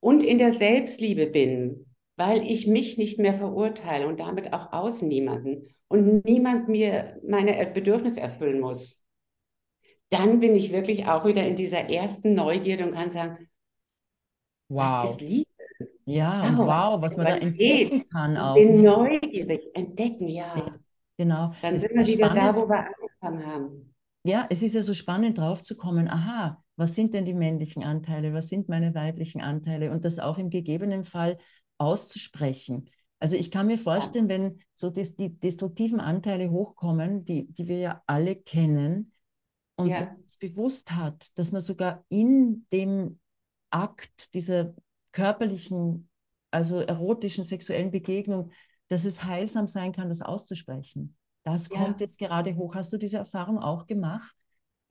und 0.00 0.24
in 0.24 0.38
der 0.38 0.50
Selbstliebe 0.50 1.26
bin, 1.26 1.86
weil 2.16 2.42
ich 2.48 2.66
mich 2.66 2.98
nicht 2.98 3.18
mehr 3.18 3.34
verurteile 3.34 4.06
und 4.06 4.20
damit 4.20 4.52
auch 4.52 4.72
außen 4.72 5.08
niemanden 5.08 5.74
und 5.88 6.24
niemand 6.24 6.68
mir 6.68 7.20
meine 7.26 7.66
Bedürfnisse 7.72 8.20
erfüllen 8.20 8.60
muss, 8.60 9.02
dann 10.10 10.40
bin 10.40 10.54
ich 10.56 10.72
wirklich 10.72 11.06
auch 11.08 11.24
wieder 11.26 11.46
in 11.46 11.56
dieser 11.56 11.90
ersten 11.90 12.32
Neugierde 12.34 12.86
und 12.86 12.94
kann 12.94 13.10
sagen, 13.10 13.48
was 14.76 14.98
Wow. 14.98 15.02
ist 15.02 15.20
Liebe? 15.20 15.48
Ja, 16.06 16.56
Wow, 16.56 16.68
was 16.76 16.84
wow, 16.94 17.02
ist 17.02 17.02
was 17.02 17.16
man 17.16 17.26
da 17.28 17.36
entdecken 17.36 18.08
kann 18.12 18.36
Ich 18.36 18.38
auch. 18.38 18.54
bin 18.54 18.82
nicht? 18.82 18.82
neugierig, 18.82 19.62
entdecken, 19.74 20.28
ja. 20.28 20.66
Ja. 20.66 20.78
Genau. 21.16 21.52
Dann 21.60 21.74
Es 21.74 21.82
sind 21.82 21.94
wir 21.94 22.06
wieder 22.06 22.30
da, 22.30 22.54
wo 22.56 22.68
wir 22.68 22.86
angefangen 22.86 23.46
haben. 23.46 23.94
Ja, 24.26 24.46
es 24.50 24.62
ist 24.62 24.74
ja 24.74 24.82
so 24.82 24.94
spannend 24.94 25.36
drauf 25.38 25.62
zu 25.62 25.76
kommen, 25.76 26.08
aha, 26.08 26.62
was 26.76 26.94
sind 26.94 27.12
denn 27.14 27.24
die 27.26 27.34
männlichen 27.34 27.84
Anteile, 27.84 28.32
was 28.32 28.48
sind 28.48 28.68
meine 28.68 28.94
weiblichen 28.94 29.42
Anteile 29.42 29.90
und 29.90 30.04
das 30.04 30.18
auch 30.18 30.38
im 30.38 30.48
gegebenen 30.50 31.04
Fall 31.04 31.38
auszusprechen. 31.78 32.90
Also 33.20 33.36
ich 33.36 33.50
kann 33.50 33.66
mir 33.66 33.78
vorstellen, 33.78 34.28
wenn 34.28 34.60
so 34.74 34.90
die, 34.90 35.14
die 35.16 35.38
destruktiven 35.38 36.00
Anteile 36.00 36.50
hochkommen, 36.50 37.24
die, 37.24 37.46
die 37.52 37.68
wir 37.68 37.78
ja 37.78 38.02
alle 38.06 38.36
kennen, 38.36 39.12
und 39.76 39.88
Ja. 39.88 40.00
wenn 40.00 40.06
man 40.06 40.24
es 40.26 40.36
bewusst 40.36 40.92
hat, 40.92 41.36
dass 41.36 41.50
man 41.52 41.60
sogar 41.60 42.04
in 42.08 42.66
dem 42.72 43.18
Akt 43.70 44.32
dieser 44.34 44.74
körperlichen, 45.12 46.08
also 46.50 46.78
erotischen, 46.78 47.44
sexuellen 47.44 47.90
Begegnung, 47.90 48.52
dass 48.88 49.04
es 49.04 49.24
heilsam 49.24 49.66
sein 49.66 49.92
kann, 49.92 50.08
das 50.08 50.22
auszusprechen. 50.22 51.16
Das 51.42 51.68
Ja. 51.68 51.76
kommt 51.78 52.00
jetzt 52.00 52.18
gerade 52.18 52.54
hoch. 52.56 52.74
Hast 52.74 52.92
du 52.92 52.98
diese 52.98 53.18
Erfahrung 53.18 53.58
auch 53.58 53.86
gemacht? 53.86 54.34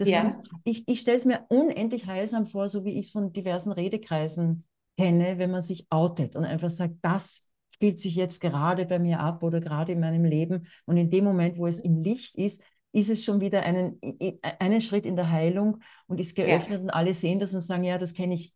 Ja. 0.10 0.24
man, 0.24 0.36
ich 0.66 0.84
ich 0.88 1.00
stelle 1.00 1.18
es 1.18 1.26
mir 1.26 1.46
unendlich 1.50 2.08
heilsam 2.08 2.46
vor, 2.46 2.68
so 2.68 2.84
wie 2.84 3.00
ich 3.00 3.06
es 3.08 3.12
von 3.12 3.32
diversen 3.32 3.72
Redekreisen 3.72 4.66
kenne, 4.98 5.38
wenn 5.38 5.52
man 5.52 5.62
sich 5.62 5.88
outet 5.90 6.36
und 6.36 6.46
einfach 6.46 6.70
sagt, 6.70 6.96
das 7.02 7.48
spielt 7.74 8.00
sich 8.00 8.16
jetzt 8.16 8.40
gerade 8.40 8.86
bei 8.86 9.00
mir 9.00 9.20
ab 9.20 9.44
oder 9.44 9.60
gerade 9.60 9.92
in 9.92 10.00
meinem 10.00 10.26
Leben. 10.26 10.68
Und 10.86 10.98
in 10.98 11.10
dem 11.10 11.24
Moment, 11.26 11.58
wo 11.58 11.68
es 11.68 11.80
im 11.80 12.04
Licht 12.04 12.36
ist, 12.36 12.64
ist 12.92 13.10
es 13.10 13.24
schon 13.24 13.42
wieder 13.42 13.64
einen, 13.64 14.00
einen 14.60 14.80
Schritt 14.82 15.06
in 15.06 15.16
der 15.16 15.32
Heilung 15.32 15.80
und 16.08 16.20
ist 16.20 16.38
Ja. 16.38 16.46
geöffnet 16.46 16.82
und 16.82 16.90
alle 16.92 17.14
sehen 17.14 17.40
das 17.40 17.54
und 17.54 17.62
sagen, 17.62 17.84
ja, 17.84 17.98
das 17.98 18.14
kenne 18.14 18.36
ich 18.36 18.56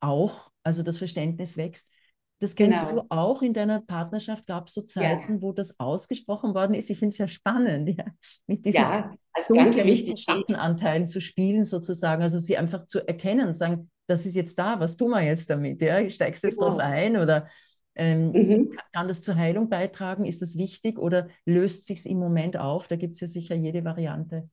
auch. 0.00 0.50
Also 0.62 0.82
das 0.82 0.98
Verständnis 0.98 1.56
wächst. 1.56 1.90
Das 2.38 2.54
kennst 2.54 2.82
Genau. 2.82 3.02
du 3.02 3.06
auch 3.10 3.42
in 3.42 3.52
deiner 3.54 3.80
Partnerschaft? 3.80 4.46
Gab 4.46 4.68
es 4.68 4.74
so 4.74 4.82
Zeiten, 4.82 5.42
wo 5.42 5.52
das 5.52 5.78
ausgesprochen 5.78 6.54
worden 6.54 6.74
ist? 6.74 6.88
Ich 6.90 6.98
finde 6.98 7.12
es 7.12 7.18
ja 7.18 7.28
spannend, 7.28 7.88
ja, 7.98 8.04
mit 8.46 8.64
diesen 8.64 8.84
Ja, 8.84 9.14
also 9.32 9.54
ganz 9.54 9.84
wichtig. 9.84 10.22
Schattenanteilen 10.22 11.08
zu 11.08 11.20
spielen 11.20 11.64
sozusagen, 11.64 12.22
also 12.22 12.38
sie 12.38 12.56
einfach 12.56 12.86
zu 12.86 13.06
erkennen 13.06 13.48
und 13.48 13.54
sagen, 13.54 13.90
das 14.06 14.26
ist 14.26 14.34
jetzt 14.34 14.58
da, 14.58 14.80
was 14.80 14.96
tun 14.96 15.10
wir 15.10 15.22
jetzt 15.22 15.50
damit? 15.50 15.80
Ja? 15.82 16.08
Steigst 16.10 16.42
du 16.42 16.48
jetzt 16.48 16.60
drauf 16.60 16.76
Genau. 16.76 16.84
ein 16.90 17.16
oder 17.16 17.46
ähm, 17.94 18.32
Mhm. 18.32 18.78
kann 18.92 19.08
das 19.08 19.22
zur 19.22 19.36
Heilung 19.36 19.68
beitragen? 19.68 20.24
Ist 20.24 20.42
das 20.42 20.56
wichtig 20.56 20.98
oder 20.98 21.28
löst 21.44 21.86
sich 21.86 22.06
im 22.06 22.18
Moment 22.18 22.56
auf? 22.56 22.88
Da 22.88 22.96
gibt 22.96 23.14
es 23.14 23.20
ja 23.20 23.26
sicher 23.26 23.54
jede 23.54 23.84
Variante. 23.84 24.48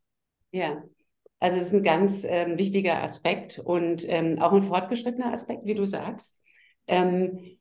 Ja, 0.51 0.83
also 1.39 1.57
das 1.59 1.67
ist 1.67 1.73
ein 1.75 1.83
ganz 1.83 2.23
ähm, 2.25 2.57
wichtiger 2.57 3.03
Aspekt 3.03 3.59
und 3.59 4.03
ähm, 4.07 4.39
auch 4.41 4.53
ein 4.53 4.61
fortgeschrittener 4.61 5.33
Aspekt, 5.33 5.65
wie 5.65 5.75
du 5.75 5.85
sagst. 5.85 6.41
Ähm, 6.87 7.57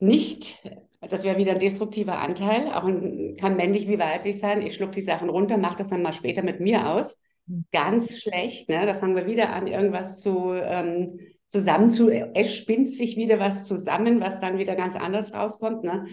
nicht, 0.00 0.62
das 1.08 1.24
wäre 1.24 1.38
wieder 1.38 1.52
ein 1.52 1.58
destruktiver 1.60 2.18
Anteil, 2.20 2.68
auch 2.72 2.84
ein, 2.84 3.36
kann 3.38 3.56
männlich 3.56 3.88
wie 3.88 3.98
weiblich 3.98 4.38
sein. 4.38 4.62
Ich 4.62 4.74
schluck 4.74 4.92
die 4.92 5.00
Sachen 5.00 5.28
runter, 5.28 5.58
mache 5.58 5.78
das 5.78 5.88
dann 5.88 6.02
mal 6.02 6.12
später 6.12 6.42
mit 6.42 6.60
mir 6.60 6.88
aus. 6.90 7.18
Mhm. 7.46 7.64
Ganz 7.72 8.18
schlecht, 8.20 8.68
ne? 8.68 8.86
Da 8.86 8.94
fangen 8.94 9.16
wir 9.16 9.26
wieder 9.26 9.52
an, 9.52 9.66
irgendwas 9.66 10.20
zu 10.20 10.52
ähm, 10.54 11.18
zusammen 11.48 11.90
zu, 11.90 12.08
es 12.10 12.54
spinnt 12.56 12.88
sich 12.88 13.16
wieder 13.16 13.38
was 13.38 13.64
zusammen, 13.64 14.20
was 14.20 14.40
dann 14.40 14.58
wieder 14.58 14.74
ganz 14.74 14.96
anders 14.96 15.34
rauskommt, 15.34 15.84
ne? 15.84 16.06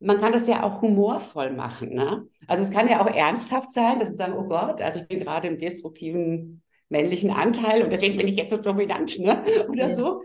Man 0.00 0.18
kann 0.18 0.32
das 0.32 0.48
ja 0.48 0.64
auch 0.64 0.82
humorvoll 0.82 1.50
machen, 1.52 1.90
ne? 1.94 2.26
Also 2.48 2.62
es 2.64 2.70
kann 2.72 2.88
ja 2.88 3.00
auch 3.02 3.06
ernsthaft 3.14 3.70
sein, 3.70 3.98
dass 4.00 4.08
wir 4.08 4.14
sagen, 4.14 4.34
oh 4.36 4.48
Gott, 4.48 4.80
also 4.80 5.00
ich 5.00 5.08
bin 5.08 5.20
gerade 5.20 5.46
im 5.48 5.58
destruktiven 5.58 6.62
männlichen 6.88 7.30
Anteil 7.30 7.82
und 7.84 7.92
deswegen 7.92 8.16
bin 8.16 8.26
ich 8.26 8.36
jetzt 8.36 8.50
so 8.50 8.56
dominant, 8.56 9.18
ne? 9.18 9.44
Oder 9.68 9.88
Ja. 9.88 9.88
so. 9.88 10.22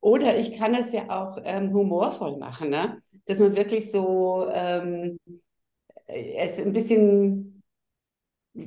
Oder 0.00 0.38
ich 0.38 0.56
kann 0.56 0.74
es 0.74 0.92
ja 0.92 1.02
auch 1.10 1.38
ähm, 1.44 1.72
humorvoll 1.74 2.38
machen, 2.38 2.70
ne? 2.70 3.02
Dass 3.30 3.38
man 3.38 3.54
wirklich 3.54 3.92
so 3.92 4.48
ähm, 4.52 5.20
es 6.08 6.58
ein 6.58 6.72
bisschen, 6.72 7.62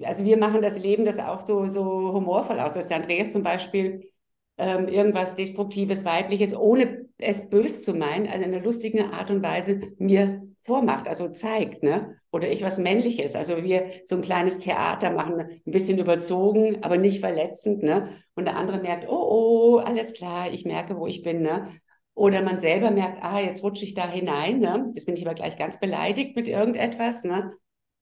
also 0.03 0.23
wir 0.23 0.37
machen 0.37 0.61
das 0.61 0.79
Leben 0.79 1.03
das 1.03 1.19
auch 1.19 1.45
so, 1.45 1.67
so 1.67 2.13
humorvoll 2.13 2.61
aus, 2.61 2.71
dass 2.71 2.87
der 2.87 2.95
Andreas 2.95 3.33
zum 3.33 3.43
Beispiel 3.43 4.09
ähm, 4.57 4.87
irgendwas 4.87 5.35
Destruktives, 5.35 6.05
Weibliches, 6.05 6.55
ohne 6.55 7.09
es 7.17 7.49
bös 7.49 7.83
zu 7.83 7.93
meinen, 7.93 8.25
also 8.27 8.45
in 8.45 8.53
einer 8.53 8.63
lustigen 8.63 9.11
Art 9.11 9.31
und 9.31 9.43
Weise 9.43 9.81
mir 9.97 10.43
vormacht, 10.61 11.09
also 11.09 11.27
zeigt, 11.27 11.83
ne? 11.83 12.15
Oder 12.31 12.49
ich 12.49 12.61
was 12.63 12.77
Männliches. 12.77 13.35
Also 13.35 13.63
wir 13.65 13.91
so 14.05 14.15
ein 14.15 14.21
kleines 14.21 14.59
Theater 14.59 15.11
machen, 15.11 15.41
ein 15.41 15.71
bisschen 15.73 15.99
überzogen, 15.99 16.83
aber 16.83 16.95
nicht 16.95 17.19
verletzend, 17.19 17.83
ne? 17.83 18.11
Und 18.35 18.45
der 18.45 18.55
andere 18.55 18.79
merkt, 18.79 19.09
oh, 19.09 19.27
oh, 19.29 19.77
alles 19.79 20.13
klar, 20.13 20.53
ich 20.53 20.63
merke, 20.63 20.97
wo 20.97 21.05
ich 21.05 21.21
bin, 21.21 21.41
ne? 21.41 21.67
Oder 22.15 22.43
man 22.43 22.59
selber 22.59 22.91
merkt, 22.91 23.23
ah, 23.23 23.39
jetzt 23.39 23.63
rutsche 23.63 23.85
ich 23.85 23.95
da 23.95 24.07
hinein, 24.07 24.59
ne? 24.59 24.91
Jetzt 24.93 25.05
bin 25.05 25.15
ich 25.15 25.25
aber 25.25 25.35
gleich 25.35 25.57
ganz 25.57 25.79
beleidigt 25.79 26.35
mit 26.35 26.47
irgendetwas, 26.47 27.23
ne? 27.23 27.53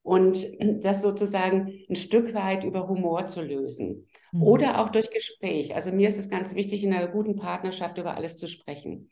Und 0.03 0.47
das 0.83 1.01
sozusagen 1.01 1.71
ein 1.89 1.95
Stück 1.95 2.33
weit 2.33 2.63
über 2.63 2.87
Humor 2.87 3.27
zu 3.27 3.41
lösen. 3.41 4.07
Mhm. 4.31 4.43
Oder 4.43 4.81
auch 4.81 4.89
durch 4.89 5.09
Gespräch. 5.11 5.75
Also 5.75 5.91
mir 5.91 6.09
ist 6.09 6.19
es 6.19 6.29
ganz 6.29 6.55
wichtig, 6.55 6.83
in 6.83 6.93
einer 6.93 7.07
guten 7.07 7.37
Partnerschaft 7.37 7.97
über 7.97 8.15
alles 8.15 8.37
zu 8.37 8.47
sprechen. 8.47 9.09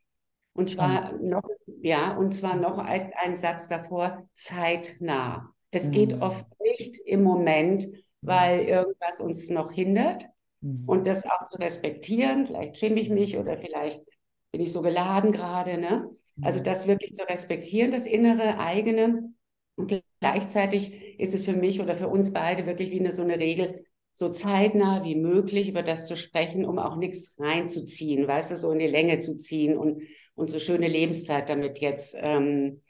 Und 0.53 0.69
zwar 0.69 1.13
noch, 1.21 1.43
ja, 1.81 2.17
und 2.17 2.33
zwar 2.33 2.55
noch 2.57 2.79
ein, 2.79 3.13
ein 3.15 3.35
Satz 3.37 3.69
davor, 3.69 4.27
zeitnah. 4.33 5.53
Es 5.71 5.91
geht 5.91 6.15
Mhm. 6.15 6.21
oft 6.21 6.45
nicht 6.59 6.97
im 7.05 7.23
Moment, 7.23 7.87
weil 8.21 8.61
irgendwas 8.65 9.21
uns 9.21 9.49
noch 9.49 9.71
hindert. 9.71 10.25
Mhm. 10.59 10.83
Und 10.85 11.07
das 11.07 11.25
auch 11.25 11.45
zu 11.45 11.57
respektieren, 11.57 12.47
vielleicht 12.47 12.77
schäme 12.77 12.99
ich 12.99 13.09
mich 13.09 13.37
oder 13.37 13.57
vielleicht 13.57 14.03
bin 14.51 14.61
ich 14.61 14.71
so 14.71 14.81
geladen 14.81 15.31
gerade, 15.31 15.77
ne? 15.77 16.09
Also 16.41 16.59
Mhm. 16.59 16.63
das 16.63 16.87
wirklich 16.87 17.13
zu 17.13 17.23
respektieren, 17.27 17.91
das 17.91 18.05
innere, 18.05 18.59
eigene. 18.59 19.33
Und 19.75 20.01
gleichzeitig 20.19 21.19
ist 21.19 21.33
es 21.33 21.43
für 21.43 21.53
mich 21.53 21.81
oder 21.81 21.95
für 21.95 22.07
uns 22.07 22.33
beide 22.33 22.65
wirklich 22.65 22.91
wie 22.91 22.99
eine, 22.99 23.11
so 23.11 23.23
eine 23.23 23.39
Regel, 23.39 23.85
so 24.11 24.29
zeitnah 24.29 25.03
wie 25.03 25.15
möglich 25.15 25.69
über 25.69 25.83
das 25.83 26.07
zu 26.07 26.17
sprechen, 26.17 26.65
um 26.65 26.79
auch 26.79 26.97
nichts 26.97 27.35
reinzuziehen, 27.39 28.27
weißt 28.27 28.51
du, 28.51 28.55
so 28.55 28.71
in 28.71 28.79
die 28.79 28.87
Länge 28.87 29.19
zu 29.19 29.37
ziehen 29.37 29.77
und 29.77 30.01
unsere 30.35 30.59
schöne 30.59 30.87
Lebenszeit 30.87 31.49
damit 31.49 31.79
jetzt 31.79 32.15
ähm, 32.19 32.81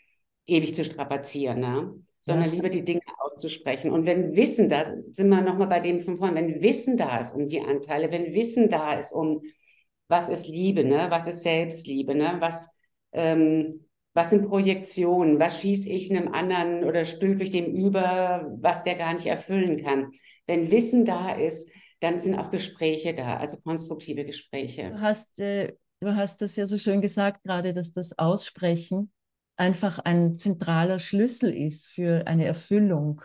ewig 0.48 0.74
zu 0.74 0.84
strapazieren, 0.86 1.60
ne? 1.60 1.94
sondern 2.22 2.50
ja. 2.50 2.56
lieber 2.56 2.70
die 2.70 2.84
Dinge 2.84 3.02
auszusprechen. 3.20 3.92
Und 3.92 4.06
wenn 4.06 4.36
Wissen 4.36 4.70
da, 4.70 4.94
sind 5.12 5.30
wir 5.30 5.42
nochmal 5.42 5.68
bei 5.68 5.80
dem 5.80 6.02
von 6.02 6.18
vorhin, 6.18 6.36
wenn 6.36 6.62
Wissen 6.62 6.98
da 6.98 7.20
ist 7.20 7.34
um 7.34 7.48
die 7.48 7.62
Anteile, 7.62 8.12
wenn 8.12 8.34
Wissen 8.34 8.70
da 8.70 8.94
ist 8.94 9.14
um, 9.14 9.42
was 10.10 10.28
ist 10.28 10.48
Liebe, 10.48 10.84
ne? 10.84 11.08
was 11.10 11.28
ist 11.28 11.44
Selbstliebe, 11.44 12.16
ne? 12.16 12.36
was, 12.40 12.76
ähm, 13.14 13.86
was 14.14 14.32
sind 14.32 14.48
Projektionen, 14.48 15.40
was 15.40 15.62
schieße 15.62 15.88
ich 15.90 16.12
einem 16.12 16.34
anderen 16.34 16.84
oder 16.84 17.06
stülpe 17.06 17.44
ich 17.44 17.52
dem 17.52 17.74
über, 17.74 18.52
was 18.60 18.84
der 18.84 18.96
gar 18.96 19.14
nicht 19.14 19.28
erfüllen 19.28 19.82
kann. 19.82 20.12
Wenn 20.48 20.72
Wissen 20.72 21.06
da 21.06 21.32
ist, 21.34 21.72
dann 22.02 22.20
sind 22.20 22.38
auch 22.38 22.50
Gespräche 22.50 23.14
da, 23.14 23.38
also 23.38 23.58
konstruktive 23.62 24.26
Gespräche. 24.26 24.90
Du 24.90 25.00
hast, 25.00 25.40
äh, 25.40 25.74
du 26.00 26.16
hast 26.16 26.42
das 26.42 26.56
ja 26.56 26.66
so 26.66 26.78
schön 26.78 27.02
gesagt 27.02 27.44
gerade, 27.44 27.74
dass 27.74 27.94
das 27.94 28.18
Aussprechen 28.18 29.12
einfach 29.58 30.00
ein 30.00 30.38
zentraler 30.38 31.00
Schlüssel 31.00 31.54
ist 31.54 31.88
für 31.88 32.26
eine 32.26 32.46
Erfüllung 32.46 33.22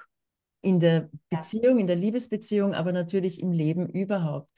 in 0.61 0.81
der 0.81 1.09
Beziehung, 1.31 1.79
in 1.79 1.87
der 1.87 1.97
Liebesbeziehung, 1.97 2.75
aber 2.75 2.93
natürlich 2.93 3.41
im 3.41 3.53
Leben 3.53 3.89
überhaupt. 3.89 4.54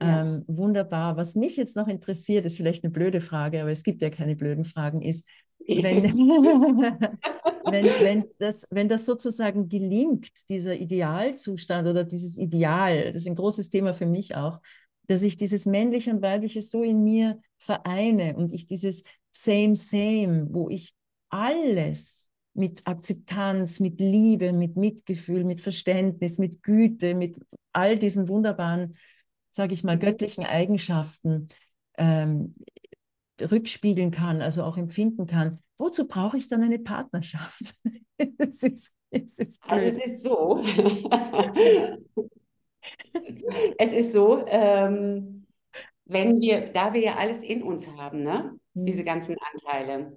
Ja. 0.00 0.22
Ähm, 0.22 0.44
wunderbar. 0.46 1.16
Was 1.16 1.34
mich 1.34 1.56
jetzt 1.56 1.76
noch 1.76 1.88
interessiert, 1.88 2.44
ist 2.44 2.56
vielleicht 2.56 2.84
eine 2.84 2.92
blöde 2.92 3.20
Frage, 3.20 3.62
aber 3.62 3.70
es 3.70 3.82
gibt 3.82 4.02
ja 4.02 4.10
keine 4.10 4.36
blöden 4.36 4.64
Fragen, 4.64 5.00
ist, 5.02 5.26
wenn, 5.66 6.04
wenn, 7.64 7.84
wenn, 7.84 8.24
das, 8.38 8.66
wenn 8.70 8.88
das 8.88 9.06
sozusagen 9.06 9.68
gelingt, 9.68 10.30
dieser 10.48 10.74
Idealzustand 10.74 11.88
oder 11.88 12.04
dieses 12.04 12.36
Ideal, 12.36 13.12
das 13.12 13.22
ist 13.22 13.28
ein 13.28 13.36
großes 13.36 13.70
Thema 13.70 13.94
für 13.94 14.06
mich 14.06 14.36
auch, 14.36 14.60
dass 15.08 15.22
ich 15.22 15.36
dieses 15.36 15.66
männliche 15.66 16.10
und 16.10 16.22
weibliche 16.22 16.62
so 16.62 16.82
in 16.82 17.02
mir 17.02 17.40
vereine 17.58 18.36
und 18.36 18.52
ich 18.52 18.66
dieses 18.66 19.04
Same, 19.30 19.76
Same, 19.76 20.48
wo 20.50 20.68
ich 20.68 20.94
alles 21.30 22.28
mit 22.54 22.86
Akzeptanz, 22.86 23.80
mit 23.80 24.00
Liebe, 24.00 24.52
mit 24.52 24.76
Mitgefühl, 24.76 25.44
mit 25.44 25.60
Verständnis, 25.60 26.38
mit 26.38 26.62
Güte, 26.62 27.14
mit 27.14 27.36
all 27.72 27.98
diesen 27.98 28.28
wunderbaren, 28.28 28.96
sage 29.56 29.72
ich 29.72 29.82
mal, 29.82 29.98
göttlichen 29.98 30.44
Eigenschaften 30.44 31.48
ähm, 31.96 32.52
rückspiegeln 33.40 34.10
kann, 34.10 34.42
also 34.42 34.62
auch 34.62 34.76
empfinden 34.76 35.26
kann. 35.26 35.58
Wozu 35.78 36.06
brauche 36.06 36.36
ich 36.36 36.48
dann 36.48 36.62
eine 36.62 36.78
Partnerschaft? 36.78 37.74
es 38.18 38.62
ist, 38.62 38.92
es 39.10 39.38
ist 39.38 39.58
also 39.62 39.86
es 39.86 40.04
ist 40.04 40.22
so. 40.22 40.62
es 43.78 43.92
ist 43.92 44.12
so, 44.12 44.44
ähm, 44.46 45.46
wenn 46.04 46.38
wir, 46.38 46.70
da 46.72 46.92
wir 46.92 47.00
ja 47.00 47.16
alles 47.16 47.42
in 47.42 47.62
uns 47.62 47.88
haben, 47.88 48.24
ne? 48.24 48.58
diese 48.74 49.02
mhm. 49.02 49.06
ganzen 49.06 49.36
Anteile, 49.52 50.12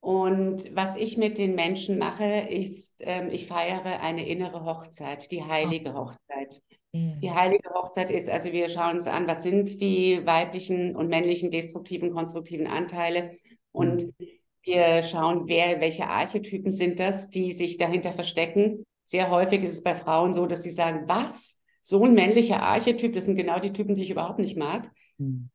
und 0.00 0.74
was 0.74 0.96
ich 0.96 1.16
mit 1.16 1.38
den 1.38 1.54
Menschen 1.54 1.96
mache, 1.98 2.48
ist, 2.50 3.02
ähm, 3.04 3.30
ich 3.30 3.46
feiere 3.46 4.00
eine 4.00 4.26
innere 4.26 4.64
Hochzeit, 4.64 5.30
die 5.30 5.44
heilige 5.44 5.94
Hochzeit. 5.94 6.60
Die 6.94 7.30
heilige 7.30 7.70
Hochzeit 7.70 8.10
ist, 8.10 8.28
also 8.28 8.52
wir 8.52 8.68
schauen 8.68 8.96
uns 8.96 9.06
an, 9.06 9.26
was 9.26 9.42
sind 9.42 9.80
die 9.80 10.20
weiblichen 10.26 10.94
und 10.94 11.08
männlichen 11.08 11.50
destruktiven, 11.50 12.12
konstruktiven 12.12 12.66
Anteile 12.66 13.36
und 13.70 14.02
mhm. 14.02 14.26
wir 14.62 15.02
schauen, 15.02 15.44
wer, 15.46 15.80
welche 15.80 16.06
Archetypen 16.08 16.70
sind 16.70 17.00
das, 17.00 17.30
die 17.30 17.52
sich 17.52 17.78
dahinter 17.78 18.12
verstecken. 18.12 18.84
Sehr 19.04 19.30
häufig 19.30 19.62
ist 19.62 19.72
es 19.72 19.82
bei 19.82 19.94
Frauen 19.94 20.34
so, 20.34 20.46
dass 20.46 20.62
sie 20.62 20.70
sagen, 20.70 21.04
was? 21.06 21.60
So 21.80 22.04
ein 22.04 22.12
männlicher 22.12 22.62
Archetyp, 22.62 23.14
das 23.14 23.24
sind 23.24 23.36
genau 23.36 23.58
die 23.58 23.72
Typen, 23.72 23.94
die 23.94 24.02
ich 24.02 24.10
überhaupt 24.10 24.38
nicht 24.38 24.58
mag. 24.58 24.90
Mhm 25.16 25.50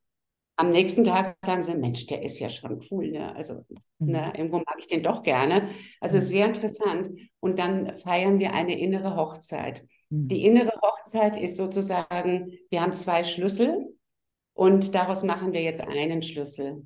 am 0.57 0.71
nächsten 0.71 1.03
Tag 1.03 1.37
sagen 1.45 1.61
sie, 1.61 1.75
Mensch, 1.75 2.07
der 2.07 2.23
ist 2.23 2.39
ja 2.39 2.49
schon 2.49 2.81
cool. 2.89 3.11
Ne? 3.11 3.33
Also 3.35 3.63
mhm. 3.99 4.11
ne, 4.11 4.33
irgendwo 4.35 4.57
mag 4.57 4.75
ich 4.79 4.87
den 4.87 5.03
doch 5.03 5.21
gerne. 5.21 5.69
Also 6.01 6.17
mhm. 6.17 6.21
sehr 6.21 6.45
interessant. 6.47 7.11
Und 7.39 7.59
dann 7.59 7.95
feiern 7.99 8.39
wir 8.39 8.53
eine 8.53 8.77
innere 8.77 9.15
Hochzeit. 9.15 9.85
Mhm. 10.09 10.27
Die 10.27 10.45
innere 10.45 10.73
Hochzeit 10.81 11.35
ist 11.37 11.57
sozusagen, 11.57 12.57
wir 12.69 12.81
haben 12.81 12.95
zwei 12.95 13.23
Schlüssel 13.23 13.95
und 14.53 14.95
daraus 14.95 15.23
machen 15.23 15.53
wir 15.53 15.61
jetzt 15.61 15.81
einen 15.81 16.21
Schlüssel. 16.21 16.85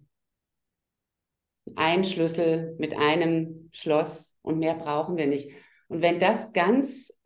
Ein 1.75 2.03
Schlüssel 2.03 2.75
mit 2.79 2.97
einem 2.97 3.69
Schloss 3.71 4.37
und 4.41 4.59
mehr 4.59 4.75
brauchen 4.75 5.17
wir 5.17 5.27
nicht. 5.27 5.51
Und 5.87 6.01
wenn 6.01 6.19
das 6.19 6.53
ganz 6.53 7.17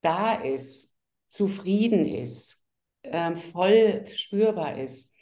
da 0.00 0.34
ist, 0.34 0.94
zufrieden 1.26 2.06
ist, 2.06 2.62
äh, 3.02 3.36
voll 3.36 4.06
spürbar 4.06 4.78
ist, 4.78 5.12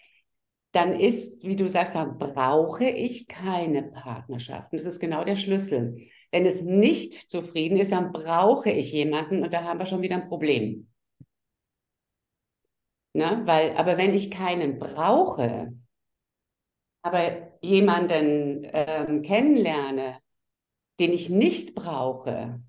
dann 0.73 0.99
ist, 0.99 1.43
wie 1.43 1.57
du 1.57 1.69
sagst, 1.69 1.95
dann 1.95 2.19
brauche 2.19 2.85
ich 2.85 3.29
keine 3.29 3.83
Partnerschaft. 3.83 4.73
Und 4.73 4.81
das 4.81 4.87
ist 4.87 5.01
genau 5.01 5.25
der 5.25 5.37
Schlüssel. 5.37 5.97
Wenn 6.33 6.47
es 6.47 6.63
nicht 6.63 7.31
zufrieden 7.31 7.77
ist, 7.77 7.93
dann 7.93 8.13
brauche 8.13 8.71
ich 8.71 8.93
jemanden 8.93 9.43
und 9.43 9.53
da 9.53 9.65
haben 9.65 9.79
wir 9.79 9.87
schon 9.87 10.03
wieder 10.03 10.17
ein 10.17 10.29
Problem. 10.29 10.89
Na, 13.15 13.47
weil, 13.47 13.77
aber 13.77 13.99
wenn 13.99 14.15
ich 14.15 14.31
keinen 14.31 14.79
brauche, 14.79 15.75
aber 17.03 17.53
jemanden 17.61 18.67
ähm, 18.73 19.23
kennenlerne, 19.23 20.19
den 20.99 21.13
ich 21.13 21.29
nicht 21.29 21.75
brauche, 21.75 22.63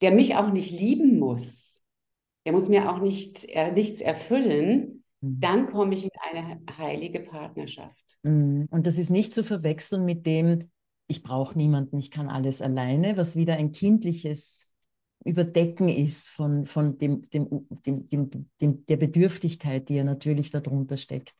der 0.00 0.12
mich 0.12 0.36
auch 0.36 0.50
nicht 0.52 0.70
lieben 0.70 1.18
muss, 1.18 1.84
der 2.46 2.52
muss 2.52 2.68
mir 2.68 2.90
auch 2.90 2.98
nicht, 2.98 3.46
äh, 3.48 3.72
nichts 3.72 4.00
erfüllen, 4.00 5.00
Mhm. 5.22 5.40
dann 5.40 5.66
komme 5.66 5.94
ich 5.94 6.04
in 6.04 6.10
eine 6.32 6.60
heilige 6.78 7.20
Partnerschaft. 7.20 8.18
Mhm. 8.22 8.68
Und 8.70 8.86
das 8.86 8.96
ist 8.96 9.10
nicht 9.10 9.34
zu 9.34 9.44
verwechseln 9.44 10.04
mit 10.04 10.26
dem, 10.26 10.70
ich 11.10 11.22
brauche 11.22 11.58
niemanden, 11.58 11.98
ich 11.98 12.10
kann 12.10 12.28
alles 12.28 12.62
alleine, 12.62 13.16
was 13.16 13.34
wieder 13.34 13.54
ein 13.56 13.72
kindliches 13.72 14.72
Überdecken 15.24 15.88
ist 15.88 16.28
von, 16.28 16.64
von 16.64 16.96
dem, 16.98 17.28
dem, 17.30 17.66
dem, 17.84 18.08
dem, 18.08 18.30
dem 18.60 18.86
der 18.86 18.96
Bedürftigkeit, 18.96 19.88
die 19.88 19.96
ja 19.96 20.04
natürlich 20.04 20.50
darunter 20.50 20.96
steckt. 20.96 21.34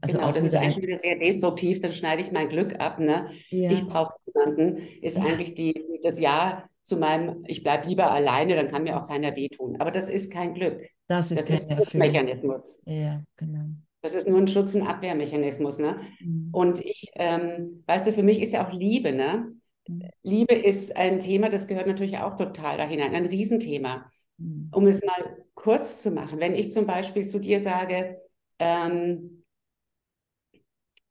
Also 0.00 0.18
genau, 0.18 0.32
das 0.32 0.44
ist 0.44 0.54
eigentlich 0.56 0.84
wieder 0.84 0.98
sehr 0.98 1.16
destruktiv, 1.16 1.80
dann 1.80 1.92
schneide 1.92 2.20
ich 2.20 2.32
mein 2.32 2.48
Glück 2.48 2.80
ab. 2.80 2.98
Ne? 2.98 3.30
Ja. 3.50 3.70
Ich 3.70 3.86
brauche 3.86 4.14
niemanden, 4.26 4.78
ist 5.00 5.16
ja. 5.16 5.24
eigentlich 5.24 5.54
die, 5.54 5.72
das 6.02 6.18
Ja 6.18 6.68
zu 6.82 6.96
meinem, 6.96 7.44
ich 7.46 7.62
bleibe 7.62 7.86
lieber 7.86 8.10
alleine, 8.10 8.56
dann 8.56 8.68
kann 8.68 8.82
mir 8.82 9.00
auch 9.00 9.08
keiner 9.08 9.36
wehtun. 9.36 9.80
Aber 9.80 9.90
das 9.90 10.08
ist 10.08 10.32
kein 10.32 10.52
Glück. 10.52 10.82
Das 11.06 11.30
ist, 11.30 11.48
das 11.48 11.60
ist 11.60 11.70
ein 11.70 11.76
Schutzmechanismus. 11.76 12.82
Ja, 12.84 13.22
genau. 13.38 13.66
Das 14.04 14.14
ist 14.14 14.28
nur 14.28 14.36
ein 14.36 14.48
Schutz- 14.48 14.74
und 14.74 14.82
Abwehrmechanismus. 14.82 15.78
Ne? 15.78 15.98
Mhm. 16.20 16.50
Und 16.52 16.84
ich, 16.84 17.10
ähm, 17.14 17.82
weißt 17.86 18.06
du, 18.06 18.12
für 18.12 18.22
mich 18.22 18.42
ist 18.42 18.52
ja 18.52 18.68
auch 18.68 18.70
Liebe, 18.70 19.12
ne? 19.12 19.50
Mhm. 19.88 20.10
Liebe 20.22 20.54
ist 20.54 20.94
ein 20.94 21.20
Thema, 21.20 21.48
das 21.48 21.66
gehört 21.68 21.86
natürlich 21.86 22.18
auch 22.18 22.36
total 22.36 22.76
da 22.76 22.86
hinein, 22.86 23.14
ein 23.14 23.24
Riesenthema. 23.24 24.12
Mhm. 24.36 24.68
Um 24.72 24.86
es 24.88 25.02
mal 25.02 25.46
kurz 25.54 26.02
zu 26.02 26.10
machen, 26.10 26.38
wenn 26.38 26.54
ich 26.54 26.70
zum 26.70 26.84
Beispiel 26.86 27.26
zu 27.26 27.38
dir 27.38 27.60
sage, 27.60 28.20
ähm, 28.58 29.42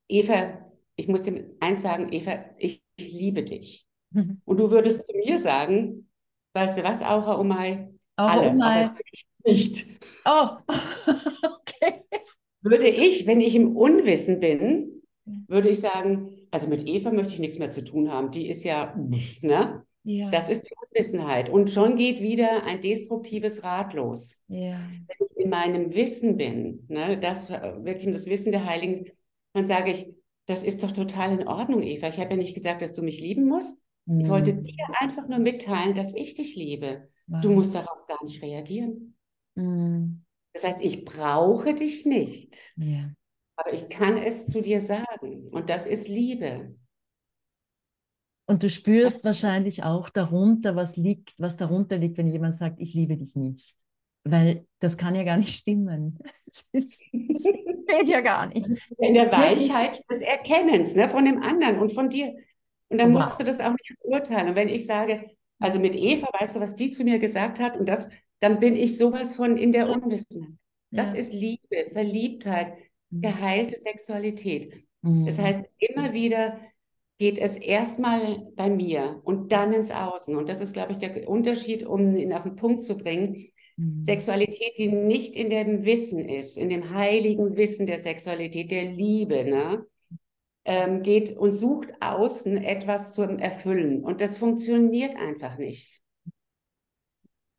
Eva, 0.07 0.59
ich 0.95 1.07
muss 1.07 1.23
dir 1.23 1.49
eins 1.61 1.81
sagen, 1.81 2.13
Eva, 2.13 2.45
ich, 2.59 2.83
ich 2.95 3.11
liebe 3.11 3.41
dich. 3.41 3.87
Mhm. 4.11 4.39
Und 4.45 4.57
du 4.57 4.69
würdest 4.69 5.05
zu 5.05 5.17
mir 5.17 5.39
sagen, 5.39 6.07
weißt 6.53 6.77
du 6.77 6.83
was, 6.83 7.01
Aura 7.01 7.39
Omai? 7.39 7.91
Aura 8.17 8.51
Omai. 8.51 8.91
nicht. 9.43 9.87
Oh, 10.25 10.57
okay. 11.43 12.03
Würde 12.63 12.87
ich, 12.87 13.27
wenn 13.27 13.41
ich 13.41 13.55
im 13.55 13.75
Unwissen 13.75 14.39
bin, 14.39 15.03
würde 15.47 15.69
ich 15.69 15.79
sagen, 15.79 16.29
also 16.51 16.67
mit 16.67 16.87
Eva 16.87 17.11
möchte 17.11 17.33
ich 17.33 17.39
nichts 17.39 17.59
mehr 17.59 17.69
zu 17.69 17.83
tun 17.83 18.11
haben. 18.11 18.31
Die 18.31 18.47
ist 18.47 18.63
ja, 18.63 18.95
ne? 19.41 19.85
Ja. 20.03 20.29
Das 20.29 20.49
ist 20.49 20.69
die 20.69 20.75
Unwissenheit. 20.75 21.49
Und 21.49 21.69
schon 21.69 21.95
geht 21.95 22.21
wieder 22.21 22.63
ein 22.65 22.81
destruktives 22.81 23.63
Rad 23.63 23.93
los. 23.93 24.41
Ja. 24.47 24.79
Wenn 25.07 25.27
ich 25.29 25.37
in 25.37 25.49
meinem 25.49 25.93
Wissen 25.93 26.35
bin, 26.35 26.85
ne, 26.89 27.17
das 27.17 27.49
wirklich 27.49 28.13
das 28.13 28.25
Wissen 28.27 28.51
der 28.51 28.65
Heiligen, 28.65 29.09
dann 29.53 29.65
sage 29.65 29.91
ich, 29.91 30.13
das 30.45 30.63
ist 30.63 30.83
doch 30.83 30.91
total 30.91 31.39
in 31.39 31.47
Ordnung, 31.47 31.81
Eva. 31.81 32.09
Ich 32.09 32.17
habe 32.17 32.31
ja 32.31 32.35
nicht 32.35 32.53
gesagt, 32.53 32.81
dass 32.81 32.93
du 32.93 33.01
mich 33.01 33.21
lieben 33.21 33.45
musst. 33.45 33.81
Mhm. 34.05 34.21
Ich 34.21 34.29
wollte 34.29 34.53
mhm. 34.53 34.63
dir 34.63 34.75
einfach 34.99 35.27
nur 35.27 35.39
mitteilen, 35.39 35.95
dass 35.95 36.13
ich 36.13 36.33
dich 36.33 36.55
liebe. 36.55 37.07
Wow. 37.27 37.41
Du 37.41 37.51
musst 37.51 37.73
darauf 37.73 38.05
gar 38.07 38.21
nicht 38.23 38.41
reagieren. 38.41 39.15
Mhm. 39.55 40.22
Das 40.53 40.63
heißt, 40.63 40.81
ich 40.81 41.03
brauche 41.03 41.73
dich 41.73 42.05
nicht. 42.05 42.57
Ja. 42.77 43.11
Aber 43.55 43.73
ich 43.73 43.89
kann 43.89 44.17
es 44.17 44.45
zu 44.47 44.61
dir 44.61 44.81
sagen. 44.81 45.49
Und 45.49 45.69
das 45.69 45.85
ist 45.85 46.07
Liebe. 46.07 46.75
Und 48.45 48.63
du 48.63 48.69
spürst 48.69 49.17
was? 49.17 49.23
wahrscheinlich 49.23 49.83
auch 49.83 50.09
darunter, 50.09 50.75
was 50.75 50.97
liegt, 50.97 51.39
was 51.39 51.57
darunter 51.57 51.97
liegt, 51.97 52.17
wenn 52.17 52.27
jemand 52.27 52.55
sagt, 52.55 52.79
ich 52.79 52.93
liebe 52.93 53.17
dich 53.17 53.35
nicht. 53.35 53.75
Weil 54.25 54.65
das 54.79 54.97
kann 54.97 55.15
ja 55.15 55.23
gar 55.23 55.37
nicht 55.37 55.57
stimmen. 55.57 56.19
Das, 56.45 56.65
ist, 56.71 57.01
das 57.11 57.43
geht 57.99 58.09
ja 58.09 58.21
gar 58.21 58.47
nicht. 58.47 58.69
In 58.99 59.13
der 59.15 59.31
Weichheit 59.31 60.01
des 60.09 60.21
Erkennens 60.21 60.95
ne, 60.95 61.09
von 61.09 61.25
dem 61.25 61.41
anderen 61.41 61.79
und 61.79 61.93
von 61.93 62.09
dir. 62.09 62.33
Und 62.89 62.99
dann 62.99 63.13
wow. 63.13 63.23
musst 63.23 63.39
du 63.39 63.43
das 63.43 63.59
auch 63.59 63.71
nicht 63.71 63.95
beurteilen. 64.03 64.49
Und 64.49 64.55
wenn 64.55 64.69
ich 64.69 64.85
sage, 64.85 65.31
also 65.59 65.79
mit 65.79 65.95
Eva, 65.95 66.27
weißt 66.39 66.55
du, 66.55 66.59
was 66.59 66.75
die 66.75 66.91
zu 66.91 67.03
mir 67.03 67.19
gesagt 67.19 67.59
hat? 67.59 67.77
Und 67.77 67.87
das, 67.87 68.09
dann 68.43 68.59
bin 68.59 68.75
ich 68.75 68.97
sowas 68.97 69.35
von 69.35 69.57
in 69.57 69.71
der 69.71 69.89
Unwissenheit. 69.89 70.51
Das 70.91 71.13
Ja. 71.13 71.19
ist 71.19 71.33
Liebe, 71.33 71.89
Verliebtheit, 71.91 72.73
Mhm. 73.09 73.21
geheilte 73.21 73.79
Sexualität. 73.79 74.83
Mhm. 75.01 75.25
Das 75.25 75.39
heißt, 75.39 75.63
immer 75.77 76.13
wieder 76.13 76.59
geht 77.19 77.37
es 77.37 77.57
erstmal 77.57 78.45
bei 78.55 78.69
mir 78.69 79.21
und 79.23 79.51
dann 79.51 79.71
ins 79.73 79.91
Außen. 79.91 80.35
Und 80.35 80.49
das 80.49 80.61
ist, 80.61 80.73
glaube 80.73 80.91
ich, 80.91 80.97
der 80.97 81.27
Unterschied, 81.29 81.85
um 81.85 82.15
ihn 82.15 82.33
auf 82.33 82.43
den 82.43 82.55
Punkt 82.55 82.83
zu 82.83 82.97
bringen. 82.97 83.47
Mhm. 83.77 84.03
Sexualität, 84.03 84.77
die 84.77 84.87
nicht 84.89 85.35
in 85.35 85.49
dem 85.49 85.85
Wissen 85.85 86.27
ist, 86.27 86.57
in 86.57 86.69
dem 86.69 86.93
heiligen 86.93 87.55
Wissen 87.55 87.85
der 87.87 87.99
Sexualität, 87.99 88.69
der 88.71 88.91
Liebe, 88.91 89.43
ne? 89.45 89.85
ähm, 90.65 91.01
geht 91.01 91.35
und 91.35 91.51
sucht 91.53 91.93
außen 91.99 92.57
etwas 92.57 93.13
zum 93.13 93.37
Erfüllen. 93.39 94.03
Und 94.03 94.21
das 94.21 94.37
funktioniert 94.37 95.15
einfach 95.15 95.57
nicht. 95.57 96.02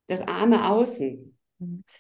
Das 0.07 0.21
arme 0.23 0.71
Außen. 0.71 1.35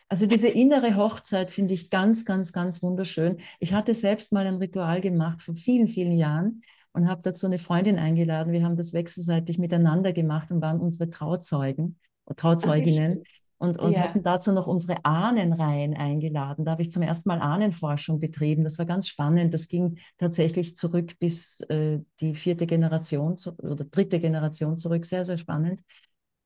Also 0.08 0.26
diese 0.26 0.48
innere 0.48 0.96
Hochzeit 0.96 1.50
finde 1.50 1.74
ich 1.74 1.88
ganz, 1.88 2.24
ganz, 2.24 2.52
ganz 2.52 2.82
wunderschön. 2.82 3.38
Ich 3.60 3.72
hatte 3.72 3.94
selbst 3.94 4.32
mal 4.32 4.46
ein 4.46 4.56
Ritual 4.56 5.00
gemacht 5.00 5.40
vor 5.40 5.54
vielen, 5.54 5.88
vielen 5.88 6.12
Jahren 6.12 6.62
und 6.92 7.08
habe 7.08 7.22
dazu 7.22 7.46
eine 7.46 7.58
Freundin 7.58 7.98
eingeladen. 7.98 8.52
Wir 8.52 8.64
haben 8.64 8.76
das 8.76 8.92
wechselseitig 8.92 9.58
miteinander 9.58 10.12
gemacht 10.12 10.50
und 10.50 10.60
waren 10.60 10.80
unsere 10.80 11.08
Trauzeugen, 11.08 11.98
Trauzeuginnen 12.36 13.24
und, 13.58 13.78
und 13.78 13.94
Ja. 13.94 14.02
hatten 14.02 14.22
dazu 14.22 14.52
noch 14.52 14.66
unsere 14.66 15.04
Ahnenreihen 15.04 15.94
eingeladen. 15.94 16.64
Da 16.64 16.72
habe 16.72 16.82
ich 16.82 16.90
zum 16.90 17.02
ersten 17.02 17.28
Mal 17.28 17.40
Ahnenforschung 17.40 18.20
betrieben. 18.20 18.64
Das 18.64 18.78
war 18.78 18.86
ganz 18.86 19.08
spannend. 19.08 19.54
Das 19.54 19.68
ging 19.68 19.98
tatsächlich 20.18 20.76
zurück 20.76 21.18
bis 21.20 21.60
äh, 21.68 22.00
die 22.20 22.34
vierte 22.34 22.66
Generation 22.66 23.38
zu, 23.38 23.56
oder 23.58 23.84
dritte 23.84 24.20
Generation 24.20 24.76
zurück. 24.76 25.06
Sehr, 25.06 25.24
sehr 25.24 25.38
spannend. 25.38 25.80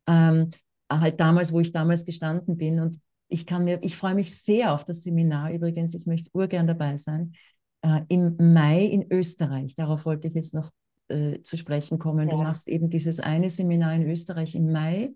Ähm, 0.06 0.50
halt 0.90 1.20
damals, 1.20 1.52
wo 1.52 1.60
ich 1.60 1.72
damals 1.72 2.04
gestanden 2.04 2.56
bin. 2.56 2.80
Und 2.80 3.00
ich 3.28 3.46
kann 3.46 3.64
mir, 3.64 3.78
ich 3.82 3.96
freue 3.96 4.14
mich 4.14 4.36
sehr 4.36 4.72
auf 4.72 4.84
das 4.84 5.02
Seminar 5.02 5.52
übrigens. 5.52 5.94
Ich 5.94 6.06
möchte 6.06 6.30
urgern 6.32 6.66
dabei 6.66 6.96
sein. 6.96 7.34
Äh, 7.82 8.00
Im 8.08 8.36
Mai 8.38 8.84
in 8.84 9.06
Österreich. 9.10 9.76
Darauf 9.76 10.04
wollte 10.06 10.28
ich 10.28 10.34
jetzt 10.34 10.54
noch 10.54 10.70
äh, 11.08 11.42
zu 11.42 11.56
sprechen 11.56 11.98
kommen. 11.98 12.28
Du 12.28 12.36
Ja. 12.36 12.42
machst 12.42 12.68
eben 12.68 12.90
dieses 12.90 13.20
eine 13.20 13.50
Seminar 13.50 13.94
in 13.94 14.08
Österreich 14.08 14.54
im 14.54 14.72
Mai 14.72 15.10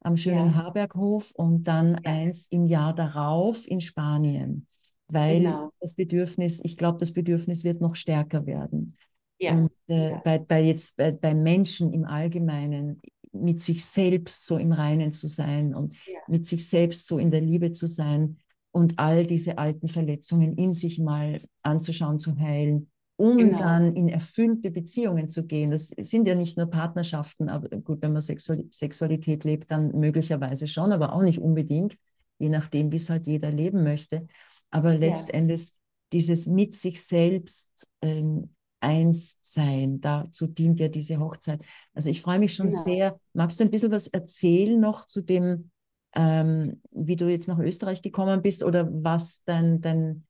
am 0.00 0.16
schönen 0.16 0.54
Ja. 0.54 0.54
Harberghof 0.54 1.30
und 1.32 1.64
dann 1.64 2.00
Ja. 2.04 2.10
eins 2.12 2.46
im 2.46 2.66
Jahr 2.66 2.94
darauf 2.94 3.66
in 3.68 3.80
Spanien. 3.80 4.66
Weil 5.08 5.40
Genau. 5.42 5.70
das 5.80 5.94
Bedürfnis, 5.94 6.60
ich 6.64 6.76
glaube, 6.76 6.98
das 6.98 7.12
Bedürfnis 7.12 7.64
wird 7.64 7.80
noch 7.80 7.96
stärker 7.96 8.46
werden. 8.46 8.96
Ja. 9.38 9.54
Und 9.54 9.70
äh, 9.88 10.14
bei, 10.24 10.38
bei 10.38 10.62
jetzt 10.62 10.96
bei, 10.96 11.12
bei 11.12 11.34
Menschen 11.34 11.92
im 11.92 12.04
Allgemeinen 12.04 13.00
mit 13.32 13.62
sich 13.62 13.84
selbst 13.84 14.46
so 14.46 14.58
im 14.58 14.72
Reinen 14.72 15.12
zu 15.12 15.28
sein 15.28 15.74
und 15.74 15.94
Ja. 16.06 16.20
mit 16.28 16.46
sich 16.46 16.68
selbst 16.68 17.06
so 17.06 17.18
in 17.18 17.30
der 17.30 17.40
Liebe 17.40 17.72
zu 17.72 17.86
sein 17.86 18.38
und 18.70 18.98
all 18.98 19.26
diese 19.26 19.58
alten 19.58 19.88
Verletzungen 19.88 20.56
in 20.56 20.72
sich 20.72 20.98
mal 20.98 21.40
anzuschauen, 21.62 22.18
zu 22.18 22.38
heilen, 22.38 22.90
um 23.16 23.38
Genau. 23.38 23.58
dann 23.58 23.94
in 23.96 24.08
erfüllte 24.08 24.70
Beziehungen 24.70 25.28
zu 25.28 25.46
gehen. 25.46 25.70
Das 25.70 25.88
sind 25.88 26.26
ja 26.26 26.34
nicht 26.34 26.56
nur 26.56 26.66
Partnerschaften, 26.70 27.48
aber 27.48 27.68
gut, 27.78 28.02
wenn 28.02 28.12
man 28.12 28.22
Sexual 28.22 28.64
Sexualität 28.70 29.44
lebt, 29.44 29.70
dann 29.70 29.92
möglicherweise 29.98 30.66
schon, 30.68 30.92
aber 30.92 31.12
auch 31.14 31.22
nicht 31.22 31.38
unbedingt, 31.38 31.96
je 32.38 32.48
nachdem, 32.48 32.90
wie 32.92 32.96
es 32.96 33.10
halt 33.10 33.26
jeder 33.26 33.50
leben 33.50 33.82
möchte. 33.84 34.26
Aber 34.70 34.96
letztendlich 34.96 35.72
dieses 36.12 36.46
mit 36.46 36.74
sich 36.74 37.04
selbst 37.04 37.86
ähm, 38.00 38.54
eins 38.82 39.38
sein, 39.42 40.00
dazu 40.00 40.46
dient 40.46 40.80
ja 40.80 40.88
diese 40.88 41.18
Hochzeit. 41.18 41.60
Also 41.94 42.08
ich 42.08 42.20
freue 42.22 42.38
mich 42.38 42.54
schon 42.54 42.70
Genau. 42.70 42.70
sehr. 42.70 43.18
Magst 43.34 43.60
du 43.60 43.64
ein 43.64 43.70
bisschen 43.70 43.90
was 43.92 44.06
erzählen 44.08 44.78
noch 44.80 45.06
zu 45.06 45.22
dem, 45.22 45.70
ähm, 46.14 46.80
wie 46.90 47.16
du 47.16 47.28
jetzt 47.28 47.48
nach 47.48 47.58
Österreich 47.58 48.02
gekommen 48.02 48.42
bist 48.42 48.62
oder 48.64 48.88
was 48.92 49.44
dein, 49.44 49.80
dein 49.80 50.26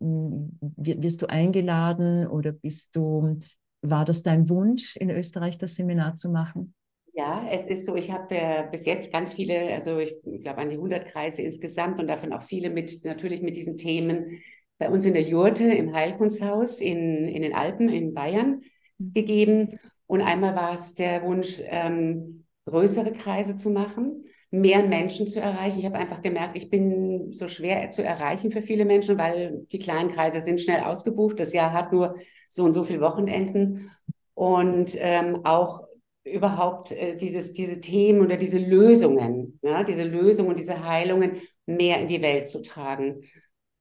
wi- 0.00 1.02
wirst 1.02 1.22
du 1.22 1.26
eingeladen 1.28 2.26
oder 2.26 2.52
bist 2.52 2.96
du, 2.96 3.38
war 3.82 4.04
das 4.04 4.22
dein 4.22 4.48
Wunsch, 4.48 4.96
in 4.96 5.10
Österreich 5.10 5.58
das 5.58 5.74
Seminar 5.74 6.14
zu 6.14 6.30
machen? 6.30 6.74
Ja, 7.14 7.48
es 7.50 7.66
ist 7.66 7.86
so, 7.86 7.96
ich 7.96 8.10
habe 8.10 8.34
äh, 8.36 8.68
bis 8.70 8.84
jetzt 8.84 9.10
ganz 9.10 9.32
viele, 9.32 9.72
also 9.72 9.98
ich 9.98 10.20
glaube 10.42 10.58
an 10.58 10.68
die 10.68 10.76
100 10.76 11.06
Kreise 11.06 11.40
insgesamt 11.42 11.98
und 11.98 12.08
davon 12.08 12.32
auch 12.34 12.42
viele 12.42 12.68
mit, 12.68 13.04
natürlich 13.04 13.40
mit 13.40 13.56
diesen 13.56 13.78
Themen 13.78 14.42
bei 14.78 14.90
uns 14.90 15.04
in 15.04 15.14
der 15.14 15.22
Jurte 15.22 15.64
im 15.64 15.94
Heilkunsthaus 15.94 16.80
in, 16.80 17.26
in 17.28 17.42
den 17.42 17.54
Alpen 17.54 17.88
in 17.88 18.14
Bayern 18.14 18.60
Mhm. 18.98 19.12
gegeben. 19.12 19.78
Und 20.06 20.20
einmal 20.20 20.54
war 20.54 20.74
es 20.74 20.94
der 20.94 21.22
Wunsch, 21.22 21.60
ähm, 21.64 22.44
größere 22.66 23.12
Kreise 23.12 23.56
zu 23.56 23.70
machen, 23.70 24.24
mehr 24.50 24.84
Menschen 24.84 25.28
zu 25.28 25.40
erreichen. 25.40 25.78
Ich 25.78 25.84
habe 25.84 25.98
einfach 25.98 26.22
gemerkt, 26.22 26.56
ich 26.56 26.70
bin 26.70 27.32
so 27.32 27.48
schwer 27.48 27.90
zu 27.90 28.02
erreichen 28.02 28.50
für 28.50 28.62
viele 28.62 28.84
Menschen, 28.84 29.18
weil 29.18 29.66
die 29.72 29.78
kleinen 29.78 30.10
Kreise 30.10 30.40
sind 30.40 30.60
schnell 30.60 30.80
ausgebucht. 30.80 31.38
Das 31.38 31.52
Jahr 31.52 31.72
hat 31.72 31.92
nur 31.92 32.16
so 32.48 32.64
und 32.64 32.72
so 32.72 32.84
viele 32.84 33.00
Wochenenden. 33.00 33.90
Und 34.34 34.96
ähm, 34.98 35.40
auch 35.44 35.84
überhaupt 36.24 36.90
äh, 36.92 37.16
dieses, 37.16 37.52
diese 37.52 37.80
Themen 37.80 38.20
oder 38.20 38.36
diese 38.36 38.58
Lösungen, 38.58 39.58
ja, 39.62 39.84
diese 39.84 40.02
Lösungen 40.02 40.50
und 40.50 40.58
diese 40.58 40.84
Heilungen 40.84 41.40
mehr 41.66 42.00
in 42.00 42.08
die 42.08 42.22
Welt 42.22 42.48
zu 42.48 42.62
tragen. 42.62 43.22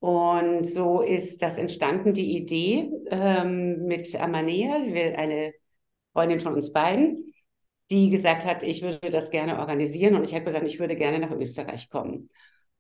Und 0.06 0.68
so 0.68 1.02
ist 1.02 1.42
das 1.42 1.58
entstanden, 1.58 2.14
die 2.14 2.38
Idee 2.38 2.92
ähm, 3.10 3.88
mit 3.88 4.14
Amanea, 4.14 4.76
eine 5.18 5.52
Freundin 6.14 6.40
von 6.42 6.54
uns 6.54 6.72
beiden, 6.72 7.34
die 7.90 8.12
gesagt 8.12 8.46
hat, 8.46 8.62
ich 8.62 8.84
würde 8.84 9.10
das 9.10 9.32
gerne 9.32 9.58
organisieren 9.58 10.14
und 10.14 10.24
ich 10.24 10.36
habe 10.36 10.46
gesagt, 10.46 10.68
ich 10.68 10.80
würde 10.80 10.96
gerne 10.96 11.18
nach 11.18 11.32
Österreich 11.32 11.90
kommen. 11.90 12.30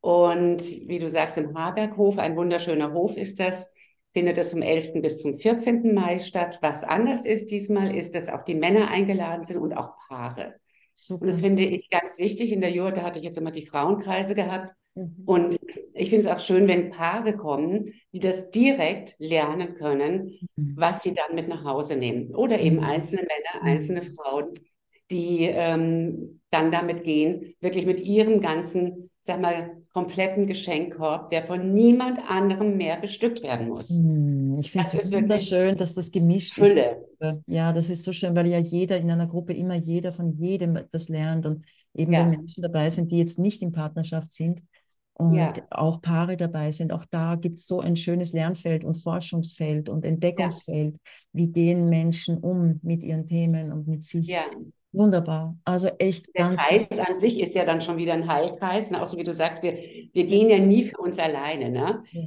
Und 0.01 0.61
wie 0.61 0.99
du 0.99 1.09
sagst, 1.09 1.39
im 1.39 1.57
Harberghof, 1.57 2.19
ein 2.19 2.35
wunderschöner 2.35 2.93
Hof 2.93 3.17
ist 3.17 3.39
das, 3.39 3.73
findet 4.13 4.37
es 4.37 4.51
vom 4.51 4.61
11. 4.61 5.01
bis 5.01 5.17
zum 5.17 5.39
14. 5.39 5.95
Mai 5.95 6.19
statt. 6.19 6.59
Was 6.61 6.83
anders 6.83 7.25
ist 7.25 7.49
diesmal, 7.49 7.95
ist, 7.95 8.13
dass 8.13 8.29
auch 8.29 8.43
die 8.43 8.53
Männer 8.53 8.91
eingeladen 8.91 9.45
sind 9.45 9.57
und 9.57 9.73
auch 9.73 9.93
Paare. 10.07 10.49
Und 10.49 10.93
Super. 10.93 11.25
das 11.25 11.41
finde 11.41 11.63
ich 11.63 11.89
ganz 11.89 12.19
wichtig. 12.19 12.51
In 12.51 12.61
der 12.61 12.69
Jurte 12.69 13.01
hatte 13.01 13.17
ich 13.17 13.25
jetzt 13.25 13.39
immer 13.39 13.49
die 13.49 13.65
Frauenkreise 13.65 14.35
gehabt. 14.35 14.75
Mhm. 14.95 15.23
Und 15.25 15.59
ich 15.93 16.09
finde 16.09 16.25
es 16.25 16.31
auch 16.31 16.39
schön, 16.39 16.67
wenn 16.67 16.89
Paare 16.89 17.35
kommen, 17.35 17.91
die 18.13 18.19
das 18.19 18.51
direkt 18.51 19.15
lernen 19.19 19.75
können, 19.75 20.39
Mhm. 20.55 20.73
was 20.77 21.03
sie 21.03 21.13
dann 21.13 21.35
mit 21.35 21.47
nach 21.47 21.63
Hause 21.63 21.95
nehmen. 21.95 22.33
Oder 22.33 22.59
eben 22.59 22.77
Mhm. 22.77 22.83
einzelne 22.83 23.21
Männer, 23.23 23.63
einzelne 23.63 24.01
Frauen, 24.01 24.53
die 25.11 25.43
ähm, 25.43 26.41
dann 26.49 26.71
damit 26.71 27.03
gehen, 27.03 27.53
wirklich 27.61 27.85
mit 27.85 27.99
ihrem 28.01 28.41
ganzen, 28.41 29.11
sag 29.21 29.39
mal, 29.41 29.77
kompletten 29.93 30.47
Geschenkkorb, 30.47 31.29
der 31.29 31.43
von 31.43 31.73
niemand 31.73 32.19
anderem 32.29 32.75
mehr 32.75 32.97
bestückt 32.97 33.43
werden 33.43 33.69
muss. 33.69 33.89
Hm, 33.89 34.57
Ich 34.59 34.71
finde 34.71 34.87
es 34.87 34.93
ist 34.93 35.11
wunderschön, 35.13 35.77
dass 35.77 35.93
das 35.93 36.11
gemischt 36.11 36.57
ist. 36.57 36.69
Fülle. 36.69 37.05
Ja, 37.47 37.71
das 37.71 37.89
ist 37.89 38.03
so 38.03 38.11
schön, 38.11 38.35
weil 38.35 38.47
ja 38.47 38.59
jeder 38.59 38.97
in 38.97 39.09
einer 39.09 39.27
Gruppe 39.27 39.53
immer 39.53 39.75
jeder 39.75 40.11
von 40.11 40.33
jedem 40.37 40.79
das 40.91 41.07
lernt 41.09 41.45
und 41.45 41.65
eben 41.93 42.11
Ja. 42.11 42.19
wenn 42.21 42.31
Menschen 42.31 42.61
dabei 42.61 42.89
sind, 42.89 43.11
die 43.11 43.17
jetzt 43.17 43.39
nicht 43.39 43.61
in 43.61 43.71
Partnerschaft 43.71 44.33
sind 44.33 44.61
und 45.17 45.35
Ja. 45.35 45.53
auch 45.71 46.01
Paare 46.01 46.37
dabei 46.37 46.71
sind, 46.71 46.93
auch 46.93 47.05
da 47.09 47.35
gibt 47.35 47.57
es 47.59 47.67
so 47.67 47.79
ein 47.79 47.95
schönes 47.95 48.33
Lernfeld 48.33 48.83
und 48.83 48.95
Forschungsfeld 48.95 49.89
und 49.89 50.05
Entdeckungsfeld. 50.05 50.95
Wie 51.33 51.47
gehen 51.47 51.89
Menschen 51.89 52.37
um 52.37 52.79
mit 52.83 53.01
ihren 53.01 53.25
Themen 53.25 53.71
und 53.71 53.87
mit 53.87 54.03
sich? 54.03 54.27
Ja. 54.27 54.43
Wunderbar. 54.91 55.57
Also 55.65 55.87
echt 55.99 56.27
Der 56.35 56.45
ganz, 56.45 56.61
Kreis 56.61 56.99
an 56.99 57.17
sich 57.17 57.39
ist 57.39 57.53
ja 57.53 57.65
dann 57.65 57.81
schon 57.81 57.97
wieder 57.97 58.13
ein 58.13 58.29
Heilkreis. 58.29 58.91
Ne? 58.91 59.01
Auch 59.01 59.05
so 59.07 59.17
wie 59.17 59.23
du 59.25 59.33
sagst, 59.33 59.61
wir, 59.63 59.73
wir 59.73 60.25
gehen 60.25 60.49
ja 60.49 60.57
nie 60.57 60.83
für 60.83 60.97
uns 60.97 61.19
alleine. 61.19 61.69
Ne? 61.69 62.03
Ja. 62.11 62.23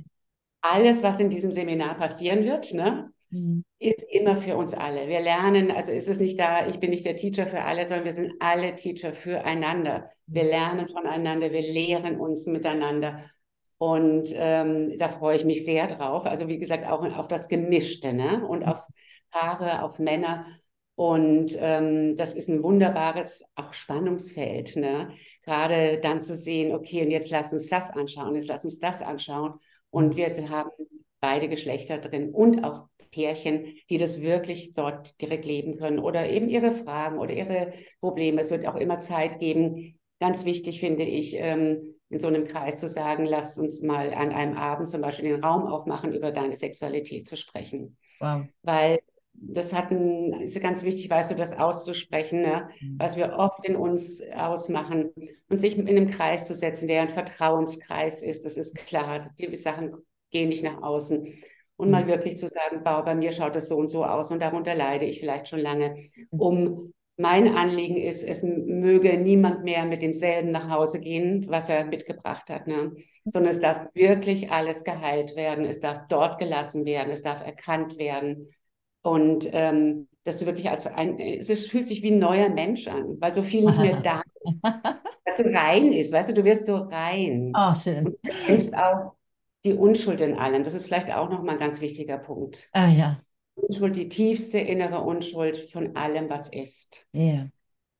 Alles, 0.60 1.02
was 1.02 1.18
in 1.20 1.30
diesem 1.30 1.52
Seminar 1.52 1.94
passieren 1.96 2.44
wird, 2.44 2.74
ne, 2.74 3.10
Hm, 3.30 3.64
ist 3.78 4.02
immer 4.10 4.36
für 4.36 4.56
uns 4.56 4.72
alle. 4.72 5.06
Wir 5.08 5.20
lernen, 5.20 5.70
also 5.70 5.92
ist 5.92 6.08
es 6.08 6.18
nicht 6.18 6.38
da, 6.40 6.66
ich 6.66 6.80
bin 6.80 6.90
nicht 6.90 7.04
der 7.04 7.16
Teacher 7.16 7.46
für 7.46 7.62
alle, 7.62 7.84
sondern 7.84 8.06
wir 8.06 8.12
sind 8.12 8.32
alle 8.40 8.74
Teacher 8.74 9.12
füreinander. 9.12 10.08
Wir 10.26 10.44
lernen 10.44 10.88
voneinander, 10.88 11.52
wir 11.52 11.60
lehren 11.60 12.18
uns 12.18 12.46
miteinander. 12.46 13.22
Und 13.76 14.30
ähm, 14.34 14.96
da 14.98 15.08
freue 15.08 15.36
ich 15.36 15.44
mich 15.44 15.64
sehr 15.64 15.86
drauf. 15.86 16.24
Also 16.24 16.48
wie 16.48 16.58
gesagt, 16.58 16.86
auch 16.86 17.04
auf 17.16 17.28
das 17.28 17.48
Gemischte 17.48 18.12
ne? 18.12 18.44
und 18.46 18.64
auf 18.64 18.86
Paare, 19.30 19.82
auf 19.82 19.98
Männer. 19.98 20.46
Und 20.96 21.56
ähm, 21.60 22.16
das 22.16 22.34
ist 22.34 22.48
ein 22.48 22.64
wunderbares 22.64 23.44
auch 23.54 23.72
Spannungsfeld. 23.72 24.74
Ne? 24.74 25.10
Gerade 25.44 26.00
dann 26.00 26.20
zu 26.20 26.34
sehen, 26.34 26.74
okay, 26.74 27.04
und 27.04 27.10
jetzt 27.10 27.30
lass 27.30 27.52
uns 27.52 27.68
das 27.68 27.90
anschauen, 27.90 28.34
jetzt 28.34 28.48
lass 28.48 28.64
uns 28.64 28.80
das 28.80 29.00
anschauen. 29.00 29.60
Und 29.90 30.16
wir 30.16 30.28
haben 30.48 30.70
beide 31.20 31.48
Geschlechter 31.48 31.98
drin 31.98 32.30
und 32.30 32.64
auch 32.64 32.88
Pärchen, 33.18 33.74
die 33.90 33.98
das 33.98 34.20
wirklich 34.20 34.74
dort 34.74 35.20
direkt 35.20 35.44
leben 35.44 35.76
können 35.76 35.98
oder 35.98 36.30
eben 36.30 36.48
ihre 36.48 36.70
Fragen 36.70 37.18
oder 37.18 37.32
ihre 37.32 37.72
Probleme. 38.00 38.40
Es 38.40 38.52
wird 38.52 38.66
auch 38.68 38.76
immer 38.76 39.00
Zeit 39.00 39.40
geben. 39.40 39.98
Ganz 40.20 40.44
wichtig 40.44 40.78
finde 40.78 41.02
ich, 41.02 41.34
ähm, 41.34 41.96
in 42.10 42.20
so 42.20 42.28
einem 42.28 42.44
Kreis 42.44 42.76
zu 42.78 42.86
sagen, 42.86 43.26
lass 43.26 43.58
uns 43.58 43.82
mal 43.82 44.14
an 44.14 44.30
einem 44.30 44.56
Abend 44.56 44.88
zum 44.88 45.00
Beispiel 45.00 45.30
den 45.30 45.44
Raum 45.44 45.66
aufmachen, 45.66 46.14
über 46.14 46.30
deine 46.30 46.54
Sexualität 46.54 47.26
zu 47.26 47.36
sprechen. 47.36 47.96
wow. 48.20 48.44
Weil 48.62 49.00
das 49.40 49.72
hatten, 49.72 50.32
ist 50.32 50.60
ganz 50.60 50.82
wichtig, 50.82 51.10
weißt 51.10 51.30
du, 51.30 51.34
das 51.36 51.56
auszusprechen, 51.56 52.42
ne? 52.42 52.68
Mhm. 52.80 52.96
was 52.98 53.16
wir 53.16 53.34
oft 53.34 53.64
in 53.64 53.76
uns 53.76 54.20
ausmachen 54.34 55.12
und 55.48 55.60
sich 55.60 55.76
in 55.76 55.88
einem 55.88 56.08
Kreis 56.08 56.46
zu 56.46 56.54
setzen, 56.54 56.88
der 56.88 57.02
ein 57.02 57.08
Vertrauenskreis 57.08 58.22
ist, 58.22 58.44
das 58.44 58.56
ist 58.56 58.76
klar. 58.76 59.30
Die 59.38 59.54
Sachen 59.56 59.94
gehen 60.30 60.48
nicht 60.48 60.64
nach 60.64 60.82
außen. 60.82 61.34
Und 61.78 61.90
mal 61.90 62.06
Mhm. 62.06 62.08
wirklich 62.08 62.38
zu 62.38 62.48
sagen, 62.48 62.82
Bau, 62.84 63.02
bei 63.04 63.14
mir 63.14 63.32
schaut 63.32 63.56
es 63.56 63.68
so 63.68 63.76
und 63.78 63.90
so 63.90 64.04
aus 64.04 64.32
und 64.32 64.42
darunter 64.42 64.74
leide 64.74 65.06
ich 65.06 65.20
vielleicht 65.20 65.48
schon 65.48 65.60
lange, 65.60 65.96
um 66.36 66.92
mein 67.16 67.48
Anliegen 67.56 67.96
ist, 67.96 68.22
es 68.22 68.42
möge 68.44 69.16
niemand 69.18 69.64
mehr 69.64 69.84
mit 69.86 70.02
demselben 70.02 70.50
nach 70.50 70.70
Hause 70.70 71.00
gehen, 71.00 71.46
was 71.48 71.68
er 71.68 71.84
mitgebracht 71.86 72.50
hat, 72.50 72.66
ne? 72.68 72.92
sondern 73.28 73.52
es 73.52 73.60
darf 73.60 73.86
wirklich 73.94 74.50
alles 74.52 74.84
geheilt 74.84 75.36
werden, 75.36 75.64
es 75.64 75.80
darf 75.80 76.08
dort 76.08 76.38
gelassen 76.38 76.84
werden, 76.86 77.12
es 77.12 77.22
darf 77.22 77.44
erkannt 77.44 77.98
werden 77.98 78.54
und 79.02 79.48
ähm, 79.52 80.08
dass 80.24 80.38
du 80.38 80.46
wirklich 80.46 80.70
als 80.70 80.86
ein, 80.86 81.18
es 81.18 81.66
fühlt 81.66 81.88
sich 81.88 82.02
wie 82.02 82.10
ein 82.12 82.18
neuer 82.18 82.50
Mensch 82.50 82.88
an, 82.88 83.20
weil 83.20 83.34
so 83.34 83.42
viel 83.42 83.64
nicht 83.64 83.80
mehr 83.80 83.94
da 84.02 84.22
ist, 84.52 84.70
weil 85.24 85.36
so 85.36 85.44
rein 85.58 85.92
ist, 85.92 86.12
weißt 86.12 86.30
du, 86.30 86.34
du 86.34 86.44
wirst 86.44 86.66
so 86.66 86.76
rein 86.76 87.62
Ah, 87.62 87.74
schön. 87.74 88.04
und 88.04 88.18
du 88.24 88.32
kennst 88.46 88.74
auch 88.76 89.14
die 89.64 89.74
Unschuld 89.74 90.20
in 90.20 90.38
allem, 90.38 90.62
das 90.64 90.74
ist 90.74 90.86
vielleicht 90.86 91.12
auch 91.12 91.28
nochmal 91.28 91.54
ein 91.56 91.60
ganz 91.60 91.80
wichtiger 91.80 92.18
Punkt. 92.18 92.68
Ah 92.72 92.88
ja, 92.88 93.20
Unschuld, 93.60 93.96
die 93.96 94.08
tiefste 94.08 94.58
innere 94.58 95.02
Unschuld 95.02 95.70
von 95.70 95.96
allem, 95.96 96.30
was 96.30 96.48
ist. 96.50 97.06
ja. 97.12 97.48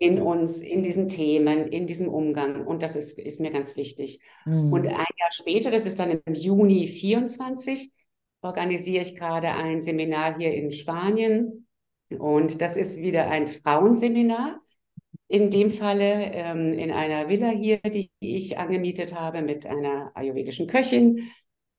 In 0.01 0.23
uns, 0.23 0.61
in 0.61 0.85
diesen 0.85 1.09
Themen, 1.09 1.67
in 1.67 1.89
diesem 1.89 2.07
Umgang. 2.09 2.65
Und 2.65 2.85
das 2.85 2.95
ist, 2.95 3.19
ist 3.19 3.41
mir 3.41 3.51
ganz 3.51 3.77
wichtig. 3.77 4.21
Mhm. 4.45 4.73
Und 4.73 4.87
ein 4.87 4.93
Jahr 4.93 5.33
später, 5.33 5.73
das 5.73 5.87
ist 5.87 5.99
dann 5.99 6.21
im 6.25 6.35
Juni 6.35 6.87
24, 6.87 7.91
organisiere 8.41 9.03
ich 9.03 9.17
gerade 9.17 9.49
ein 9.49 9.83
Seminar 9.83 10.39
hier 10.39 10.55
in 10.55 10.71
Spanien. 10.71 11.67
Und 12.17 12.61
das 12.61 12.77
ist 12.77 12.99
wieder 12.99 13.29
ein 13.29 13.49
Frauenseminar. 13.49 14.61
In 15.27 15.51
dem 15.51 15.69
Falle 15.69 16.31
ähm, 16.33 16.79
in 16.79 16.93
einer 16.93 17.29
Villa 17.29 17.49
hier, 17.51 17.79
die 17.79 18.13
ich 18.21 18.57
angemietet 18.57 19.17
habe 19.17 19.43
mit 19.43 19.67
einer 19.67 20.13
ayurvedischen 20.15 20.69
Köchin 20.69 21.29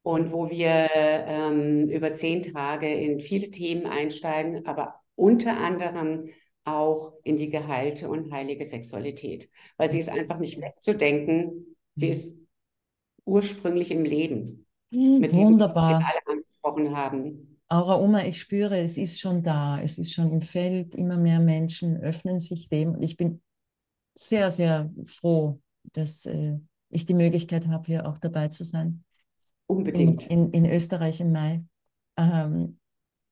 und 0.04 0.32
wo 0.32 0.50
wir 0.50 0.89
ähm, 0.95 1.89
über 1.89 2.14
zehn 2.14 2.43
Tage 2.43 2.91
in 2.93 3.20
viele 3.20 3.52
Themen 3.52 3.86
einsteigen, 3.86 4.66
aber 4.66 4.95
unter 5.16 5.58
anderem 5.58 6.30
auch 6.64 7.14
in 7.24 7.36
die 7.36 7.50
geheilte 7.50 8.10
und 8.10 8.32
heilige 8.32 8.66
Sexualität, 8.66 9.50
weil 9.78 9.91
sie 9.91 10.00
ist 10.00 10.10
einfach 10.10 10.39
nicht 10.39 10.62
wegzudenken. 10.62 11.76
Sie 11.95 12.08
Mhm. 12.08 12.12
ist 12.12 12.38
ursprünglich 13.26 13.91
im 13.91 14.04
Leben 14.06 14.66
Mhm, 14.91 15.22
mit 15.22 15.36
diesem, 15.36 15.56
was 15.58 15.88
wir 15.88 15.97
Wunderbar. 15.97 16.06
alle 16.06 16.20
angesprochen 16.28 16.95
haben. 16.97 17.60
Aura 17.68 17.97
Oma, 18.00 18.24
ich 18.26 18.39
spüre, 18.39 18.80
es 18.80 18.97
ist 18.97 19.20
schon 19.20 19.43
da, 19.43 19.80
es 19.82 19.97
ist 20.00 20.12
schon 20.14 20.32
im 20.32 20.41
Feld, 20.41 20.95
immer 20.95 21.18
mehr 21.18 21.39
Menschen 21.39 21.97
öffnen 21.97 22.39
sich 22.39 22.68
dem 22.70 22.95
und 22.95 23.04
ich 23.04 23.16
bin 23.16 23.41
sehr, 24.16 24.52
sehr 24.52 24.91
froh, 25.08 25.62
dass 25.93 26.26
äh, 26.26 26.60
ich 26.89 27.06
die 27.06 27.14
Möglichkeit 27.16 27.68
habe, 27.68 27.86
hier 27.88 28.08
auch 28.08 28.20
dabei 28.20 28.50
zu 28.50 28.64
sein. 28.66 29.04
In, 29.70 29.78
Unbedingt. 29.78 30.28
in, 30.28 30.52
in 30.52 30.66
Österreich 30.66 31.20
im 31.22 31.32
Mai. 31.32 31.64
Ähm, 32.18 32.80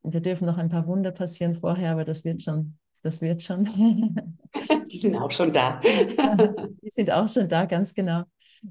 da 0.03 0.19
dürfen 0.19 0.45
noch 0.45 0.57
ein 0.57 0.69
paar 0.69 0.87
Wunder 0.87 1.11
passieren 1.11 1.55
vorher, 1.55 1.91
aber 1.91 2.05
das 2.05 2.23
wird 2.23 2.41
schon, 2.41 2.77
das 3.03 3.21
wird 3.21 3.41
schon. 3.41 3.65
Die 4.91 4.97
sind 4.97 5.15
auch 5.15 5.31
schon 5.31 5.51
da. 5.51 5.81
Die 6.81 6.89
sind 6.89 7.11
auch 7.11 7.27
schon 7.27 7.49
da, 7.49 7.65
ganz 7.65 7.93
genau. 7.93 8.23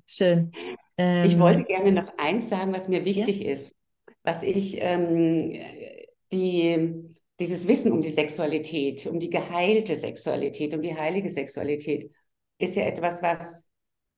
Schön. 0.07 0.51
Ich 0.53 0.99
Ähm, 0.99 1.41
wollte 1.41 1.64
gerne 1.64 1.93
noch 1.93 2.17
eins 2.17 2.49
sagen, 2.49 2.73
was 2.73 2.89
mir 2.89 3.01
ja, 3.01 3.05
wichtig 3.05 3.45
ist, 3.45 3.77
was 4.23 4.43
ich, 4.43 4.79
ähm, 4.81 5.53
die, 6.33 7.11
dieses 7.39 7.69
Wissen 7.69 7.93
um 7.93 8.01
die 8.03 8.11
Sexualität, 8.11 9.07
um 9.07 9.21
die 9.21 9.31
geheilte 9.31 9.97
Sexualität, 9.97 10.75
um 10.75 10.83
die 10.83 10.97
heilige 10.97 11.31
Sexualität, 11.31 12.11
ist 12.59 12.77
ja 12.77 12.85
etwas, 12.85 13.23
was 13.23 13.69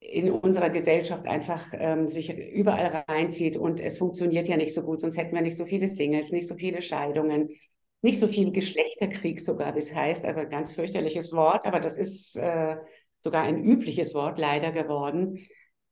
in 0.01 0.31
unserer 0.31 0.71
Gesellschaft 0.71 1.27
einfach 1.27 1.67
ähm, 1.73 2.09
sich 2.09 2.31
überall 2.31 3.05
reinzieht 3.09 3.57
und 3.57 3.81
es 3.81 3.99
funktioniert 3.99 4.49
ja 4.49 4.57
nicht 4.57 4.75
so 4.75 4.83
gut, 4.83 5.01
sonst 5.01 5.17
hätten 5.19 5.35
wir 5.35 5.43
nicht 5.43 5.57
so 5.57 5.67
viele 5.67 5.89
Singles, 5.89 6.33
nicht 6.33 6.47
so 6.47 6.55
viele 6.55 6.81
Scheidungen, 6.83 7.49
nicht 8.01 8.21
so 8.21 8.29
viel 8.29 8.53
Geschlechterkrieg 8.53 9.41
sogar, 9.41 9.75
wie 9.75 9.79
es 9.81 9.95
heißt, 9.95 10.25
also 10.25 10.41
ein 10.41 10.51
ganz 10.51 10.73
fürchterliches 10.73 11.33
Wort, 11.33 11.67
aber 11.67 11.81
das 11.81 11.99
ist 11.99 12.37
äh, 12.37 12.77
sogar 13.19 13.43
ein 13.43 13.63
übliches 13.65 14.15
Wort 14.15 14.39
leider 14.39 14.71
geworden. 14.73 15.45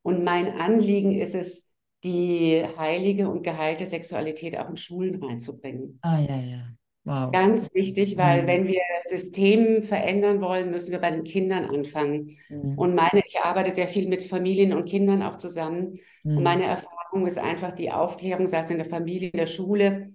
Und 0.03 0.23
mein 0.23 0.57
Anliegen 0.57 1.11
ist 1.19 1.35
es, 1.35 1.73
die 2.03 2.63
heilige 2.77 3.27
und 3.27 3.43
geheilte 3.43 3.85
Sexualität 3.85 4.57
auch 4.57 4.69
in 4.69 4.77
Schulen 4.77 5.21
reinzubringen. 5.21 6.01
ah 6.03 6.19
ja, 6.19 6.37
ja. 6.37 6.61
Wow. 7.05 7.31
Ganz 7.31 7.73
wichtig, 7.73 8.17
weil 8.17 8.43
Mhm. 8.43 8.47
wenn 8.47 8.67
wir 8.67 8.81
System 9.07 9.83
verändern 9.83 10.41
wollen, 10.41 10.71
müssen 10.71 10.91
wir 10.91 10.99
bei 10.99 11.11
den 11.11 11.23
Kindern 11.23 11.65
anfangen. 11.65 12.37
Mhm. 12.49 12.77
Und 12.77 12.95
meine, 12.95 13.21
ich 13.25 13.39
arbeite 13.39 13.73
sehr 13.73 13.87
viel 13.87 14.07
mit 14.07 14.23
Familien 14.23 14.73
und 14.73 14.85
Kindern 14.85 15.23
auch 15.23 15.37
zusammen. 15.37 15.99
Und 16.33 16.43
Mhm. 16.43 16.43
meine 16.43 16.63
Erfahrung 16.65 17.25
ist 17.27 17.37
einfach 17.37 17.71
die 17.73 17.91
Aufklärung, 17.91 18.47
sei 18.47 18.59
es 18.61 18.69
in 18.69 18.77
der 18.77 18.85
Familie, 18.85 19.29
in 19.29 19.37
der 19.37 19.47
Schule. 19.47 20.13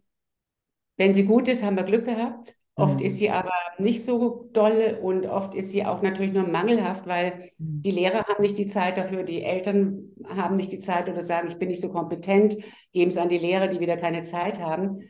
Wenn 0.96 1.14
sie 1.14 1.24
gut 1.24 1.48
ist, 1.48 1.62
haben 1.62 1.76
wir 1.76 1.84
Glück 1.84 2.04
gehabt. 2.04 2.56
Oft 2.74 3.00
Mhm. 3.00 3.06
ist 3.06 3.18
sie 3.18 3.30
aber 3.30 3.52
nicht 3.78 4.02
so 4.04 4.48
dolle 4.52 5.00
und 5.00 5.26
oft 5.26 5.54
ist 5.54 5.70
sie 5.70 5.84
auch 5.84 6.02
natürlich 6.02 6.32
nur 6.32 6.46
mangelhaft, 6.46 7.06
weil 7.06 7.50
Mhm. 7.58 7.82
die 7.84 7.90
Lehrer 7.90 8.24
haben 8.26 8.42
nicht 8.42 8.56
die 8.58 8.66
Zeit 8.66 8.96
dafür, 8.96 9.24
die 9.24 9.42
Eltern 9.42 10.10
haben 10.26 10.56
nicht 10.56 10.72
die 10.72 10.78
Zeit 10.78 11.08
oder 11.08 11.20
sagen, 11.22 11.48
ich 11.48 11.58
bin 11.58 11.68
nicht 11.68 11.82
so 11.82 11.90
kompetent, 11.90 12.56
geben 12.92 13.10
es 13.10 13.16
an 13.16 13.28
die 13.28 13.38
Lehrer, 13.38 13.68
die 13.68 13.80
wieder 13.80 13.96
keine 13.96 14.22
Zeit 14.22 14.60
haben. 14.60 15.00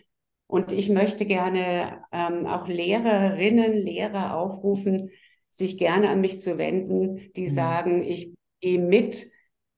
Und 0.53 0.70
ich 0.72 0.90
möchte 0.90 1.24
gerne 1.24 2.05
ähm, 2.12 2.46
auch 2.46 2.68
Lehrerinnen, 2.68 3.72
Lehrer 3.72 4.36
aufrufen, 4.36 5.11
sich 5.48 5.78
gerne 5.78 6.11
an 6.11 6.20
mich 6.20 6.40
zu 6.40 6.59
wenden, 6.59 7.32
die 7.36 7.46
Mhm. 7.46 7.55
sagen, 7.55 8.03
ich 8.05 8.34
gehe 8.61 8.78
mit, 8.78 9.30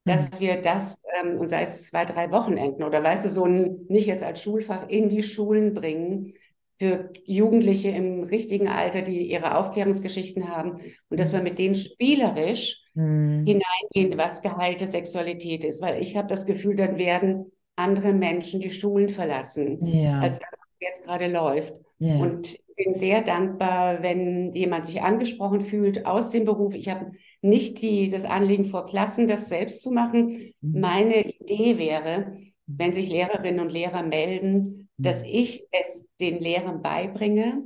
dass 0.04 0.28
Mhm. 0.32 0.40
wir 0.40 0.60
das, 0.60 1.00
ähm, 1.22 1.38
und 1.38 1.48
sei 1.48 1.62
es 1.62 1.84
zwei, 1.84 2.04
drei 2.04 2.30
Wochenenden 2.32 2.82
oder 2.82 3.02
weißt 3.04 3.24
du, 3.24 3.28
so 3.28 3.44
ein, 3.44 3.86
nicht 3.88 4.06
jetzt 4.06 4.24
als 4.24 4.42
Schulfach 4.42 4.88
in 4.88 5.08
die 5.08 5.22
Schulen 5.22 5.74
bringen, 5.74 6.34
für 6.76 7.12
Jugendliche 7.24 7.90
im 7.90 8.24
richtigen 8.24 8.66
Alter, 8.68 9.02
die 9.02 9.30
ihre 9.30 9.56
Aufklärungsgeschichten 9.56 10.48
haben 10.48 10.80
und 11.08 11.20
dass 11.20 11.32
wir 11.32 11.40
mit 11.40 11.60
denen 11.60 11.76
spielerisch 11.76 12.82
Mhm. 12.94 13.64
hineingehen, 13.94 14.18
was 14.18 14.42
geheilte 14.42 14.86
Sexualität 14.86 15.64
ist, 15.64 15.82
weil 15.82 16.02
ich 16.02 16.16
habe 16.16 16.28
das 16.28 16.46
Gefühl, 16.46 16.76
dann 16.76 16.96
werden 16.98 17.52
andere 17.76 18.12
Menschen 18.12 18.60
die 18.60 18.70
Schulen 18.70 19.08
verlassen, 19.08 20.00
Ja, 20.02 20.16
als 20.18 20.38
das, 20.38 20.48
was 20.52 20.63
jetzt 20.86 21.04
gerade 21.04 21.26
läuft. 21.28 21.74
ja. 21.98 22.16
Und 22.16 22.58
ich 22.76 22.86
bin 22.86 22.94
sehr 22.94 23.22
dankbar, 23.22 24.02
wenn 24.02 24.52
jemand 24.52 24.86
sich 24.86 25.00
angesprochen 25.00 25.60
fühlt 25.60 26.06
aus 26.06 26.30
dem 26.30 26.44
Beruf. 26.44 26.74
Ich 26.74 26.88
habe 26.88 27.12
nicht 27.40 27.80
die, 27.82 28.10
das 28.10 28.24
Anliegen 28.24 28.64
vor 28.64 28.84
Klassen, 28.84 29.28
das 29.28 29.48
selbst 29.48 29.80
zu 29.80 29.92
machen. 29.92 30.52
Mhm. 30.60 30.80
Meine 30.80 31.24
Idee 31.24 31.78
wäre, 31.78 32.36
wenn 32.66 32.92
sich 32.92 33.08
Lehrerinnen 33.08 33.60
und 33.60 33.70
Lehrer 33.70 34.02
melden, 34.02 34.83
dass 35.02 35.22
ich 35.24 35.66
es 35.72 36.06
den 36.20 36.40
Lehrern 36.40 36.82
beibringe, 36.82 37.62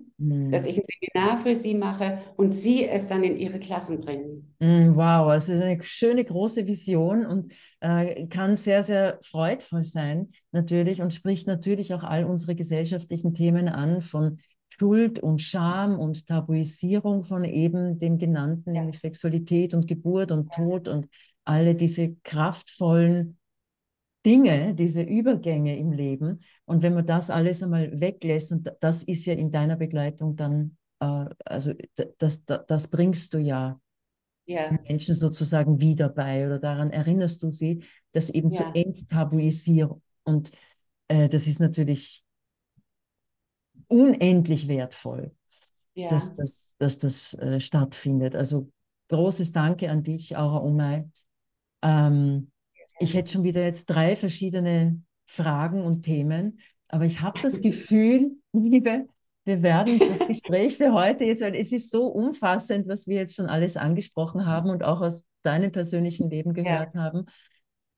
dass 0.50 0.64
Mhm. 0.64 0.68
ich 0.68 0.78
ein 0.78 0.84
Seminar 1.14 1.38
für 1.38 1.54
sie 1.54 1.74
mache 1.74 2.18
und 2.36 2.52
sie 2.52 2.84
es 2.86 3.06
dann 3.06 3.22
in 3.22 3.36
ihre 3.36 3.60
Klassen 3.60 4.00
bringen. 4.00 4.54
Mm, 4.60 4.96
Wow, 4.96 5.28
also 5.30 5.52
eine 5.52 5.80
schöne 5.82 6.24
große 6.24 6.66
Vision 6.66 7.24
und 7.26 7.52
äh, 7.80 8.26
kann 8.26 8.56
sehr, 8.56 8.82
sehr 8.82 9.18
freudvoll 9.22 9.84
sein, 9.84 10.32
natürlich, 10.50 11.00
und 11.00 11.14
spricht 11.14 11.46
natürlich 11.46 11.94
auch 11.94 12.02
all 12.02 12.24
unsere 12.24 12.56
gesellschaftlichen 12.56 13.34
Themen 13.34 13.68
an, 13.68 14.02
von 14.02 14.38
Schuld 14.68 15.20
und 15.20 15.40
Scham 15.42 15.98
und 15.98 16.26
Tabuisierung 16.26 17.22
von 17.22 17.44
eben 17.44 17.98
dem 18.00 18.18
Genannten, 18.18 18.74
Ja. 18.74 18.80
nämlich 18.80 18.98
Sexualität 19.00 19.74
und 19.74 19.86
Geburt 19.86 20.32
und 20.32 20.52
Tod 20.52 20.88
und 20.88 21.06
alle 21.44 21.74
diese 21.74 22.16
kraftvollen 22.24 23.37
Dinge, 24.28 24.74
diese 24.74 25.02
Übergänge 25.02 25.78
im 25.78 25.92
Leben. 25.92 26.40
Und 26.66 26.82
wenn 26.82 26.92
man 26.92 27.06
das 27.06 27.30
alles 27.30 27.62
einmal 27.62 27.98
weglässt, 27.98 28.52
und 28.52 28.70
das 28.80 29.02
ist 29.02 29.24
ja 29.24 29.32
in 29.32 29.50
deiner 29.50 29.76
Begleitung 29.76 30.36
dann, 30.36 30.76
äh, 31.00 31.24
also 31.46 31.72
das, 32.18 32.44
das, 32.44 32.64
das 32.66 32.88
bringst 32.88 33.32
du 33.32 33.38
ja 33.38 33.80
Ja, 34.44 34.78
Menschen 34.88 35.14
sozusagen 35.14 35.80
wieder 35.80 36.08
bei 36.08 36.46
oder 36.46 36.58
daran 36.58 36.90
erinnerst 36.90 37.42
du 37.42 37.50
sie, 37.50 37.84
das 38.12 38.30
eben 38.30 38.50
zu 38.50 38.62
ja, 38.62 38.72
enttabuisieren. 38.74 40.02
Und 40.24 40.50
äh, 41.08 41.28
das 41.28 41.46
ist 41.46 41.60
natürlich 41.60 42.24
unendlich 43.88 44.68
wertvoll, 44.68 45.32
dass 45.94 46.28
ja. 46.28 46.34
das, 46.36 46.76
dass 46.78 46.98
das 46.98 47.34
äh, 47.34 47.60
stattfindet. 47.60 48.34
Also 48.34 48.70
großes 49.08 49.52
Danke 49.52 49.90
an 49.90 50.02
dich, 50.02 50.36
Aura 50.36 50.58
Umay. 50.58 51.04
Ähm, 51.82 52.50
ich 52.98 53.14
hätte 53.14 53.32
schon 53.32 53.44
wieder 53.44 53.62
jetzt 53.64 53.86
drei 53.86 54.16
verschiedene 54.16 55.00
Fragen 55.26 55.84
und 55.84 56.02
Themen, 56.02 56.60
aber 56.88 57.04
ich 57.04 57.20
habe 57.20 57.38
das 57.40 57.60
Gefühl, 57.60 58.32
liebe, 58.52 59.06
wir 59.44 59.62
werden 59.62 60.02
das 60.06 60.26
Gespräch 60.26 60.76
für 60.76 60.92
heute 60.92 61.24
jetzt, 61.24 61.42
weil 61.42 61.54
es 61.54 61.72
ist 61.72 61.90
so 61.90 62.06
umfassend, 62.06 62.86
was 62.88 63.06
wir 63.06 63.16
jetzt 63.16 63.34
schon 63.36 63.46
alles 63.46 63.76
angesprochen 63.76 64.46
haben 64.46 64.70
und 64.70 64.84
auch 64.84 65.00
aus 65.00 65.24
deinem 65.42 65.72
persönlichen 65.72 66.28
Leben 66.28 66.52
Ja, 66.62 66.86
gehört 66.86 66.94
haben. 66.94 67.26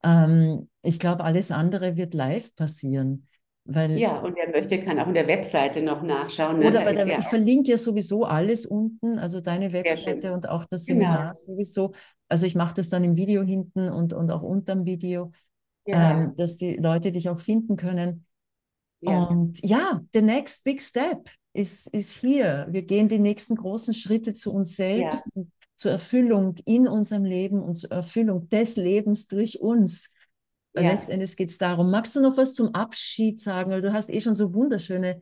Ähm, 0.03 0.69
ich 0.83 0.99
glaube, 0.99 1.25
alles 1.25 1.51
andere 1.51 1.97
wird 1.97 2.15
live 2.15 2.55
passieren. 2.57 3.27
Weil, 3.65 3.99
ja, 3.99 4.19
und 4.21 4.37
wer 4.37 4.51
möchte, 4.51 4.81
kann 4.81 4.99
auch 4.99 5.07
in 5.07 5.15
der 5.15 5.29
Webseite 5.29 5.83
noch 5.83 6.03
nachschauen. 6.03 6.59
Ne? 6.59 6.67
Oder 6.69 6.79
Da 6.81 6.85
bei 6.85 6.93
der, 6.93 7.07
ja 7.07 7.19
ich 7.19 7.27
verlinke 7.27 7.71
ja 7.71 7.79
sowieso 7.79 8.25
alles 8.25 8.67
unten, 8.67 9.19
also 9.19 9.41
deine 9.41 9.73
Webseite 9.73 10.33
und 10.33 10.49
auch 10.49 10.65
das 10.65 10.87
Genau. 10.87 11.03
Seminar 11.05 11.35
sowieso. 11.35 11.93
Also 12.29 12.47
ich 12.47 12.55
mache 12.55 12.75
das 12.75 12.89
dann 12.89 13.05
im 13.05 13.17
Video 13.17 13.43
hinten 13.43 13.89
und, 13.89 14.13
und 14.13 14.31
auch 14.31 14.43
unterm 14.43 14.85
Video, 14.87 15.33
Ja, 15.87 16.21
ähm, 16.21 16.35
dass 16.37 16.57
die 16.57 16.77
Leute 16.77 17.13
dich 17.13 17.29
auch 17.29 17.41
finden 17.41 17.77
können. 17.77 18.25
ja, 19.01 19.27
Und 19.27 19.61
ja, 19.65 20.01
the 20.13 20.23
next 20.23 20.65
big 20.65 20.81
step 20.81 21.29
ist, 21.53 21.89
ist 21.89 22.13
hier. 22.13 22.67
Wir 22.71 22.83
gehen 22.83 23.09
die 23.09 23.19
nächsten 23.19 23.57
großen 23.57 23.95
Schritte 23.95 24.33
zu 24.33 24.53
uns 24.55 24.77
selbst, 24.77 25.25
zur 25.77 25.91
Erfüllung 25.93 26.57
in 26.67 26.87
unserem 26.87 27.25
Leben 27.25 27.63
und 27.63 27.75
zur 27.77 27.91
Erfüllung 27.91 28.49
des 28.49 28.77
Lebens 28.77 29.29
durch 29.29 29.61
uns. 29.61 30.11
Ja. 30.75 30.83
Letztendlich 30.93 31.37
geht 31.37 31.51
es 31.51 31.59
darum. 31.59 31.91
Magst 31.91 32.15
du 32.17 32.21
noch 32.21 32.37
was 32.37 32.55
zum 32.55 32.75
Abschied 32.75 33.41
sagen? 33.41 33.71
Weil 33.71 33.83
du 33.83 33.93
hast 33.93 34.11
eh 34.11 34.21
schon 34.21 34.35
so 34.35 34.55
wunderschöne, 34.55 35.21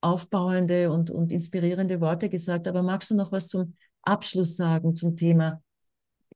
aufbauende 0.00 0.90
und, 0.90 1.10
und 1.10 1.30
inspirierende 1.30 2.00
Worte 2.00 2.28
gesagt, 2.28 2.66
aber 2.66 2.82
magst 2.82 3.10
du 3.10 3.14
noch 3.14 3.32
was 3.32 3.48
zum 3.48 3.74
Abschluss 4.02 4.56
sagen 4.56 4.94
zum 4.94 5.16
Thema 5.16 5.62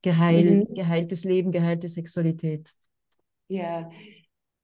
Geheil, 0.02 0.66
Mhm. 0.68 0.74
geheiltes 0.74 1.24
Leben, 1.24 1.50
geheilte 1.50 1.88
Sexualität? 1.88 2.74
Ja, 3.48 3.90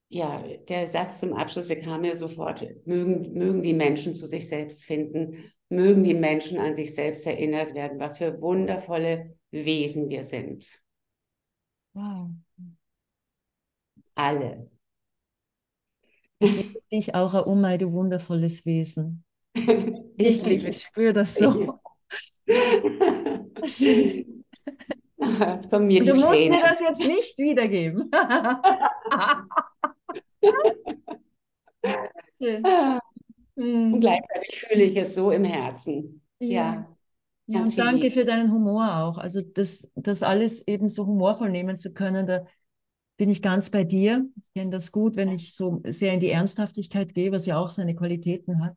ja, 0.09 0.43
der 0.69 0.87
Satz 0.87 1.21
zum 1.21 1.33
Abschluss, 1.33 1.69
der 1.69 1.81
kam 1.81 2.03
mir 2.03 2.17
sofort. 2.17 2.67
Mögen, 2.87 3.33
mögen 3.33 3.63
die 3.63 3.75
Menschen 3.75 4.15
zu 4.15 4.27
sich 4.27 4.49
selbst 4.49 4.85
finden, 4.85 5.53
mögen 5.69 6.05
die 6.05 6.15
Menschen 6.15 6.59
an 6.59 6.75
sich 6.75 6.95
selbst 6.95 7.27
erinnert 7.27 7.75
werden, 7.75 7.99
was 8.01 8.19
für 8.19 8.41
wundervolle 8.41 9.37
Wesen 9.51 10.09
wir 10.09 10.25
sind. 10.25 10.67
Wow. 11.95 12.31
Alle. 14.31 14.71
Ich 16.39 16.55
liebe 16.57 16.81
dich 16.93 17.15
auch, 17.17 17.35
Aumai, 17.35 17.79
du 17.79 17.93
wundervolles 17.93 18.65
Wesen. 18.65 19.25
Ich 20.17 20.45
liebe, 20.47 20.69
ich 20.69 20.83
spüre 20.83 21.13
das 21.13 21.35
so. 21.35 21.81
Schön. 23.65 24.45
Mir 25.19 26.03
du 26.03 26.15
musst 26.15 26.27
Tränen. 26.29 26.61
mir 26.61 26.63
das 26.63 26.81
jetzt 26.81 27.01
nicht 27.01 27.37
wiedergeben. 27.39 28.09
Und 32.41 32.65
Hm. 33.57 34.01
gleichzeitig 34.01 34.61
fühle 34.61 34.85
ich 34.85 34.97
es 34.97 35.15
so 35.15 35.33
im 35.33 35.45
Herzen. 35.45 36.23
Ja. 36.39 36.87
Ja, 37.47 37.63
und 37.63 37.77
danke 37.77 38.11
für 38.13 38.25
deinen 38.25 38.53
Humor 38.53 38.95
auch. 38.99 39.19
Also 39.19 39.41
das, 39.41 39.91
das 39.97 40.23
alles 40.23 40.67
eben 40.69 40.89
so 40.89 41.05
humorvoll 41.07 41.51
nehmen 41.51 41.77
zu 41.77 41.93
können, 41.93 42.27
da 42.27 42.47
bin 43.21 43.29
ich 43.29 43.43
ganz 43.43 43.69
bei 43.69 43.85
dir. 43.85 44.27
Ich 44.41 44.51
kenne 44.55 44.71
das 44.71 44.93
gut, 44.93 45.15
wenn 45.15 45.29
ich 45.29 45.55
so 45.55 45.83
sehr 45.85 46.15
in 46.15 46.21
die 46.21 46.31
Ernsthaftigkeit 46.31 47.13
gehe, 47.13 47.31
was 47.31 47.45
ja 47.45 47.59
auch 47.59 47.69
seine 47.69 47.95
Qualitäten 47.95 48.65
hat. 48.65 48.75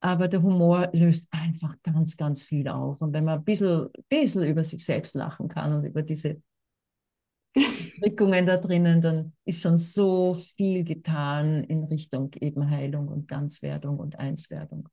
Aber 0.00 0.28
der 0.28 0.40
Humor 0.40 0.90
löst 0.92 1.26
einfach 1.32 1.74
ganz, 1.82 2.16
ganz 2.16 2.44
viel 2.44 2.68
auf. 2.68 3.02
Und 3.02 3.12
wenn 3.12 3.24
man 3.24 3.40
ein 3.40 3.44
bisschen, 3.44 3.88
bisschen 4.08 4.44
über 4.44 4.62
sich 4.62 4.84
selbst 4.84 5.16
lachen 5.16 5.48
kann 5.48 5.72
und 5.72 5.84
über 5.84 6.02
diese 6.02 6.40
Rückungen 8.06 8.46
da 8.46 8.56
drinnen, 8.56 9.00
dann 9.00 9.32
ist 9.44 9.62
schon 9.62 9.76
so 9.76 10.34
viel 10.34 10.84
getan 10.84 11.64
in 11.64 11.82
Richtung 11.82 12.30
eben 12.40 12.70
Heilung 12.70 13.08
und 13.08 13.26
Ganzwerdung 13.26 13.98
und 13.98 14.16
Einswerdung. 14.16 14.88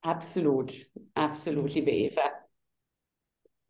Absolut, 0.00 0.74
absolut, 1.14 1.72
liebe 1.72 1.92
Eva. 1.92 2.43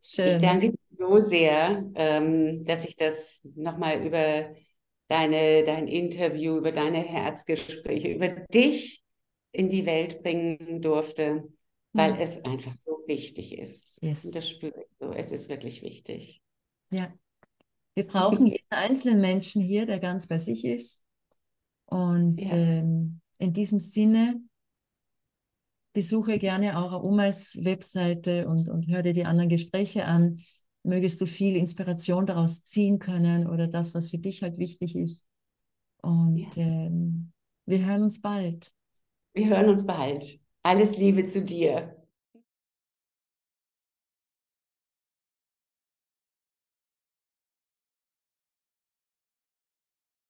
Ich 0.09 0.15
Schön. 0.15 0.41
danke 0.41 0.71
dir 0.71 0.77
so 0.91 1.19
sehr, 1.19 1.83
ähm, 1.95 2.63
dass 2.65 2.85
ich 2.85 2.95
das 2.95 3.41
nochmal 3.55 4.05
über 4.05 4.55
deine, 5.07 5.63
dein 5.63 5.87
Interview, 5.87 6.57
über 6.57 6.71
deine 6.71 6.99
Herzgespräche, 6.99 8.09
über 8.13 8.29
dich 8.29 9.03
in 9.51 9.69
die 9.69 9.85
Welt 9.85 10.21
bringen 10.23 10.81
durfte, 10.81 11.43
weil 11.93 12.13
Hm. 12.13 12.19
es 12.19 12.43
einfach 12.43 12.73
so 12.77 13.03
wichtig 13.07 13.57
ist. 13.57 14.01
Yes. 14.01 14.31
Das 14.31 14.49
spüre 14.49 14.73
ich 14.81 14.87
so. 14.99 15.11
Es 15.13 15.31
ist 15.31 15.49
wirklich 15.49 15.81
wichtig. 15.81 16.41
Ja. 16.91 17.11
Wir 17.93 18.05
brauchen 18.05 18.47
jeden 18.47 18.65
einzelnen 18.69 19.21
Menschen 19.21 19.61
hier, 19.61 19.85
der 19.85 19.99
ganz 19.99 20.27
bei 20.27 20.37
sich 20.39 20.65
ist. 20.65 21.03
Und 21.85 22.41
Ja. 22.41 22.51
ähm, 22.51 23.21
in 23.37 23.53
diesem 23.53 23.79
Sinne 23.79 24.41
besuche 25.95 26.37
gerne 26.37 26.77
auch 26.77 27.03
Omas 27.03 27.57
Webseite 27.63 28.47
und, 28.47 28.69
und 28.69 28.87
hör 28.87 29.01
dir 29.01 29.13
die 29.13 29.25
anderen 29.25 29.49
Gespräche 29.49 30.05
an. 30.05 30.39
Mögest 30.83 31.19
du 31.21 31.25
viel 31.25 31.55
Inspiration 31.55 32.27
daraus 32.27 32.63
ziehen 32.63 32.99
können 32.99 33.47
oder 33.47 33.67
das, 33.67 33.95
was 33.95 34.11
für 34.11 34.19
dich 34.19 34.43
halt 34.43 34.59
wichtig 34.59 34.95
ist. 34.95 35.27
Und 36.03 36.41
Ja. 36.41 36.63
ähm, 36.63 37.31
wir 37.65 37.83
hören 37.83 38.03
uns 38.03 38.21
bald. 38.21 38.71
Wir 39.33 39.47
hören 39.47 39.69
uns 39.69 39.85
bald. 39.85 40.39
Alles 40.63 40.97
Liebe 40.97 41.25
zu 41.25 41.41
dir. 41.41 41.94